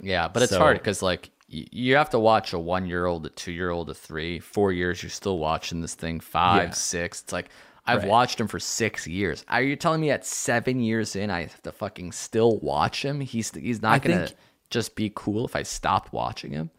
Yeah, 0.00 0.28
but 0.28 0.42
it's 0.42 0.52
So- 0.52 0.58
hard 0.58 0.78
because 0.78 1.02
like 1.02 1.30
you 1.52 1.96
have 1.96 2.10
to 2.10 2.18
watch 2.18 2.52
a 2.52 2.58
one 2.58 2.86
year 2.86 3.06
old, 3.06 3.26
a 3.26 3.28
two 3.30 3.50
year 3.52 3.70
old, 3.70 3.90
a 3.90 3.94
three, 3.94 4.38
four 4.38 4.70
years. 4.72 5.02
You're 5.02 5.10
still 5.10 5.38
watching 5.38 5.80
this 5.80 5.94
thing. 5.96 6.20
Five, 6.20 6.68
Yeah. 6.68 6.74
six. 6.74 7.22
It's 7.22 7.32
like 7.32 7.50
I've 7.86 8.02
Right. 8.02 8.08
watched 8.08 8.40
him 8.40 8.46
for 8.46 8.60
six 8.60 9.06
years. 9.08 9.44
Are 9.48 9.60
you 9.62 9.74
telling 9.74 10.00
me 10.00 10.10
at 10.12 10.24
seven 10.24 10.78
years 10.80 11.16
in, 11.16 11.28
I 11.28 11.40
have 11.42 11.60
to 11.62 11.72
fucking 11.72 12.12
still 12.12 12.58
watch 12.58 13.04
him? 13.04 13.20
He's 13.20 13.52
he's 13.52 13.82
not 13.82 13.94
I 13.94 13.98
gonna 13.98 14.26
think- 14.28 14.38
just 14.70 14.94
be 14.94 15.10
cool 15.14 15.44
if 15.44 15.56
I 15.56 15.64
stopped 15.64 16.12
watching 16.12 16.52
him. 16.52 16.70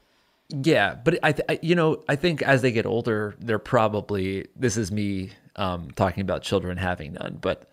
Yeah, 0.51 0.95
but 0.95 1.19
I, 1.23 1.31
th- 1.31 1.45
I, 1.49 1.59
you 1.61 1.75
know, 1.75 2.03
I 2.09 2.15
think 2.15 2.41
as 2.41 2.61
they 2.61 2.71
get 2.71 2.85
older, 2.85 3.35
they're 3.39 3.59
probably. 3.59 4.47
This 4.55 4.75
is 4.77 4.91
me 4.91 5.31
um, 5.55 5.91
talking 5.95 6.21
about 6.21 6.41
children 6.43 6.77
having 6.77 7.13
none, 7.13 7.37
but 7.41 7.69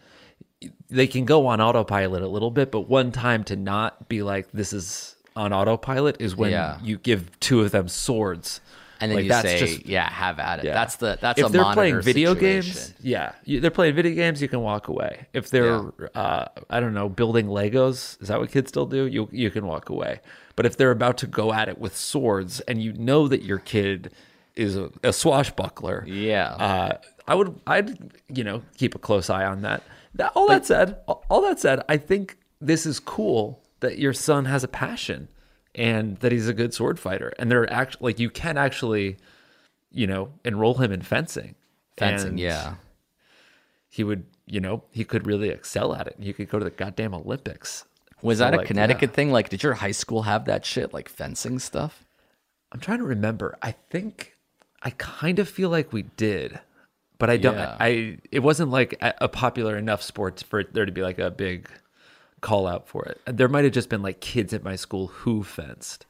they 0.89 1.07
can 1.07 1.25
go 1.25 1.47
on 1.47 1.61
autopilot 1.61 2.23
a 2.23 2.29
little 2.29 2.51
bit. 2.51 2.71
But 2.71 2.83
one 2.89 3.11
time 3.13 3.45
to 3.45 3.57
not 3.57 4.09
be 4.09 4.23
like 4.23 4.51
this 4.53 4.73
is 4.73 5.17
on 5.37 5.53
autopilot 5.53 6.21
is 6.21 6.37
when 6.37 6.51
Yeah. 6.53 6.79
you 6.83 6.99
give 6.99 7.39
two 7.41 7.61
of 7.61 7.71
them 7.71 7.89
swords, 7.89 8.61
And 9.01 9.13
then 9.13 9.17
Like, 9.19 9.25
you 9.25 9.29
that's 9.31 9.49
say, 9.49 9.59
just- 9.61 9.87
"Yeah, 9.87 10.11
have 10.11 10.41
at 10.41 10.59
it." 10.59 10.65
Yeah. 10.65 10.75
That's 10.75 10.97
the 10.97 11.17
that's 11.21 11.39
if 11.39 11.47
a 11.47 11.49
they're 11.51 11.61
monitor 11.63 11.77
playing 11.77 12.01
video 12.03 12.35
situation. 12.35 12.73
games, 12.73 12.95
yeah, 13.01 13.33
you, 13.45 13.61
they're 13.61 13.71
playing 13.71 13.95
video 13.95 14.13
games. 14.13 14.43
You 14.43 14.49
can 14.49 14.61
walk 14.61 14.89
away. 14.89 15.29
If 15.33 15.51
they're, 15.51 15.93
uh, 16.17 16.47
I 16.69 16.81
don't 16.81 16.95
know, 16.95 17.09
building 17.09 17.47
Legos, 17.47 18.21
is 18.21 18.27
that 18.27 18.41
what 18.41 18.51
kids 18.51 18.69
still 18.71 18.87
do? 18.87 19.07
You 19.07 19.29
you 19.31 19.51
can 19.53 19.67
walk 19.67 19.89
away. 19.91 20.21
But 20.59 20.67
if 20.67 20.77
they're 20.77 20.91
about 20.91 21.19
to 21.19 21.29
go 21.29 21.53
at 21.53 21.69
it 21.69 21.79
with 21.79 21.97
swords, 21.97 22.59
and 22.67 22.83
you 22.83 22.93
know 22.95 23.29
that 23.29 23.43
your 23.45 23.59
kid 23.59 24.13
is 24.57 24.77
a, 24.77 24.91
a 25.05 25.13
swashbuckler, 25.13 26.05
Yeah. 26.05 26.49
uh, 26.51 26.99
I 27.29 27.37
would, 27.37 27.61
I'd, 27.65 27.97
you 28.29 28.43
know, 28.43 28.63
keep 28.77 28.97
a 28.97 28.99
close 28.99 29.31
eye 29.31 29.45
on 29.45 29.63
that. 29.63 29.85
that 30.15 30.33
all 30.35 30.49
that 30.49 30.67
said, 30.67 30.97
all 31.07 31.43
that 31.43 31.61
said, 31.61 31.83
I 31.89 31.97
think 31.97 32.39
this 32.61 32.87
is 32.87 32.99
cool 32.99 33.63
that 33.79 33.99
your 33.99 34.13
son 34.13 34.47
has 34.47 34.65
a 34.65 34.69
passion 34.69 35.29
and 35.77 36.17
that 36.17 36.33
he's 36.33 36.49
a 36.49 36.53
good 36.55 36.75
sword 36.75 36.99
fighter, 36.99 37.33
and 37.39 37.49
they're 37.53 37.73
actually 37.73 38.11
like 38.13 38.19
you 38.19 38.29
can 38.29 38.59
actually 38.59 39.17
you 39.93 40.07
know, 40.09 40.33
enroll 40.45 40.75
him 40.75 40.91
in 40.93 41.03
fencing. 41.03 41.55
Fencing, 41.97 42.31
And 42.31 42.41
yeah. 42.41 42.75
He 43.89 44.03
would, 44.05 44.25
you 44.47 44.61
know, 44.61 44.83
he 44.91 45.05
could 45.05 45.25
really 45.27 45.49
excel 45.51 45.95
at 45.95 46.07
it. 46.09 46.17
He 46.21 46.33
could 46.33 46.49
go 46.51 46.59
to 46.59 46.65
the 46.65 46.71
goddamn 46.71 47.15
Olympics. 47.15 47.85
Was 48.23 48.39
So, 48.39 48.45
that 48.45 48.55
a 48.55 48.59
like, 48.59 48.67
Connecticut 48.67 49.11
yeah. 49.11 49.15
thing? 49.15 49.31
Like, 49.31 49.49
did 49.49 49.63
your 49.63 49.75
high 49.75 49.93
school 49.93 50.23
have 50.23 50.45
that 50.47 50.65
shit, 50.65 50.93
like 50.93 51.09
fencing 51.09 51.59
stuff? 51.59 52.05
I'm 52.73 52.81
trying 52.81 52.99
to 52.99 53.05
remember. 53.05 53.57
I 53.63 53.73
think 53.91 54.37
I 54.83 54.91
kind 54.91 55.39
of 55.39 55.49
feel 55.49 55.71
like 55.71 55.93
we 55.93 56.03
did, 56.03 56.61
but 57.19 57.31
I 57.31 57.37
don't. 57.37 57.57
Yeah. 57.57 57.77
I 57.79 58.19
it 58.31 58.41
wasn't 58.41 58.71
like 58.71 58.97
a, 59.01 59.29
popular 59.29 59.77
enough 59.77 60.03
sport 60.03 60.45
for 60.49 60.65
there 60.65 60.85
to 60.85 60.93
be 60.93 61.03
like 61.03 61.19
a 61.19 61.31
big 61.31 61.69
call 62.41 62.67
out 62.67 62.87
for 62.89 63.05
it. 63.07 63.21
There 63.27 63.49
might 63.49 63.65
have 63.65 63.73
just 63.73 63.89
been 63.89 64.03
like 64.03 64.21
kids 64.21 64.53
at 64.53 64.63
my 64.63 64.77
school 64.77 65.07
who 65.09 65.43
fenced, 65.43 66.05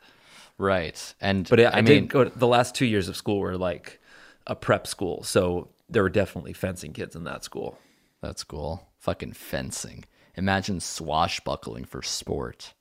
Right. 0.59 1.15
And 1.21 1.49
but 1.49 1.61
I, 1.61 1.65
I, 1.65 1.71
I 1.71 1.81
mean, 1.83 1.85
did 1.85 2.09
go. 2.09 2.25
To, 2.25 2.39
the 2.39 2.47
last 2.47 2.75
two 2.75 2.87
years 2.87 3.09
of 3.09 3.17
school 3.17 3.39
were 3.39 3.57
like 3.57 4.01
a 4.47 4.57
prep 4.57 4.87
school, 4.87 5.23
so 5.23 5.69
there 5.89 6.03
were 6.03 6.11
definitely 6.11 6.53
fencing 6.53 6.93
kids 6.93 7.15
in 7.15 7.25
that 7.25 7.45
school. 7.45 7.79
That's 8.21 8.43
cool. 8.43 8.89
Fucking 8.99 9.33
fencing. 9.33 10.05
Imagine 10.39 10.79
swashbuckling 10.81 11.85
for 11.85 12.01
sport. 12.03 12.73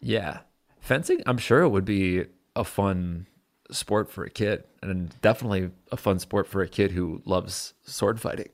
Yeah. 0.00 0.38
Fencing, 0.80 1.22
I'm 1.26 1.38
sure 1.38 1.60
it 1.60 1.68
would 1.68 1.84
be 1.84 2.24
a 2.56 2.64
fun 2.64 3.26
sport 3.70 4.10
for 4.10 4.24
a 4.24 4.30
kid 4.30 4.64
and 4.82 5.14
definitely 5.20 5.70
a 5.92 5.96
fun 5.96 6.18
sport 6.18 6.48
for 6.48 6.62
a 6.62 6.68
kid 6.68 6.90
who 6.92 7.20
loves 7.26 7.74
sword 7.84 8.18
fighting. 8.20 8.48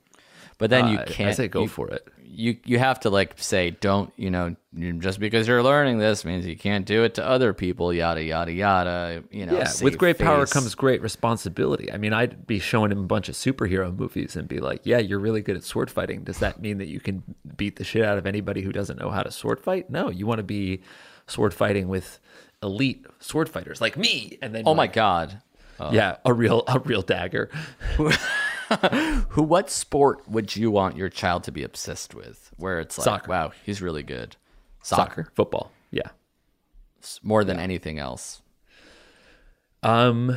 But 0.58 0.70
then 0.70 0.88
you 0.88 0.98
Uh, 0.98 1.04
can't 1.06 1.30
I 1.30 1.32
say 1.34 1.48
go 1.48 1.62
you, 1.62 1.68
for 1.68 1.88
it. 1.88 2.06
You 2.28 2.56
you 2.64 2.78
have 2.78 3.00
to 3.00 3.10
like 3.10 3.34
say 3.36 3.70
don't 3.70 4.12
you 4.16 4.30
know 4.30 4.56
just 4.98 5.20
because 5.20 5.48
you're 5.48 5.62
learning 5.62 5.98
this 5.98 6.24
means 6.24 6.46
you 6.46 6.56
can't 6.56 6.84
do 6.84 7.04
it 7.04 7.14
to 7.14 7.26
other 7.26 7.54
people 7.54 7.92
yada 7.94 8.22
yada 8.22 8.52
yada 8.52 9.22
you 9.30 9.46
know 9.46 9.56
Yeah, 9.58 9.72
with 9.82 9.96
great 9.96 10.18
power 10.18 10.44
comes 10.46 10.74
great 10.74 11.00
responsibility. 11.02 11.92
I 11.92 11.96
mean, 11.96 12.12
I'd 12.12 12.46
be 12.46 12.58
showing 12.58 12.92
him 12.92 12.98
a 12.98 13.06
bunch 13.06 13.28
of 13.28 13.34
superhero 13.36 13.96
movies 13.96 14.36
and 14.36 14.46
be 14.48 14.58
like, 14.58 14.80
"Yeah, 14.84 14.98
you're 14.98 15.18
really 15.20 15.40
good 15.40 15.56
at 15.56 15.64
sword 15.64 15.90
fighting. 15.90 16.24
Does 16.24 16.38
that 16.38 16.60
mean 16.60 16.78
that 16.78 16.88
you 16.88 17.00
can 17.00 17.22
beat 17.56 17.76
the 17.76 17.84
shit 17.84 18.04
out 18.04 18.18
of 18.18 18.26
anybody 18.26 18.62
who 18.62 18.72
doesn't 18.72 18.98
know 18.98 19.10
how 19.10 19.22
to 19.22 19.30
sword 19.30 19.60
fight? 19.60 19.88
No, 19.88 20.10
you 20.10 20.26
want 20.26 20.38
to 20.38 20.44
be 20.44 20.82
sword 21.26 21.54
fighting 21.54 21.88
with 21.88 22.18
elite 22.62 23.06
sword 23.20 23.48
fighters 23.48 23.80
like 23.80 23.96
me." 23.96 24.36
And 24.42 24.54
then 24.54 24.64
oh 24.66 24.74
my 24.74 24.84
like, 24.84 24.92
god 24.92 25.42
yeah, 25.92 26.16
a 26.24 26.32
real 26.32 26.64
a 26.68 26.78
real 26.80 27.02
dagger. 27.02 27.50
who 29.30 29.42
what 29.42 29.70
sport 29.70 30.28
would 30.28 30.56
you 30.56 30.70
want 30.70 30.96
your 30.96 31.08
child 31.08 31.44
to 31.44 31.52
be 31.52 31.62
obsessed 31.62 32.14
with 32.14 32.50
where 32.56 32.80
it's 32.80 32.98
like 32.98 33.04
Soccer. 33.04 33.30
wow 33.30 33.52
he's 33.64 33.80
really 33.82 34.02
good 34.02 34.36
soccer, 34.82 35.28
football. 35.34 35.72
Yeah. 35.90 36.10
More 37.22 37.44
than 37.44 37.58
anything 37.60 37.98
else 37.98 38.42
Um, 39.82 40.36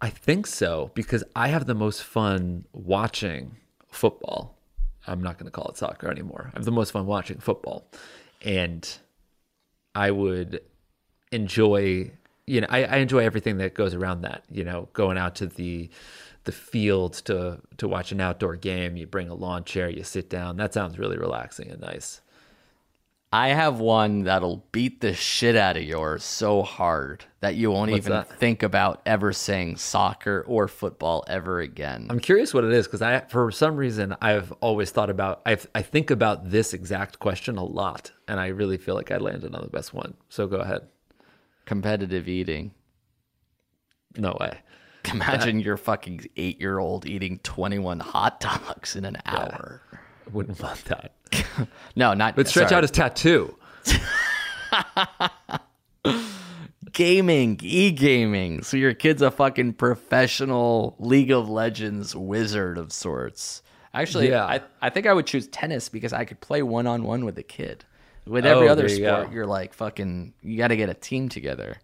I 0.00 0.10
think 0.10 0.46
so 0.46 0.90
because 0.94 1.24
I 1.34 1.48
have 1.48 1.66
the 1.66 1.74
most 1.74 2.02
fun 2.02 2.64
watching 2.72 3.56
football. 3.90 4.56
I'm 5.06 5.22
not 5.22 5.38
going 5.38 5.46
to 5.46 5.50
call 5.50 5.68
it 5.68 5.76
soccer 5.76 6.10
anymore. 6.10 6.50
I 6.54 6.58
have 6.58 6.64
the 6.64 6.70
most 6.70 6.92
fun 6.92 7.06
watching 7.06 7.38
football, 7.38 7.90
and 8.42 8.88
I 9.94 10.10
would 10.10 10.60
enjoy. 11.32 12.12
You 12.46 12.62
know, 12.62 12.66
I, 12.70 12.84
I 12.84 12.96
enjoy 12.98 13.20
everything 13.20 13.58
that 13.58 13.74
goes 13.74 13.94
around 13.94 14.22
that. 14.22 14.44
You 14.50 14.64
know, 14.64 14.88
going 14.92 15.18
out 15.18 15.34
to 15.36 15.46
the 15.46 15.90
the 16.48 16.52
field 16.52 17.12
to 17.12 17.60
to 17.76 17.86
watch 17.86 18.10
an 18.10 18.22
outdoor 18.22 18.56
game. 18.56 18.96
You 18.96 19.06
bring 19.06 19.28
a 19.28 19.34
lawn 19.34 19.64
chair, 19.64 19.90
you 19.90 20.02
sit 20.02 20.30
down. 20.30 20.56
That 20.56 20.72
sounds 20.72 20.98
really 20.98 21.18
relaxing 21.18 21.70
and 21.70 21.78
nice. 21.82 22.22
I 23.30 23.48
have 23.48 23.78
one 23.78 24.22
that'll 24.22 24.64
beat 24.72 25.02
the 25.02 25.12
shit 25.12 25.54
out 25.54 25.76
of 25.76 25.82
yours 25.82 26.24
so 26.24 26.62
hard 26.62 27.26
that 27.40 27.56
you 27.56 27.70
won't 27.70 27.90
What's 27.90 28.06
even 28.06 28.12
that? 28.12 28.40
think 28.40 28.62
about 28.62 29.02
ever 29.04 29.34
saying 29.34 29.76
soccer 29.76 30.42
or 30.48 30.66
football 30.66 31.22
ever 31.28 31.60
again. 31.60 32.06
I'm 32.08 32.20
curious 32.20 32.54
what 32.54 32.64
it 32.64 32.72
is 32.72 32.86
because 32.86 33.02
I, 33.02 33.20
for 33.28 33.50
some 33.50 33.76
reason, 33.76 34.16
I've 34.22 34.50
always 34.62 34.90
thought 34.90 35.10
about. 35.10 35.42
I 35.44 35.58
I 35.74 35.82
think 35.82 36.10
about 36.10 36.48
this 36.48 36.72
exact 36.72 37.18
question 37.18 37.58
a 37.58 37.64
lot, 37.64 38.10
and 38.26 38.40
I 38.40 38.46
really 38.46 38.78
feel 38.78 38.94
like 38.94 39.10
I 39.10 39.18
landed 39.18 39.54
on 39.54 39.60
the 39.60 39.68
best 39.68 39.92
one. 39.92 40.14
So 40.30 40.46
go 40.46 40.56
ahead. 40.60 40.88
Competitive 41.66 42.26
eating. 42.26 42.72
No 44.16 44.34
way. 44.40 44.60
Imagine 45.12 45.60
your 45.60 45.76
fucking 45.76 46.26
eight 46.36 46.60
year 46.60 46.78
old 46.78 47.06
eating 47.06 47.38
21 47.42 48.00
hot 48.00 48.40
dogs 48.40 48.96
in 48.96 49.04
an 49.04 49.16
hour. 49.26 49.82
I 49.92 50.30
wouldn't 50.30 50.60
want 50.62 50.84
that. 50.86 51.12
No, 51.96 52.14
not. 52.14 52.36
But 52.36 52.46
stretch 52.48 52.68
sorry. 52.68 52.76
out 52.78 52.84
his 52.84 52.90
tattoo. 52.92 53.56
gaming, 56.92 57.58
e 57.62 57.90
gaming. 57.90 58.62
So 58.62 58.76
your 58.76 58.94
kid's 58.94 59.22
a 59.22 59.30
fucking 59.30 59.74
professional 59.74 60.96
League 60.98 61.30
of 61.30 61.48
Legends 61.48 62.14
wizard 62.14 62.78
of 62.78 62.92
sorts. 62.92 63.62
Actually, 63.94 64.30
Yeah. 64.30 64.44
I, 64.44 64.60
I 64.80 64.90
think 64.90 65.06
I 65.06 65.12
would 65.12 65.26
choose 65.26 65.48
tennis 65.48 65.88
because 65.88 66.12
I 66.12 66.24
could 66.24 66.40
play 66.40 66.62
one 66.62 66.86
on 66.86 67.04
one 67.04 67.24
with 67.24 67.38
a 67.38 67.42
kid. 67.42 67.84
With 68.26 68.44
every 68.46 68.68
Oh, 68.68 68.72
other 68.72 68.82
you 68.84 69.06
sport, 69.06 69.28
go. 69.28 69.32
you're 69.32 69.46
like 69.46 69.72
fucking, 69.74 70.34
you 70.42 70.58
got 70.58 70.68
to 70.68 70.76
get 70.76 70.88
a 70.90 70.94
team 70.94 71.28
together. 71.28 71.78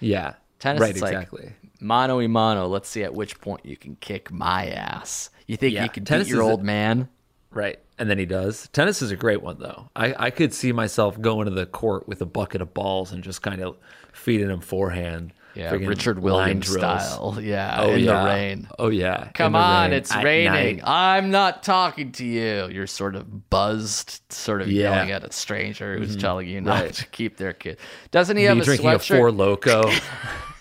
Yeah. 0.00 0.34
Tennis 0.64 0.80
right, 0.80 0.96
is 0.96 1.02
like 1.02 1.12
exactly. 1.12 1.52
mano 1.80 2.16
y 2.18 2.26
mano. 2.26 2.66
Let's 2.66 2.88
see 2.88 3.02
at 3.04 3.12
which 3.14 3.38
point 3.40 3.64
you 3.66 3.76
can 3.76 3.96
kick 3.96 4.32
my 4.32 4.66
ass. 4.68 5.28
You 5.46 5.56
think 5.58 5.74
Yeah, 5.74 5.82
you 5.84 5.90
can 5.90 6.04
tennis 6.06 6.26
beat 6.26 6.32
your 6.32 6.42
is 6.42 6.48
a- 6.48 6.50
old 6.52 6.62
man? 6.62 7.08
Right. 7.50 7.78
And 7.98 8.08
then 8.10 8.18
he 8.18 8.24
does. 8.26 8.68
Tennis 8.72 9.02
is 9.02 9.10
a 9.12 9.16
great 9.16 9.42
one, 9.42 9.58
though. 9.60 9.88
I, 9.94 10.14
I 10.26 10.30
could 10.30 10.52
see 10.54 10.72
myself 10.72 11.20
going 11.20 11.44
to 11.44 11.52
the 11.52 11.66
court 11.66 12.08
with 12.08 12.20
a 12.22 12.26
bucket 12.26 12.60
of 12.62 12.74
balls 12.74 13.12
and 13.12 13.22
just 13.22 13.42
kind 13.42 13.60
of 13.62 13.76
feeding 14.12 14.48
him 14.50 14.60
forehand. 14.60 15.32
Yeah, 15.54 15.70
Richard 15.74 16.18
Williams 16.18 16.66
style. 16.68 17.38
Yeah, 17.40 17.76
Oh, 17.78 17.92
in 17.92 18.02
yeah. 18.02 18.22
the 18.22 18.28
rain. 18.28 18.68
Oh, 18.76 18.88
yeah. 18.88 19.28
Come 19.34 19.54
on, 19.54 19.90
rain 19.90 19.98
it's 19.98 20.10
at 20.12 20.24
raining. 20.24 20.78
night. 20.78 20.82
I'm 20.84 21.30
not 21.30 21.62
talking 21.62 22.10
to 22.12 22.24
you. 22.24 22.66
You're 22.72 22.88
sort 22.88 23.14
of 23.14 23.50
buzzed, 23.50 24.22
sort 24.32 24.62
of 24.62 24.68
Yeah. 24.72 24.86
Mm-hmm. 24.86 24.94
yelling 24.94 25.10
at 25.12 25.22
a 25.22 25.30
stranger 25.32 25.96
who's 25.96 26.16
telling 26.16 26.48
you 26.48 26.60
not 26.60 26.82
Right. 26.82 26.94
to 26.94 27.06
keep 27.06 27.36
their 27.36 27.52
kid. 27.52 27.76
Doesn't 28.10 28.36
he 28.36 28.42
Be 28.42 28.46
have 28.48 28.58
a 28.58 28.64
drinking 28.64 28.88
a 28.90 28.98
Four 28.98 29.30
Loko. 29.30 29.92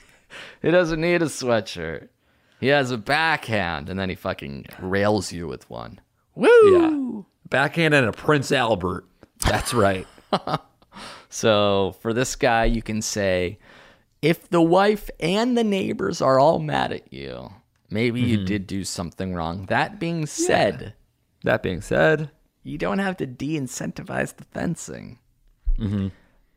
he 0.64 0.72
doesn't 0.72 0.99
need 0.99 1.22
a 1.22 1.26
sweatshirt. 1.26 2.07
He 2.59 2.68
has 2.68 2.89
a 2.89 2.97
backhand, 2.97 3.89
and 3.89 3.99
then 3.99 4.09
he 4.09 4.16
fucking 4.16 4.66
rails 4.80 5.32
you 5.32 5.47
with 5.47 5.70
one. 5.70 5.99
Woo! 6.34 7.26
Backhand 7.49 7.93
and 7.93 8.07
a 8.07 8.11
Prince 8.11 8.51
Albert. 8.51 9.05
That's 9.39 9.74
right. 9.74 10.07
So 11.30 11.95
for 12.01 12.14
this 12.14 12.36
guy, 12.36 12.66
you 12.66 12.84
can 12.84 13.01
say, 13.01 13.57
if 14.22 14.47
the 14.49 14.61
wife 14.61 15.09
and 15.20 15.57
the 15.57 15.64
neighbors 15.64 16.22
are 16.22 16.39
all 16.39 16.59
mad 16.59 16.91
at 16.93 17.11
you, 17.11 17.51
maybe 17.89 18.22
Mm-hmm. 18.22 18.30
you 18.30 18.45
did 18.45 18.68
do 18.68 18.84
something 18.84 19.34
wrong. 19.34 19.66
That 19.66 19.99
being 19.99 20.28
said, 20.28 20.93
that 21.43 21.64
being 21.64 21.82
said, 21.82 22.30
you 22.61 22.78
don't 22.78 22.99
have 22.99 23.18
to 23.18 23.26
de-incentivize 23.26 24.36
the 24.36 24.43
fencing. 24.43 25.18
Mm-hmm. 25.80 26.09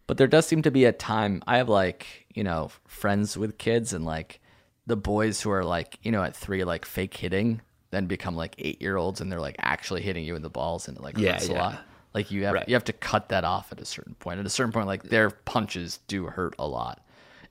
But 0.06 0.18
there 0.18 0.26
does 0.26 0.46
seem 0.46 0.60
to 0.62 0.70
be 0.70 0.84
a 0.84 0.92
time. 0.92 1.42
I 1.46 1.56
have 1.56 1.70
like 1.70 2.25
you 2.36 2.44
know 2.44 2.70
friends 2.86 3.36
with 3.36 3.58
kids, 3.58 3.92
and 3.92 4.04
like 4.04 4.40
the 4.86 4.96
boys 4.96 5.40
who 5.40 5.50
are 5.50 5.64
like 5.64 5.98
you 6.02 6.12
know 6.12 6.22
at 6.22 6.36
three 6.36 6.62
like 6.62 6.84
fake 6.84 7.16
hitting, 7.16 7.60
then 7.90 8.06
become 8.06 8.36
like 8.36 8.54
eight 8.58 8.80
year 8.80 8.96
olds, 8.96 9.20
and 9.20 9.32
they're 9.32 9.40
like 9.40 9.56
actually 9.58 10.02
hitting 10.02 10.24
you 10.24 10.36
in 10.36 10.42
the 10.42 10.50
balls, 10.50 10.86
and 10.86 10.96
it 10.96 11.02
like 11.02 11.18
Yeah, 11.18 11.32
hurts 11.32 11.48
a 11.48 11.52
yeah. 11.52 11.58
lot. 11.58 11.78
Like 12.14 12.30
you 12.30 12.44
have 12.44 12.54
Right. 12.54 12.68
you 12.68 12.74
have 12.74 12.84
to 12.84 12.92
cut 12.92 13.28
that 13.30 13.44
off 13.44 13.72
at 13.72 13.80
a 13.80 13.84
certain 13.84 14.14
point. 14.14 14.38
At 14.40 14.46
a 14.46 14.50
certain 14.50 14.72
point, 14.72 14.86
like 14.86 15.02
their 15.02 15.30
punches 15.30 15.98
do 16.06 16.26
hurt 16.26 16.54
a 16.58 16.66
lot. 16.66 17.02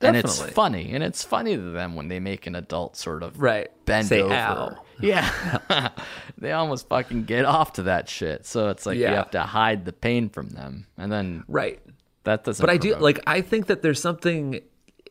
And 0.02 0.14
it's 0.14 0.42
funny, 0.42 0.92
and 0.92 1.02
it's 1.02 1.24
funny 1.24 1.56
to 1.56 1.62
them 1.72 1.94
when 1.96 2.08
they 2.08 2.20
make 2.20 2.46
an 2.46 2.54
adult 2.54 2.96
sort 2.96 3.22
of 3.22 3.40
Right. 3.40 3.68
bend 3.86 4.08
Say, 4.08 4.20
over. 4.22 4.34
"Ow." 4.34 4.82
Yeah, 5.00 5.90
they 6.38 6.52
almost 6.52 6.88
fucking 6.88 7.24
get 7.24 7.44
off 7.44 7.74
to 7.74 7.82
that 7.84 8.08
shit. 8.08 8.46
So 8.46 8.68
it's 8.70 8.86
like 8.86 8.96
you 8.98 9.06
have 9.06 9.30
to 9.32 9.42
hide 9.42 9.84
the 9.84 9.92
pain 9.92 10.28
from 10.30 10.48
them, 10.50 10.86
and 10.98 11.12
then 11.12 11.44
right. 11.48 11.78
that 12.24 12.44
doesn't. 12.44 12.62
But 12.62 12.70
I 12.70 12.76
do 12.78 12.96
like 12.96 13.20
I 13.26 13.40
think 13.42 13.66
that 13.66 13.82
there's 13.82 14.00
something 14.00 14.60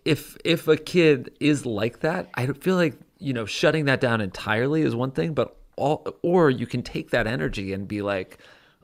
if 0.05 0.37
if 0.45 0.67
a 0.67 0.77
kid 0.77 1.35
is 1.39 1.65
like 1.65 1.99
that, 2.01 2.29
I 2.35 2.47
feel 2.47 2.75
like, 2.75 2.95
you 3.19 3.33
know, 3.33 3.45
shutting 3.45 3.85
that 3.85 3.99
down 3.99 4.21
entirely 4.21 4.81
is 4.83 4.95
one 4.95 5.11
thing, 5.11 5.33
but 5.33 5.57
all 5.77 6.07
or 6.21 6.49
you 6.49 6.65
can 6.67 6.81
take 6.83 7.09
that 7.11 7.27
energy 7.27 7.73
and 7.73 7.87
be 7.87 8.01
like 8.01 8.37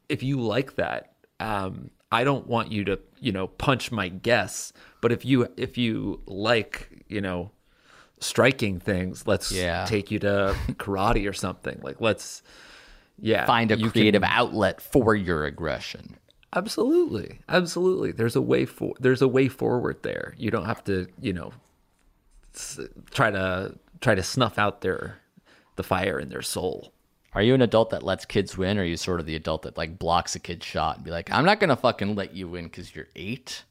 if 0.09 0.23
you 0.23 0.41
like 0.41 0.75
that, 0.75 1.13
um 1.39 1.89
I 2.11 2.25
don't 2.25 2.45
want 2.47 2.71
you 2.73 2.83
to, 2.85 2.99
you 3.21 3.31
know, 3.31 3.47
punch 3.47 3.89
my 3.91 4.09
guess, 4.09 4.73
but 4.99 5.11
if 5.13 5.23
you 5.23 5.47
if 5.55 5.77
you 5.77 6.21
like, 6.25 7.03
you 7.07 7.21
know, 7.21 7.51
striking 8.19 8.79
things, 8.79 9.25
let's 9.27 9.51
Yeah. 9.51 9.85
take 9.85 10.11
you 10.11 10.19
to 10.19 10.55
karate 10.73 11.29
or 11.29 11.33
something. 11.33 11.79
Like 11.81 12.01
let's 12.01 12.41
yeah, 13.19 13.45
find 13.45 13.71
a 13.71 13.77
you 13.77 13.83
can- 13.83 13.91
creative 13.91 14.23
outlet 14.23 14.81
for 14.81 15.15
your 15.15 15.45
aggression. 15.45 16.17
Absolutely, 16.53 17.39
absolutely. 17.47 18.11
There's 18.11 18.35
a 18.35 18.41
way 18.41 18.65
for 18.65 18.93
there's 18.99 19.21
a 19.21 19.27
way 19.27 19.47
forward 19.47 20.03
there. 20.03 20.33
You 20.37 20.51
don't 20.51 20.65
have 20.65 20.83
to, 20.85 21.07
you 21.19 21.31
know, 21.33 21.53
try 23.11 23.31
to 23.31 23.75
try 24.01 24.15
to 24.15 24.23
snuff 24.23 24.57
out 24.57 24.81
their 24.81 25.19
the 25.75 25.83
fire 25.83 26.19
in 26.19 26.29
their 26.29 26.41
soul. 26.41 26.93
Are 27.33 27.41
you 27.41 27.53
an 27.53 27.61
adult 27.61 27.91
that 27.91 28.03
lets 28.03 28.25
kids 28.25 28.57
win, 28.57 28.77
or 28.77 28.81
are 28.81 28.85
you 28.85 28.97
sort 28.97 29.21
of 29.21 29.25
the 29.25 29.35
adult 29.35 29.61
that 29.61 29.77
like 29.77 29.97
blocks 29.97 30.35
a 30.35 30.39
kid's 30.39 30.65
shot 30.65 30.97
and 30.97 31.05
be 31.05 31.11
like, 31.11 31.31
"I'm 31.31 31.45
not 31.45 31.59
gonna 31.59 31.77
fucking 31.77 32.15
let 32.15 32.33
you 32.35 32.49
win 32.49 32.65
because 32.65 32.93
you're 32.93 33.07
eight? 33.15 33.63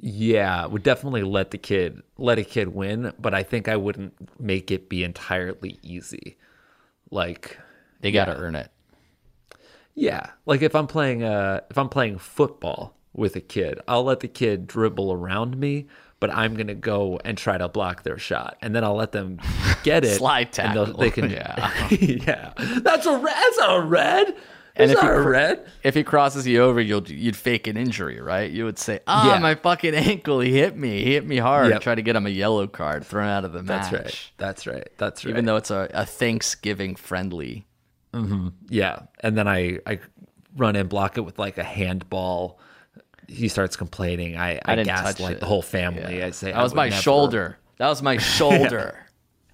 Yeah, 0.00 0.66
would 0.66 0.82
definitely 0.82 1.22
let 1.22 1.50
the 1.52 1.58
kid 1.58 2.02
let 2.18 2.38
a 2.38 2.44
kid 2.44 2.68
win, 2.68 3.12
but 3.20 3.34
I 3.34 3.42
think 3.44 3.68
I 3.68 3.76
wouldn't 3.76 4.14
make 4.40 4.70
it 4.70 4.88
be 4.88 5.04
entirely 5.04 5.78
easy. 5.82 6.36
Like 7.10 7.58
They 8.00 8.12
gotta 8.12 8.36
earn 8.36 8.56
it." 8.56 8.70
Yeah, 10.00 10.30
like 10.46 10.62
if 10.62 10.74
I'm 10.76 10.86
playing 10.86 11.22
uh 11.24 11.60
if 11.70 11.76
I'm 11.78 11.88
playing 11.88 12.18
football 12.18 12.94
with 13.12 13.34
a 13.36 13.40
kid, 13.40 13.80
I'll 13.88 14.04
let 14.04 14.20
the 14.20 14.28
kid 14.28 14.66
dribble 14.66 15.12
around 15.12 15.56
me, 15.58 15.88
but 16.20 16.30
I'm 16.32 16.54
gonna 16.54 16.74
go 16.74 17.18
and 17.24 17.36
try 17.36 17.58
to 17.58 17.68
block 17.68 18.04
their 18.04 18.18
shot, 18.18 18.56
and 18.62 18.74
then 18.74 18.84
I'll 18.84 18.94
let 18.96 19.12
them 19.12 19.40
get 19.82 20.04
it. 20.04 20.16
Slide 20.18 20.42
and 20.46 20.52
tackle, 20.52 20.86
They 20.96 21.10
can, 21.10 21.30
yeah. 21.30 21.70
yeah. 21.90 22.52
That's 22.80 23.06
a 23.06 23.16
red. 23.18 23.34
That's 23.34 23.58
a 23.58 23.80
red. 23.80 24.36
And 24.80 24.92
It's 24.92 24.96
if 24.96 25.02
not 25.04 25.12
you 25.12 25.18
a 25.18 25.22
cr- 25.24 25.30
red. 25.30 25.66
If 25.82 25.94
he 25.96 26.04
crosses 26.04 26.46
you 26.46 26.62
over, 26.62 26.80
you'll 26.80 27.02
you'd 27.10 27.34
fake 27.34 27.66
an 27.66 27.76
injury, 27.76 28.20
right? 28.20 28.48
You 28.48 28.64
would 28.66 28.78
say, 28.78 29.00
"Ah, 29.08 29.34
Yeah. 29.34 29.40
my 29.40 29.56
fucking 29.56 29.92
ankle! 29.96 30.38
He 30.38 30.52
hit 30.52 30.76
me. 30.76 31.02
He 31.02 31.14
hit 31.14 31.26
me 31.26 31.38
hard." 31.38 31.70
Yep. 31.70 31.80
Try 31.82 31.96
to 31.96 32.02
get 32.02 32.14
him 32.14 32.26
a 32.26 32.30
yellow 32.30 32.68
card, 32.68 33.04
thrown 33.04 33.26
out 33.28 33.44
of 33.44 33.52
the 33.52 33.64
match. 33.64 33.90
That's 33.90 33.92
right. 34.04 34.30
That's 34.36 34.66
right. 34.68 34.88
That's 34.96 35.24
right. 35.24 35.30
Even 35.32 35.46
though 35.46 35.56
it's 35.56 35.72
a, 35.72 35.90
a 35.92 36.06
Thanksgiving 36.06 36.94
friendly. 36.94 37.64
Mm-hmm. 38.12 38.48
yeah, 38.68 39.00
and 39.20 39.36
then 39.36 39.46
I 39.48 39.78
I 39.86 40.00
run 40.56 40.76
and 40.76 40.88
block 40.88 41.18
it 41.18 41.22
with 41.22 41.38
like 41.38 41.58
a 41.58 41.64
handball. 41.64 42.58
He 43.26 43.48
starts 43.48 43.76
complaining. 43.76 44.36
I 44.36 44.56
I, 44.64 44.72
I 44.80 44.82
gaslight 44.82 45.40
the 45.40 45.46
whole 45.46 45.62
family. 45.62 46.18
Yeah. 46.18 46.26
I 46.26 46.30
say 46.30 46.52
that 46.52 46.58
I 46.58 46.62
was 46.62 46.74
my 46.74 46.88
never- 46.88 47.02
shoulder. 47.02 47.58
That 47.76 47.88
was 47.88 48.02
my 48.02 48.16
shoulder. 48.36 48.98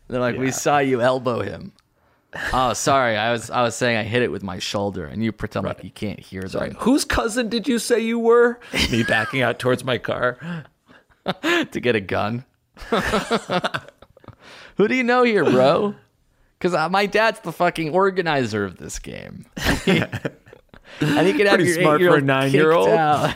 They're 0.08 0.20
like, 0.20 0.36
we 0.38 0.50
saw 0.50 0.78
you 0.78 1.00
elbow 1.00 1.40
him. 1.40 1.72
Oh, 2.52 2.72
sorry. 2.72 3.16
I 3.16 3.32
was 3.32 3.50
I 3.50 3.62
was 3.62 3.74
saying 3.74 3.96
I 3.96 4.02
hit 4.02 4.22
it 4.22 4.30
with 4.30 4.42
my 4.42 4.58
shoulder, 4.58 5.06
and 5.06 5.22
you 5.24 5.32
pretend 5.32 5.66
like 5.66 5.82
you 5.84 5.90
can't 5.90 6.18
hear 6.20 6.46
Sorry, 6.48 6.70
them 6.70 6.78
whose 6.80 7.04
cousin 7.04 7.48
did 7.48 7.66
you 7.68 7.78
say 7.78 8.00
you 8.00 8.18
were? 8.18 8.58
Me 8.90 9.02
backing 9.02 9.42
out 9.42 9.58
towards 9.58 9.84
my 9.84 9.98
car. 9.98 10.64
to 11.42 11.80
get 11.80 11.96
a 11.96 12.00
gun. 12.00 12.44
Who 14.76 14.88
do 14.88 14.94
you 14.94 15.04
know 15.04 15.22
here, 15.22 15.44
bro? 15.44 15.94
Because 16.64 16.74
uh, 16.74 16.88
my 16.88 17.04
dad's 17.04 17.40
the 17.40 17.52
fucking 17.52 17.90
organizer 17.90 18.64
of 18.64 18.78
this 18.78 18.98
game. 18.98 19.44
and 19.58 20.06
he 21.26 21.34
could 21.34 21.46
have 21.46 21.56
Pretty 21.56 21.64
your 21.66 21.82
smart 21.82 22.00
for 22.00 22.16
a 22.16 22.22
nine-year-old. 22.22 23.34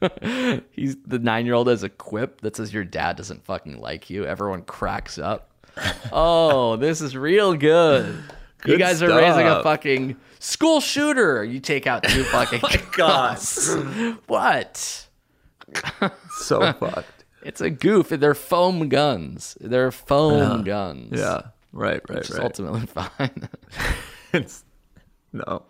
He's 0.72 0.96
the 1.06 1.20
nine-year-old 1.20 1.68
has 1.68 1.84
a 1.84 1.88
quip 1.88 2.40
that 2.40 2.56
says 2.56 2.74
your 2.74 2.82
dad 2.82 3.14
doesn't 3.16 3.44
fucking 3.44 3.80
like 3.80 4.10
you. 4.10 4.26
Everyone 4.26 4.62
cracks 4.62 5.16
up. 5.16 5.52
Oh, 6.10 6.74
this 6.74 7.00
is 7.00 7.16
real 7.16 7.54
good. 7.54 8.06
you 8.06 8.72
Good 8.72 8.80
guys 8.80 9.00
are 9.00 9.16
raising 9.16 9.46
a 9.46 9.62
fucking 9.62 10.16
school 10.40 10.80
shooter. 10.80 11.44
You 11.44 11.60
take 11.60 11.86
out 11.86 12.02
two 12.02 12.22
oh 12.22 12.24
fucking. 12.24 12.58
my 12.64 12.82
God. 12.96 13.38
what? 14.26 15.06
So 16.40 16.72
fucked. 16.72 17.24
It's 17.44 17.60
a 17.60 17.70
goof. 17.70 18.08
They're 18.08 18.34
foam 18.34 18.88
guns. 18.88 19.56
They're 19.60 19.92
foam 19.92 20.64
guns. 20.64 21.12
Yeah. 21.20 21.42
Right, 21.72 22.00
right, 22.08 22.18
Which 22.20 22.30
right. 22.30 22.40
ultimately 22.42 22.86
fine. 22.86 23.48
It's- 24.32 24.64
no. 25.32 25.62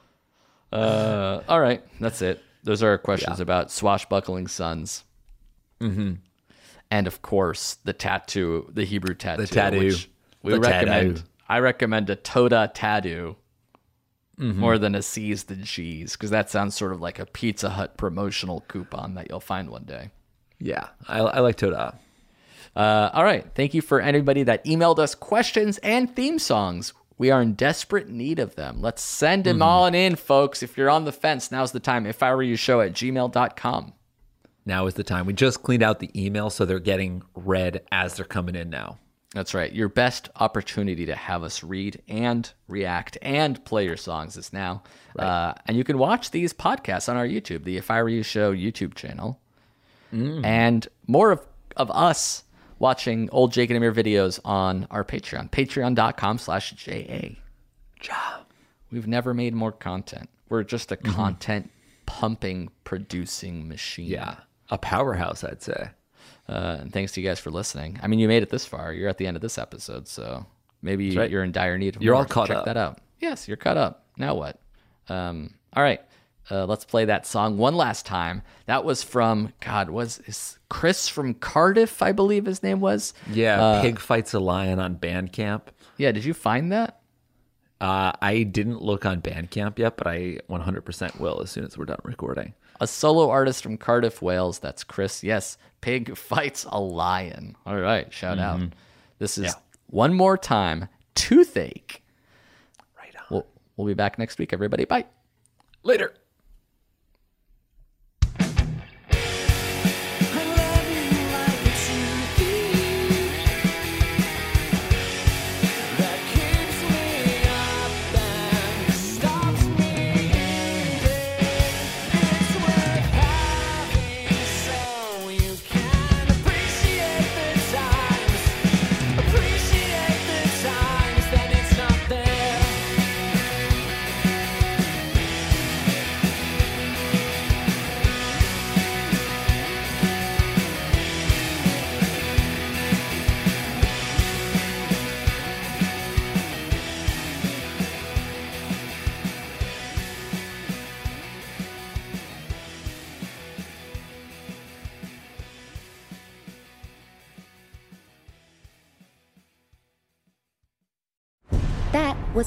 uh, 0.72 1.40
all 1.48 1.60
right. 1.60 1.82
That's 2.00 2.22
it. 2.22 2.42
Those 2.62 2.82
are 2.82 2.90
our 2.90 2.98
questions 2.98 3.40
about 3.40 3.70
swashbuckling 3.70 4.48
sons. 4.48 5.04
Mm-hmm. 5.80 6.14
And 6.90 7.06
of 7.06 7.22
course, 7.22 7.76
the 7.84 7.92
tattoo, 7.92 8.68
the 8.72 8.84
Hebrew 8.84 9.14
tattoo. 9.14 9.42
The 9.42 9.48
tattoo. 9.48 9.78
which 9.78 10.10
we 10.42 10.52
The 10.52 10.60
recommend. 10.60 11.16
tattoo. 11.16 11.28
I 11.48 11.58
recommend 11.60 12.10
a 12.10 12.16
Todah 12.16 12.70
tattoo 12.74 13.36
Mm-hmm. 14.38 14.58
more 14.58 14.78
than 14.78 14.94
a 14.94 15.02
Seize 15.02 15.44
the 15.44 15.56
Cheese 15.56 16.12
because 16.12 16.30
that 16.30 16.48
sounds 16.48 16.74
sort 16.74 16.92
of 16.92 17.00
like 17.02 17.18
a 17.18 17.26
Pizza 17.26 17.68
Hut 17.68 17.98
promotional 17.98 18.64
coupon 18.68 19.12
that 19.16 19.28
you'll 19.28 19.38
find 19.38 19.68
one 19.68 19.84
day. 19.84 20.12
Yeah. 20.58 20.88
I, 21.06 21.18
I 21.18 21.40
like 21.40 21.58
Todah. 21.58 21.96
Uh, 22.74 23.10
all 23.12 23.24
right. 23.24 23.46
Thank 23.54 23.74
you 23.74 23.82
for 23.82 24.00
anybody 24.00 24.42
that 24.44 24.64
emailed 24.64 24.98
us 24.98 25.14
questions 25.14 25.78
and 25.78 26.14
theme 26.14 26.38
songs. 26.38 26.92
We 27.18 27.30
are 27.30 27.42
in 27.42 27.52
desperate 27.52 28.08
need 28.08 28.38
of 28.38 28.54
them. 28.54 28.80
Let's 28.80 29.02
send 29.02 29.44
them 29.44 29.60
all 29.60 29.84
in, 29.86 30.16
folks. 30.16 30.62
If 30.62 30.78
you're 30.78 30.88
on 30.88 31.04
the 31.04 31.12
fence, 31.12 31.52
now's 31.52 31.72
the 31.72 31.80
time. 31.80 32.06
If 32.06 32.22
I 32.22 32.34
were 32.34 32.42
you, 32.42 32.56
show 32.56 32.80
at 32.80 32.94
gmail.com. 32.94 33.92
Now 34.64 34.86
is 34.86 34.94
the 34.94 35.04
time. 35.04 35.26
We 35.26 35.34
just 35.34 35.62
cleaned 35.62 35.82
out 35.82 35.98
the 35.98 36.10
email, 36.14 36.48
so 36.48 36.64
they're 36.64 36.78
getting 36.78 37.22
read 37.34 37.82
as 37.92 38.14
they're 38.14 38.24
coming 38.24 38.54
in 38.54 38.70
now. 38.70 38.98
That's 39.34 39.52
right. 39.54 39.72
Your 39.72 39.88
best 39.88 40.28
opportunity 40.36 41.06
to 41.06 41.14
have 41.14 41.44
us 41.44 41.62
read 41.62 42.02
and 42.08 42.50
react 42.68 43.16
and 43.22 43.62
play 43.64 43.84
your 43.84 43.96
songs 43.96 44.36
is 44.36 44.52
now. 44.52 44.82
Uh, 45.18 45.52
and 45.66 45.76
you 45.76 45.84
can 45.84 45.98
watch 45.98 46.30
these 46.30 46.52
podcasts 46.52 47.08
on 47.08 47.16
our 47.16 47.26
YouTube, 47.26 47.64
the 47.64 47.76
If 47.76 47.90
I 47.90 48.02
Were 48.02 48.08
You 48.08 48.22
Show 48.22 48.52
YouTube 48.54 48.94
channel. 48.94 49.38
And 50.44 50.88
more 51.06 51.30
of, 51.30 51.46
of 51.76 51.90
us 51.92 52.42
watching 52.80 53.28
old 53.30 53.52
Jake 53.52 53.70
and 53.70 53.76
Amir 53.76 53.92
videos 53.92 54.40
on 54.44 54.88
our 54.90 55.04
Patreon, 55.04 55.50
patreon.com 55.50 56.38
slash 56.38 56.72
JA. 56.72 57.36
We've 58.90 59.06
never 59.06 59.32
made 59.32 59.54
more 59.54 59.70
content. 59.70 60.28
We're 60.48 60.64
just 60.64 60.90
a 60.90 60.96
content 60.96 61.70
pumping, 62.06 62.70
producing 62.82 63.68
machine. 63.68 64.06
Yeah, 64.08 64.36
a 64.68 64.78
powerhouse, 64.78 65.44
I'd 65.44 65.62
say. 65.62 65.90
Uh, 66.48 66.78
and 66.80 66.92
thanks 66.92 67.12
to 67.12 67.20
you 67.20 67.28
guys 67.28 67.38
for 67.38 67.52
listening. 67.52 68.00
I 68.02 68.08
mean, 68.08 68.18
you 68.18 68.26
made 68.26 68.42
it 68.42 68.50
this 68.50 68.66
far. 68.66 68.92
You're 68.92 69.08
at 69.08 69.18
the 69.18 69.28
end 69.28 69.36
of 69.36 69.40
this 69.42 69.58
episode, 69.58 70.08
so 70.08 70.44
maybe 70.82 71.16
right. 71.16 71.30
you're 71.30 71.44
in 71.44 71.52
dire 71.52 71.78
need 71.78 71.94
of 71.94 72.02
You're 72.02 72.14
more. 72.14 72.22
all 72.22 72.28
caught 72.28 72.48
Check 72.48 72.56
up. 72.56 72.64
that 72.64 72.76
out. 72.76 72.98
Yes, 73.20 73.46
you're 73.46 73.56
caught 73.56 73.76
up. 73.76 74.06
Now 74.16 74.34
what? 74.34 74.58
Um, 75.08 75.54
all 75.74 75.84
right. 75.84 76.00
Uh, 76.50 76.66
let's 76.66 76.84
play 76.84 77.04
that 77.04 77.26
song 77.26 77.56
one 77.56 77.76
last 77.76 78.04
time. 78.06 78.42
That 78.66 78.84
was 78.84 79.02
from 79.02 79.52
God. 79.60 79.90
Was 79.90 80.18
is 80.26 80.58
Chris 80.68 81.08
from 81.08 81.34
Cardiff? 81.34 82.02
I 82.02 82.12
believe 82.12 82.44
his 82.46 82.62
name 82.62 82.80
was. 82.80 83.14
Yeah, 83.30 83.80
Pig 83.82 83.98
fights 83.98 84.34
a 84.34 84.40
lion 84.40 84.80
on 84.80 84.96
Bandcamp. 84.96 85.62
Yeah. 85.96 86.12
Did 86.12 86.24
you 86.24 86.34
find 86.34 86.72
that? 86.72 87.00
Uh, 87.80 88.12
I 88.20 88.42
didn't 88.42 88.82
look 88.82 89.06
on 89.06 89.22
Bandcamp 89.22 89.78
yet, 89.78 89.96
but 89.96 90.06
I 90.06 90.38
100% 90.50 91.18
will 91.18 91.40
as 91.40 91.50
soon 91.50 91.64
as 91.64 91.78
we're 91.78 91.86
done 91.86 92.00
recording. 92.02 92.52
A 92.78 92.86
solo 92.86 93.30
artist 93.30 93.62
from 93.62 93.78
Cardiff, 93.78 94.20
Wales. 94.20 94.58
That's 94.58 94.84
Chris. 94.84 95.22
Yes, 95.24 95.56
pig 95.80 96.16
fights 96.16 96.66
a 96.68 96.78
lion. 96.80 97.56
All 97.64 97.76
right, 97.78 98.12
shout 98.12 98.38
out. 98.38 98.60
This 99.18 99.38
is 99.38 99.54
one 99.86 100.12
more 100.14 100.36
time. 100.36 100.88
Toothache. 101.14 102.02
Right 102.98 103.14
on. 103.16 103.24
We'll, 103.30 103.46
we'll 103.76 103.86
be 103.86 103.94
back 103.94 104.18
next 104.18 104.38
week, 104.38 104.52
everybody. 104.52 104.84
Bye. 104.84 105.04
Later. 105.82 106.14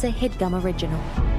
A 0.03 0.11
headgum 0.11 0.53
original. 0.63 1.32